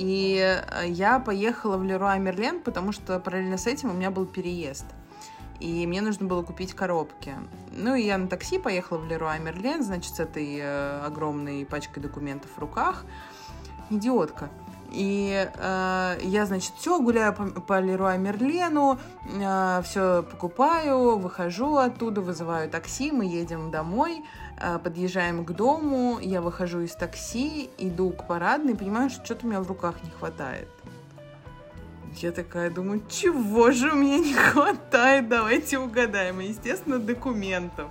И 0.01 0.39
э, 0.39 0.89
я 0.89 1.19
поехала 1.19 1.77
в 1.77 1.85
Леруа 1.85 2.17
Мерлен, 2.17 2.61
потому 2.61 2.91
что 2.91 3.21
параллельно 3.21 3.59
с 3.59 3.67
этим 3.67 3.91
у 3.91 3.93
меня 3.93 4.11
был 4.11 4.25
переезд. 4.25 4.87
И 5.59 5.87
мне 5.87 6.01
нужно 6.01 6.27
было 6.27 6.43
купить 6.43 6.73
коробки. 6.73 7.35
Ну, 7.71 7.95
и 7.95 8.05
я 8.05 8.17
на 8.17 8.27
такси 8.27 8.59
поехала 8.59 8.97
в 8.97 9.07
Леруа 9.07 9.37
Мерлен, 9.39 9.83
значит, 9.83 10.15
с 10.15 10.21
этой 10.21 10.57
э, 10.59 11.03
огромной 11.05 11.67
пачкой 11.67 12.03
документов 12.03 12.51
в 12.57 12.59
руках. 12.59 13.05
Идиотка. 13.91 14.49
И 14.91 15.49
э, 15.55 16.19
я, 16.23 16.47
значит, 16.47 16.73
все 16.77 17.01
гуляю 17.01 17.35
по, 17.35 17.47
по 17.61 17.81
Леруа 17.81 18.17
Мерлену, 18.17 18.99
все 19.85 20.23
покупаю, 20.23 21.17
выхожу 21.19 21.77
оттуда, 21.77 22.21
вызываю 22.21 22.69
такси, 22.69 23.13
мы 23.13 23.25
едем 23.25 23.71
домой, 23.71 24.25
э, 24.59 24.79
подъезжаем 24.79 25.45
к 25.45 25.53
дому, 25.53 26.19
я 26.21 26.41
выхожу 26.41 26.81
из 26.81 26.95
такси, 26.95 27.71
иду 27.79 28.11
к 28.11 28.27
парадной, 28.27 28.75
понимаю, 28.75 29.11
что 29.11 29.25
что-то 29.25 29.47
у 29.47 29.49
меня 29.51 29.61
в 29.61 29.69
руках 29.69 29.95
не 30.03 30.11
хватает. 30.11 30.69
Я 32.17 32.33
такая 32.33 32.71
думаю, 32.71 33.03
чего 33.09 33.71
же 33.71 33.93
у 33.93 33.95
меня 33.95 34.19
не 34.19 34.35
хватает, 34.51 35.29
давайте 35.29 35.79
угадаем. 35.79 36.41
И, 36.41 36.49
естественно, 36.49 36.99
документов. 36.99 37.89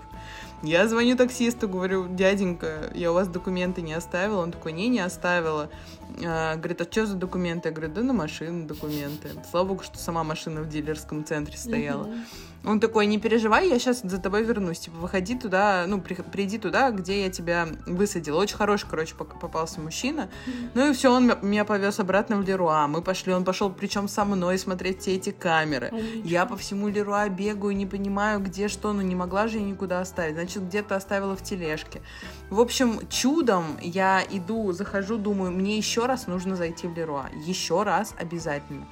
Я 0.62 0.88
звоню 0.88 1.16
таксисту, 1.16 1.70
говорю, 1.70 2.08
дяденька, 2.10 2.92
я 2.94 3.12
у 3.12 3.14
вас 3.14 3.28
документы 3.28 3.82
не 3.82 3.94
оставила. 3.94 4.42
Он 4.42 4.52
такой, 4.52 4.74
не, 4.74 4.90
не 4.90 5.00
оставила. 5.00 5.70
А, 6.26 6.56
говорит, 6.56 6.82
а 6.82 6.84
что 6.84 7.06
за 7.06 7.16
документы? 7.16 7.70
Я 7.70 7.76
говорю, 7.76 7.94
да 7.94 8.04
на 8.04 8.14
машину 8.14 8.68
документы. 8.68 9.30
Слава 9.50 9.70
богу, 9.70 9.84
что 9.84 9.98
сама 9.98 10.24
машина 10.24 10.62
в 10.62 10.70
дилерском 10.70 11.24
центре 11.24 11.58
стояла. 11.58 12.08
Мгм. 12.08 12.26
Он 12.66 12.80
такой, 12.82 13.06
не 13.06 13.18
переживай, 13.18 13.70
я 13.70 13.80
сейчас 13.80 14.02
за 14.04 14.18
тобой 14.20 14.44
вернусь. 14.44 14.80
Типа, 14.80 14.98
выходи 14.98 15.36
туда, 15.36 15.86
ну, 15.88 16.02
при- 16.02 16.16
приди 16.16 16.58
туда, 16.58 16.92
где 16.92 17.24
я 17.24 17.30
тебя 17.30 17.68
высадила. 17.88 18.38
Очень 18.42 18.58
хороший, 18.58 18.86
короче, 18.90 19.16
попался 19.16 19.80
мужчина. 19.80 20.30
Ну 20.74 20.90
и 20.90 20.94
все, 20.94 21.12
он 21.12 21.32
меня 21.42 21.64
повез 21.64 22.00
обратно 22.00 22.36
в 22.36 22.42
Леруа. 22.42 22.88
Мы 22.88 23.02
пошли, 23.02 23.34
он 23.34 23.46
пошел 23.46 23.70
причем 23.72 24.08
со 24.10 24.26
мной 24.26 24.58
смотреть 24.60 25.02
все 25.02 25.16
эти 25.16 25.32
камеры. 25.32 25.92
Я 26.24 26.46
по 26.46 26.58
всему 26.58 26.90
Леруа 26.90 27.30
бегаю, 27.30 27.76
не 27.76 27.86
понимаю, 27.86 28.40
где 28.42 28.68
что, 28.68 28.92
но 28.92 29.02
не 29.02 29.16
могла 29.16 29.48
же 29.48 29.58
я 29.60 29.64
никуда 29.64 30.02
оставить. 30.02 30.36
Значит, 30.36 30.64
где-то 30.64 30.96
оставила 30.98 31.36
в 31.38 31.44
тележке. 31.44 32.02
В 32.50 32.60
общем, 32.60 33.00
чудом 33.10 33.78
я 33.82 34.22
иду, 34.30 34.74
захожу, 34.74 35.18
думаю, 35.18 35.52
мне 35.52 35.78
еще 35.78 36.06
раз 36.06 36.28
нужно 36.28 36.56
зайти 36.58 36.88
в 36.88 36.94
Леруа. 36.96 37.30
Еще 37.46 37.84
раз 37.84 38.14
обязательно. 38.20 38.86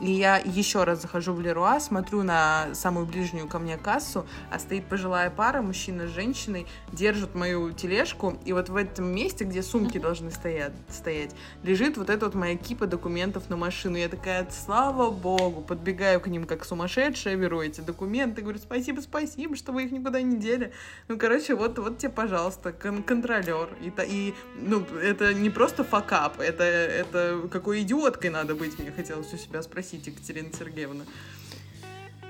И 0.00 0.10
я 0.10 0.36
еще 0.36 0.84
раз 0.84 1.02
захожу 1.02 1.32
в 1.32 1.40
Леруа, 1.40 1.78
смотрю 1.80 2.22
на 2.22 2.74
самую 2.74 3.06
ближнюю 3.06 3.48
ко 3.48 3.58
мне 3.58 3.76
кассу, 3.76 4.26
а 4.50 4.58
стоит 4.58 4.86
пожилая 4.86 5.30
пара, 5.30 5.62
мужчина 5.62 6.06
с 6.06 6.10
женщиной, 6.10 6.66
держат 6.92 7.34
мою 7.34 7.72
тележку, 7.72 8.36
и 8.44 8.52
вот 8.52 8.68
в 8.68 8.76
этом 8.76 9.06
месте, 9.06 9.44
где 9.44 9.62
сумки 9.62 9.98
должны 9.98 10.30
стоять, 10.30 10.72
стоять, 10.88 11.34
лежит 11.62 11.96
вот 11.96 12.10
эта 12.10 12.26
вот 12.26 12.34
моя 12.34 12.56
кипа 12.56 12.86
документов 12.86 13.48
на 13.48 13.56
машину. 13.56 13.96
Я 13.96 14.08
такая, 14.08 14.48
слава 14.50 15.10
богу, 15.10 15.60
подбегаю 15.60 16.20
к 16.20 16.26
ним 16.26 16.46
как 16.46 16.64
сумасшедшая, 16.64 17.36
беру 17.36 17.60
эти 17.60 17.80
документы, 17.80 18.42
говорю, 18.42 18.58
спасибо, 18.58 19.00
спасибо, 19.00 19.56
что 19.56 19.72
вы 19.72 19.84
их 19.84 19.92
никуда 19.92 20.20
не 20.22 20.36
дели. 20.36 20.72
Ну, 21.08 21.18
короче, 21.18 21.54
вот, 21.54 21.78
вот 21.78 21.98
тебе, 21.98 22.10
пожалуйста, 22.10 22.72
кон- 22.72 23.02
контролер. 23.02 23.68
И, 23.80 23.92
и, 24.08 24.34
ну, 24.56 24.84
это 25.02 25.34
не 25.34 25.50
просто 25.50 25.84
факап, 25.84 26.40
это, 26.40 26.64
это 26.64 27.48
какой 27.50 27.82
идиоткой 27.82 28.30
надо 28.30 28.54
быть, 28.54 28.78
мне 28.78 28.90
хотелось 28.90 29.32
у 29.32 29.36
себя 29.36 29.62
спросить, 29.62 29.81
Екатерина 30.06 30.52
Сергеевна. 30.52 31.04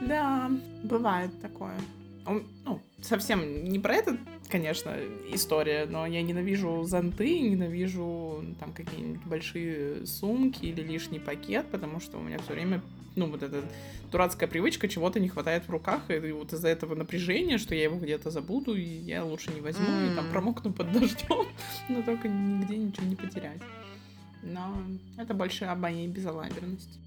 Да, 0.01 0.51
бывает 0.83 1.31
такое. 1.41 1.77
Он, 2.25 2.45
ну, 2.65 2.81
совсем 3.01 3.65
не 3.65 3.79
про 3.79 3.95
это, 3.95 4.17
конечно, 4.49 4.97
история, 5.33 5.87
но 5.87 6.07
я 6.07 6.23
ненавижу 6.23 6.85
зонты, 6.85 7.41
ненавижу 7.41 8.45
там 8.61 8.73
какие-нибудь 8.73 9.25
большие 9.25 10.07
сумки 10.07 10.65
или 10.67 10.83
лишний 10.83 11.19
пакет, 11.19 11.67
потому 11.71 12.01
что 12.01 12.19
у 12.19 12.23
меня 12.23 12.39
все 12.39 12.53
время, 12.53 12.81
ну, 13.17 13.27
вот 13.27 13.43
эта 13.43 13.63
дурацкая 14.13 14.49
привычка, 14.49 14.89
чего-то 14.89 15.19
не 15.19 15.29
хватает 15.29 15.67
в 15.67 15.71
руках, 15.71 16.11
и 16.11 16.33
вот 16.33 16.53
из-за 16.53 16.69
этого 16.69 16.95
напряжения, 16.95 17.59
что 17.59 17.75
я 17.75 17.85
его 17.85 17.99
где-то 17.99 18.31
забуду, 18.31 18.77
и 18.77 18.83
я 18.83 19.25
лучше 19.25 19.53
не 19.53 19.61
возьму, 19.61 19.87
и 20.07 20.15
там 20.15 20.31
промокну 20.31 20.73
под 20.73 20.93
дождем, 20.93 21.47
но 21.89 22.03
только 22.03 22.29
нигде 22.29 22.77
ничего 22.77 23.07
не 23.07 23.17
потерять. 23.17 23.61
Но 24.43 24.77
это 25.17 25.35
больше 25.35 25.65
об 25.65 25.81
моей 25.81 26.07
безалаберности. 26.09 26.99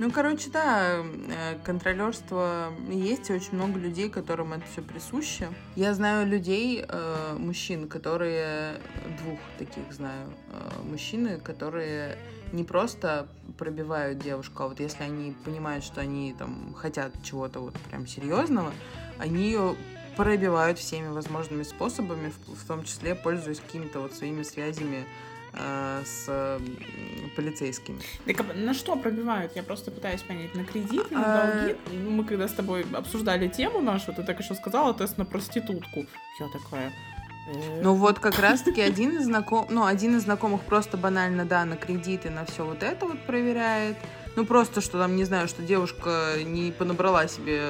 Ну, 0.00 0.12
короче, 0.12 0.48
да, 0.50 1.02
э, 1.02 1.58
контролерство 1.64 2.72
есть, 2.88 3.30
и 3.30 3.32
очень 3.32 3.54
много 3.54 3.80
людей, 3.80 4.08
которым 4.08 4.52
это 4.52 4.62
все 4.70 4.80
присуще. 4.80 5.48
Я 5.74 5.92
знаю 5.92 6.24
людей, 6.24 6.84
э, 6.88 7.36
мужчин, 7.36 7.88
которые, 7.88 8.76
двух 9.20 9.40
таких 9.58 9.92
знаю, 9.92 10.28
э, 10.52 10.82
мужчины, 10.84 11.40
которые 11.40 12.16
не 12.52 12.62
просто 12.62 13.26
пробивают 13.58 14.20
девушку, 14.20 14.62
а 14.62 14.68
вот 14.68 14.78
если 14.78 15.02
они 15.02 15.34
понимают, 15.44 15.82
что 15.82 16.00
они 16.00 16.32
там 16.38 16.74
хотят 16.74 17.12
чего-то 17.24 17.58
вот 17.58 17.74
прям 17.90 18.06
серьезного, 18.06 18.72
они 19.18 19.46
ее 19.46 19.74
пробивают 20.16 20.78
всеми 20.78 21.08
возможными 21.08 21.64
способами, 21.64 22.32
в, 22.46 22.54
в 22.54 22.66
том 22.66 22.84
числе 22.84 23.16
пользуясь 23.16 23.58
какими-то 23.58 24.00
вот 24.00 24.14
своими 24.14 24.44
связями 24.44 25.04
э, 25.52 26.02
с 26.04 26.58
полицейскими. 27.36 27.98
Так 28.26 28.40
а 28.40 28.54
на 28.54 28.74
что 28.74 28.96
пробивают? 28.96 29.54
Я 29.56 29.62
просто 29.62 29.90
пытаюсь 29.90 30.22
понять. 30.22 30.54
На 30.54 30.64
кредиты, 30.64 31.14
на 31.14 31.42
А, 31.42 31.52
долги? 31.52 31.76
Ну, 31.92 32.10
Мы 32.10 32.24
когда 32.24 32.48
с 32.48 32.52
тобой 32.52 32.84
обсуждали 32.92 33.48
тему 33.48 33.80
нашу, 33.80 34.12
ты 34.12 34.22
так 34.22 34.38
еще 34.40 34.54
сказала 34.54 34.94
тест 34.94 35.18
на 35.18 35.24
проститутку. 35.24 36.06
Я 36.40 36.48
такая... 36.52 36.92
э, 37.52 37.80
Ну 37.82 37.94
вот 37.94 38.18
как 38.18 38.38
раз-таки 38.38 38.80
один 38.80 39.16
из 39.16 39.24
знакомых, 39.24 39.70
ну 39.70 39.84
один 39.84 40.16
из 40.16 40.22
знакомых 40.22 40.62
просто 40.62 40.96
банально, 40.96 41.44
да, 41.44 41.64
на 41.64 41.76
кредиты, 41.76 42.30
на 42.30 42.44
все 42.44 42.64
вот 42.64 42.82
это 42.82 43.06
вот 43.06 43.20
проверяет. 43.26 43.96
Ну 44.36 44.44
просто, 44.46 44.80
что 44.80 44.98
там, 44.98 45.16
не 45.16 45.24
знаю, 45.24 45.48
что 45.48 45.62
девушка 45.62 46.34
не 46.44 46.70
понабрала 46.70 47.26
себе 47.26 47.62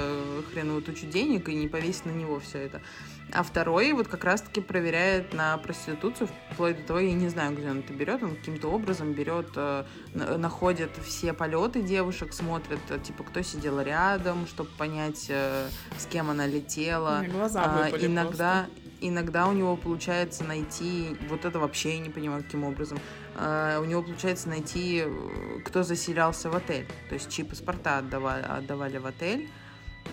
хреновую 0.53 0.83
тучу 0.83 1.07
денег 1.07 1.49
и 1.49 1.55
не 1.55 1.67
повесит 1.67 2.05
на 2.05 2.11
него 2.11 2.41
все 2.41 2.59
это. 2.59 2.83
А 3.31 3.43
второй 3.43 3.93
вот 3.93 4.09
как 4.09 4.25
раз-таки 4.25 4.61
проверяет 4.63 5.35
на 5.35 5.59
проституцию, 5.59 6.31
вплоть 6.53 6.79
до 6.79 6.83
того, 6.89 6.99
я 7.01 7.13
не 7.13 7.29
знаю, 7.29 7.55
где 7.55 7.69
он 7.71 7.81
это 7.81 7.93
берет, 7.93 8.23
он 8.23 8.37
каким-то 8.37 8.69
образом 8.69 9.13
берет, 9.13 9.51
э, 9.55 9.85
на- 10.15 10.39
находит 10.39 10.91
все 11.05 11.35
полеты 11.35 11.83
девушек, 11.83 12.33
смотрит, 12.33 12.81
э, 12.89 12.99
типа, 12.99 13.25
кто 13.25 13.43
сидел 13.43 13.81
рядом, 13.83 14.47
чтобы 14.47 14.71
понять, 14.79 15.27
э, 15.29 15.69
с 15.99 16.07
кем 16.07 16.31
она 16.31 16.47
летела. 16.47 17.23
глаза 17.31 17.65
А, 17.65 17.91
иногда, 18.07 18.67
иногда 19.01 19.47
у 19.47 19.53
него 19.53 19.77
получается 19.77 20.45
найти, 20.45 21.15
вот 21.29 21.45
это 21.45 21.59
вообще 21.59 21.95
я 21.97 21.99
не 21.99 22.11
понимаю, 22.11 22.43
каким 22.43 22.65
образом, 22.65 22.99
у 23.37 23.85
него 23.85 24.03
получается 24.03 24.49
найти, 24.49 25.03
э, 25.05 25.61
кто 25.67 25.83
заселялся 25.83 26.51
в 26.51 26.57
отель. 26.57 26.89
То 27.09 27.15
есть 27.15 27.31
чип 27.31 27.51
паспорта 27.51 27.99
отдавали, 27.99 28.43
отдавали 28.43 28.97
в 28.99 29.07
отель, 29.07 29.49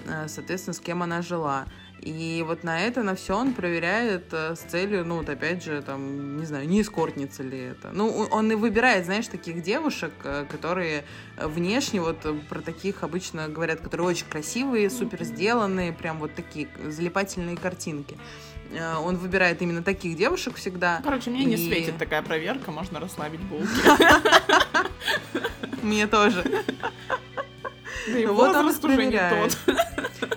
э, 0.06 0.28
соответственно, 0.28 0.74
с 0.74 0.80
кем 0.80 1.02
она 1.02 1.22
жила. 1.22 1.66
И 2.02 2.44
вот 2.46 2.64
на 2.64 2.82
это, 2.82 3.02
на 3.04 3.16
все 3.16 3.36
он 3.36 3.54
проверяет 3.54 4.26
э, 4.32 4.56
с 4.56 4.60
целью, 4.60 5.06
ну, 5.06 5.18
вот 5.18 5.30
опять 5.30 5.64
же, 5.64 5.82
там, 5.82 6.38
не 6.38 6.46
знаю, 6.46 6.68
не 6.68 6.82
эскортница 6.82 7.42
ли 7.42 7.58
это. 7.58 7.90
Ну, 7.94 8.28
он 8.32 8.52
и 8.52 8.56
выбирает, 8.56 9.06
знаешь, 9.06 9.28
таких 9.28 9.64
девушек, 9.64 10.12
э, 10.24 10.46
которые 10.52 11.04
э, 11.38 11.48
внешне, 11.48 12.02
вот 12.02 12.18
про 12.48 12.62
таких 12.62 13.02
обычно 13.04 13.48
говорят, 13.48 13.80
которые 13.80 14.08
очень 14.08 14.28
красивые, 14.28 14.90
супер 14.92 15.24
сделанные, 15.24 15.94
прям 15.94 16.20
вот 16.20 16.36
такие 16.36 16.68
залипательные 16.86 17.58
картинки. 17.58 18.18
Он 19.04 19.16
выбирает 19.16 19.62
именно 19.62 19.84
таких 19.84 20.18
девушек 20.18 20.56
всегда. 20.56 21.00
Короче, 21.04 21.30
мне 21.30 21.46
не 21.46 21.54
И- 21.54 21.58
светит 21.58 21.98
такая 21.98 22.22
проверка, 22.24 22.72
можно 22.72 23.00
расслабить 23.00 23.40
булки. 23.42 23.70
Мне 25.84 26.08
тоже. 26.08 26.44
Да 28.08 28.20
и 28.20 28.26
вот 28.26 28.56
он 28.56 28.66
уже 28.68 29.06
не 29.06 29.30
тот. 29.30 29.58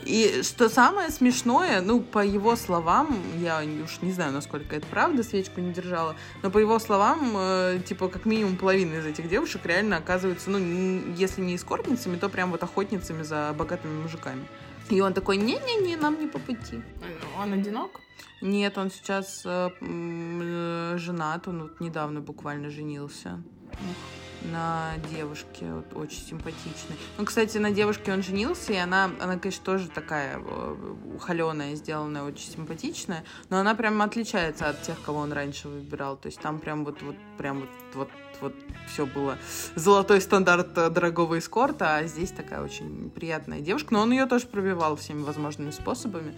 И 0.05 0.43
что 0.43 0.69
самое 0.69 1.11
смешное, 1.11 1.81
ну, 1.81 2.01
по 2.01 2.25
его 2.25 2.57
словам, 2.57 3.17
я 3.41 3.63
уж 3.85 4.01
не 4.03 4.13
знаю, 4.13 4.33
насколько 4.33 4.77
это 4.77 4.87
правда, 4.87 5.23
свечку 5.23 5.61
не 5.61 5.73
держала, 5.73 6.17
но 6.43 6.51
по 6.51 6.59
его 6.59 6.79
словам, 6.79 7.33
э, 7.37 7.81
типа, 7.87 8.09
как 8.09 8.25
минимум 8.25 8.57
половина 8.57 8.95
из 8.95 9.07
этих 9.07 9.29
девушек 9.29 9.65
реально 9.65 9.99
оказывается, 9.99 10.51
ну, 10.51 10.59
если 11.15 11.43
не 11.43 11.57
эскортницами, 11.57 12.17
то 12.17 12.29
прям 12.29 12.51
вот 12.51 12.63
охотницами 12.63 13.23
за 13.23 13.55
богатыми 13.57 14.03
мужиками. 14.03 14.47
И 14.91 15.01
он 15.01 15.13
такой, 15.13 15.37
не-не-не, 15.37 15.97
нам 15.97 16.19
не 16.19 16.27
по 16.27 16.39
пути. 16.39 16.81
Он 17.39 17.53
одинок? 17.53 18.01
Нет, 18.41 18.79
он 18.79 18.91
сейчас 18.91 19.43
э, 19.45 19.71
э, 19.81 20.95
женат, 20.97 21.49
он 21.49 21.63
вот 21.63 21.81
недавно 21.81 22.21
буквально 22.21 22.71
женился 22.71 23.43
на 24.43 24.95
девушке, 25.11 25.67
вот, 25.73 25.87
очень 25.95 26.21
симпатичной. 26.21 26.97
Ну, 27.17 27.25
кстати, 27.25 27.59
на 27.59 27.71
девушке 27.71 28.13
он 28.13 28.23
женился, 28.23 28.73
и 28.73 28.77
она, 28.77 29.11
она, 29.21 29.39
конечно, 29.39 29.65
тоже 29.65 29.89
такая 29.89 30.41
холеная, 31.21 31.75
сделанная, 31.75 32.23
очень 32.23 32.51
симпатичная, 32.51 33.25
но 33.51 33.59
она 33.59 33.75
прям 33.75 34.01
отличается 34.03 34.69
от 34.69 34.83
тех, 34.83 34.97
кого 35.03 35.21
он 35.21 35.33
раньше 35.33 35.69
выбирал. 35.69 36.17
То 36.17 36.27
есть 36.27 36.41
там 36.41 36.59
прям 36.59 36.85
вот, 36.85 37.03
вот 37.03 37.17
прям 37.37 37.61
вот, 37.61 37.69
вот, 37.95 38.09
вот 38.41 38.55
все 38.89 39.07
было 39.07 39.39
золотой 39.75 40.21
стандарт 40.21 40.77
э, 40.77 40.91
дорогого 40.91 41.39
эскорта, 41.39 41.97
а 41.97 42.05
здесь 42.05 42.31
такая 42.31 42.63
очень 42.63 43.11
приятная 43.11 43.61
девушка. 43.61 43.95
Но 43.95 44.01
он 44.01 44.13
ее 44.13 44.27
тоже 44.27 44.47
пробивал 44.47 44.97
всеми 44.97 45.23
возможными 45.23 45.71
способами. 45.71 46.35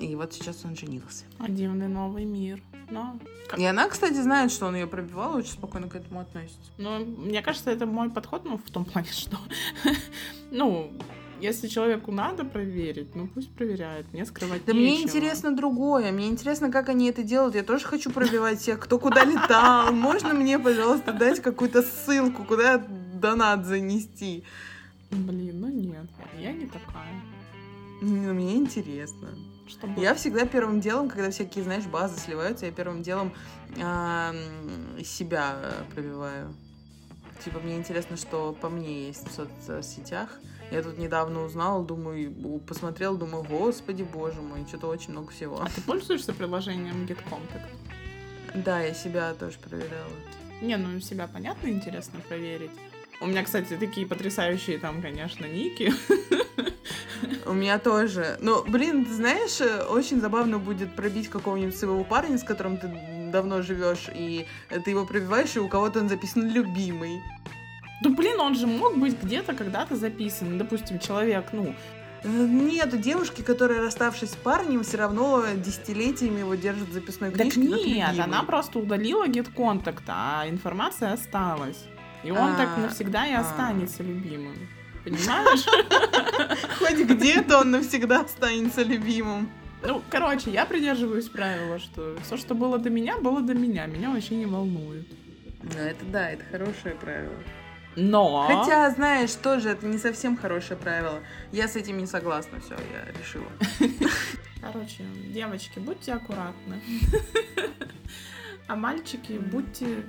И 0.00 0.14
вот 0.14 0.32
сейчас 0.34 0.64
он 0.64 0.76
женился. 0.76 1.24
А 1.38 1.48
дивный 1.48 1.88
новый 1.88 2.24
мир. 2.24 2.62
Но, 2.90 3.18
как- 3.48 3.58
И 3.58 3.64
она, 3.64 3.88
кстати, 3.88 4.14
знает, 4.20 4.52
что 4.52 4.66
он 4.66 4.74
ее 4.76 4.86
пробивал, 4.86 5.34
и 5.36 5.38
очень 5.40 5.52
спокойно 5.52 5.88
к 5.88 5.94
этому 5.96 6.20
относится. 6.20 6.70
ну, 6.78 6.98
мне 7.04 7.42
кажется, 7.42 7.70
это 7.70 7.86
мой 7.86 8.10
подход, 8.10 8.44
ну, 8.44 8.58
в 8.58 8.70
том 8.70 8.84
плане, 8.84 9.08
что, 9.10 9.36
ну, 10.50 10.92
если 11.40 11.68
человеку 11.68 12.12
надо 12.12 12.44
проверить, 12.44 13.14
ну, 13.14 13.26
пусть 13.26 13.50
проверяет, 13.50 14.10
мне 14.12 14.24
скрывать 14.24 14.64
Да 14.66 14.72
мне 14.74 14.90
нечего. 14.92 15.04
интересно 15.08 15.54
другое. 15.56 16.12
Мне 16.12 16.28
интересно, 16.28 16.70
как 16.70 16.88
они 16.88 17.08
это 17.10 17.22
делают. 17.22 17.54
Я 17.54 17.62
тоже 17.62 17.84
хочу 17.86 18.10
пробивать 18.10 18.60
всех, 18.60 18.80
кто 18.80 18.98
куда 18.98 19.24
летал. 19.24 19.92
Можно 19.92 20.32
мне, 20.34 20.58
пожалуйста, 20.58 21.12
дать 21.12 21.40
какую-то 21.40 21.82
ссылку, 21.82 22.44
куда 22.44 22.78
донат 22.78 23.66
занести? 23.66 24.44
Блин, 25.10 25.60
ну 25.60 25.68
нет, 25.68 26.06
я 26.38 26.52
не 26.52 26.66
такая. 26.66 27.12
Ну, 28.02 28.34
Мне 28.34 28.56
интересно. 28.56 29.28
Чтобы... 29.68 30.00
Я 30.00 30.14
всегда 30.14 30.46
первым 30.46 30.80
делом, 30.80 31.08
когда 31.08 31.30
всякие, 31.30 31.64
знаешь, 31.64 31.84
базы 31.84 32.18
сливаются, 32.18 32.66
я 32.66 32.72
первым 32.72 33.02
делом 33.02 33.32
себя 35.02 35.56
пробиваю. 35.94 36.54
Типа, 37.44 37.60
мне 37.60 37.76
интересно, 37.76 38.16
что 38.16 38.52
по 38.60 38.68
мне 38.68 39.06
есть 39.08 39.26
в 39.28 39.66
соцсетях. 39.66 40.30
Я 40.70 40.82
тут 40.82 40.98
недавно 40.98 41.44
узнала, 41.44 41.84
думаю, 41.84 42.60
посмотрела, 42.60 43.16
думаю, 43.16 43.44
господи, 43.44 44.02
боже 44.02 44.40
мой, 44.40 44.66
что-то 44.66 44.88
очень 44.88 45.12
много 45.12 45.30
всего. 45.30 45.60
А 45.60 45.68
ты 45.68 45.80
пользуешься 45.80 46.32
приложением 46.32 47.04
GetContact? 47.04 48.64
Да, 48.64 48.80
я 48.80 48.94
себя 48.94 49.34
тоже 49.34 49.58
проверяла. 49.58 50.10
Не, 50.62 50.76
ну 50.76 50.98
себя 51.00 51.28
понятно, 51.28 51.68
интересно 51.68 52.20
проверить. 52.26 52.70
У 53.20 53.26
меня, 53.26 53.44
кстати, 53.44 53.76
такие 53.76 54.06
потрясающие 54.06 54.78
там, 54.78 55.02
конечно, 55.02 55.46
ники. 55.46 55.92
У 57.46 57.52
меня 57.52 57.78
тоже. 57.78 58.36
Но, 58.40 58.62
блин, 58.62 59.04
ты 59.04 59.14
знаешь, 59.14 59.60
э, 59.60 59.84
очень 59.84 60.20
забавно 60.20 60.58
будет 60.58 60.94
пробить 60.94 61.28
какого-нибудь 61.28 61.76
своего 61.76 62.04
парня, 62.04 62.38
с 62.38 62.42
которым 62.42 62.76
ты 62.76 62.88
давно 63.32 63.62
живешь, 63.62 64.08
и 64.14 64.46
ты 64.84 64.90
его 64.90 65.04
пробиваешь, 65.04 65.56
и 65.56 65.60
у 65.60 65.68
кого-то 65.68 66.00
он 66.00 66.08
записан 66.08 66.48
любимый. 66.48 67.20
Да 68.02 68.10
блин, 68.10 68.40
он 68.40 68.54
же 68.54 68.66
мог 68.66 68.96
быть 68.98 69.20
где-то 69.22 69.54
когда-то 69.54 69.96
записан. 69.96 70.58
Допустим, 70.58 70.98
человек, 70.98 71.46
ну, 71.52 71.74
Э, 72.26 72.28
Нет, 72.28 73.00
девушки, 73.00 73.42
которые, 73.42 73.80
расставшись 73.80 74.30
с 74.30 74.36
парнем, 74.36 74.82
все 74.82 74.96
равно 74.96 75.44
десятилетиями 75.54 76.40
его 76.40 76.54
держат 76.54 76.88
в 76.88 76.92
записной 76.92 77.30
так 77.30 77.52
книжке. 77.52 77.78
как 77.78 77.86
нет, 77.86 78.20
она 78.20 78.42
просто 78.42 78.78
удалила 78.78 79.26
GetContact, 79.28 80.02
а 80.08 80.48
информация 80.48 81.12
осталась. 81.12 81.84
И 82.24 82.30
он 82.30 82.56
так 82.56 82.70
А, 82.76 82.80
навсегда 82.80 83.26
и 83.26 83.32
а. 83.32 83.40
останется 83.40 84.02
любимым. 84.02 84.56
Понимаешь? 85.06 85.64
Хоть 86.80 86.98
где-то 86.98 87.60
он 87.60 87.70
навсегда 87.70 88.22
останется 88.22 88.82
любимым. 88.82 89.48
Ну, 89.84 90.02
короче, 90.10 90.50
я 90.50 90.66
придерживаюсь 90.66 91.28
правила, 91.28 91.78
что 91.78 92.16
все, 92.24 92.36
что 92.36 92.56
было 92.56 92.76
до 92.78 92.90
меня, 92.90 93.16
было 93.18 93.40
до 93.40 93.54
меня. 93.54 93.86
Меня 93.86 94.10
вообще 94.10 94.34
не 94.34 94.46
волнует. 94.46 95.06
Ну, 95.62 95.78
это 95.78 96.04
да, 96.06 96.30
это 96.30 96.42
хорошее 96.50 96.96
правило. 96.96 97.36
Но... 97.94 98.46
Хотя, 98.48 98.90
знаешь, 98.90 99.32
тоже 99.34 99.70
это 99.70 99.86
не 99.86 99.98
совсем 99.98 100.36
хорошее 100.36 100.76
правило. 100.76 101.20
Я 101.52 101.68
с 101.68 101.76
этим 101.76 101.98
не 101.98 102.06
согласна, 102.06 102.58
все, 102.58 102.74
я 102.74 103.12
решила. 103.20 103.46
Короче, 104.60 105.04
девочки, 105.28 105.78
будьте 105.78 106.14
аккуратны. 106.14 106.80
А 108.68 108.74
мальчики, 108.74 109.34
будьте 109.34 110.02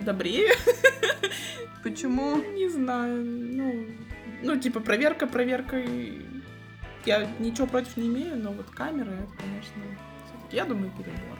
добрее. 0.00 0.52
Почему? 1.82 2.36
Не 2.52 2.68
знаю, 2.68 3.24
ну... 3.24 3.86
Ну, 4.42 4.58
типа, 4.58 4.80
проверка 4.80 5.26
проверкой... 5.26 6.22
Я 7.04 7.30
ничего 7.38 7.66
против 7.66 7.96
не 7.96 8.08
имею, 8.08 8.36
но 8.36 8.52
вот 8.52 8.70
камеры, 8.70 9.12
это, 9.12 9.32
конечно, 9.36 9.82
я 10.50 10.64
думаю, 10.64 10.90
перебор. 10.92 11.38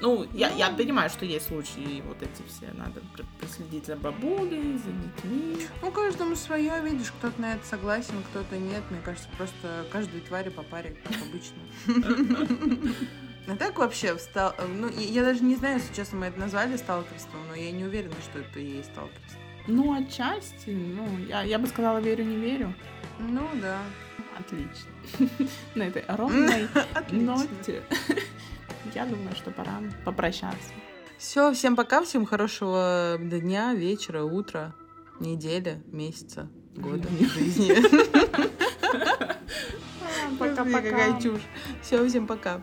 Ну, 0.00 0.26
я, 0.32 0.48
я 0.50 0.70
понимаю, 0.70 1.10
что 1.10 1.26
есть 1.26 1.48
случаи, 1.48 2.02
вот 2.06 2.22
эти 2.22 2.42
все, 2.48 2.72
надо 2.72 3.00
пр- 3.14 3.26
проследить 3.38 3.86
за 3.86 3.96
бабулей, 3.96 4.78
за 4.78 4.90
детьми. 4.90 5.66
Ну, 5.82 5.90
каждому 5.92 6.36
свое, 6.36 6.72
видишь, 6.82 7.12
кто-то 7.12 7.40
на 7.40 7.54
это 7.54 7.66
согласен, 7.66 8.14
кто-то 8.30 8.56
нет. 8.56 8.82
Мне 8.90 9.00
кажется, 9.04 9.28
просто 9.36 9.84
каждой 9.92 10.20
твари 10.22 10.48
по 10.48 10.62
паре, 10.62 10.96
как 11.04 11.16
обычно. 11.22 11.58
А 13.46 13.56
так 13.56 13.78
вообще 13.78 14.16
встал... 14.16 14.54
Ну, 14.76 14.88
я 14.88 15.22
даже 15.22 15.42
не 15.42 15.56
знаю, 15.56 15.78
если 15.78 15.94
честно, 15.94 16.18
мы 16.18 16.26
это 16.26 16.38
назвали 16.38 16.76
сталкерством, 16.76 17.40
но 17.48 17.54
я 17.54 17.70
не 17.72 17.84
уверена, 17.84 18.14
что 18.22 18.38
это 18.38 18.60
и 18.60 18.76
есть 18.76 18.90
сталкерство. 18.92 19.38
Ну, 19.66 19.92
отчасти, 19.92 20.70
ну, 20.70 21.06
я, 21.28 21.42
я 21.42 21.58
бы 21.58 21.66
сказала, 21.66 21.98
верю, 21.98 22.24
не 22.24 22.36
верю. 22.36 22.74
Ну 23.18 23.48
да. 23.60 23.80
Отлично. 24.38 24.90
На 25.74 25.84
этой 25.84 26.04
ровной 26.08 26.68
ноте 27.10 27.82
я 28.94 29.04
думаю, 29.04 29.34
что 29.36 29.50
пора 29.50 29.80
попрощаться. 30.04 30.72
Все, 31.18 31.52
всем 31.52 31.76
пока, 31.76 32.02
всем 32.02 32.24
хорошего 32.24 33.18
дня, 33.20 33.74
вечера, 33.74 34.24
утра, 34.24 34.74
недели, 35.20 35.82
месяца, 35.86 36.48
года, 36.74 37.08
жизни. 37.10 37.74
Пока-пока. 40.38 40.80
Какая 40.80 41.20
чушь. 41.20 41.42
Все, 41.82 42.06
всем 42.08 42.26
пока. 42.26 42.62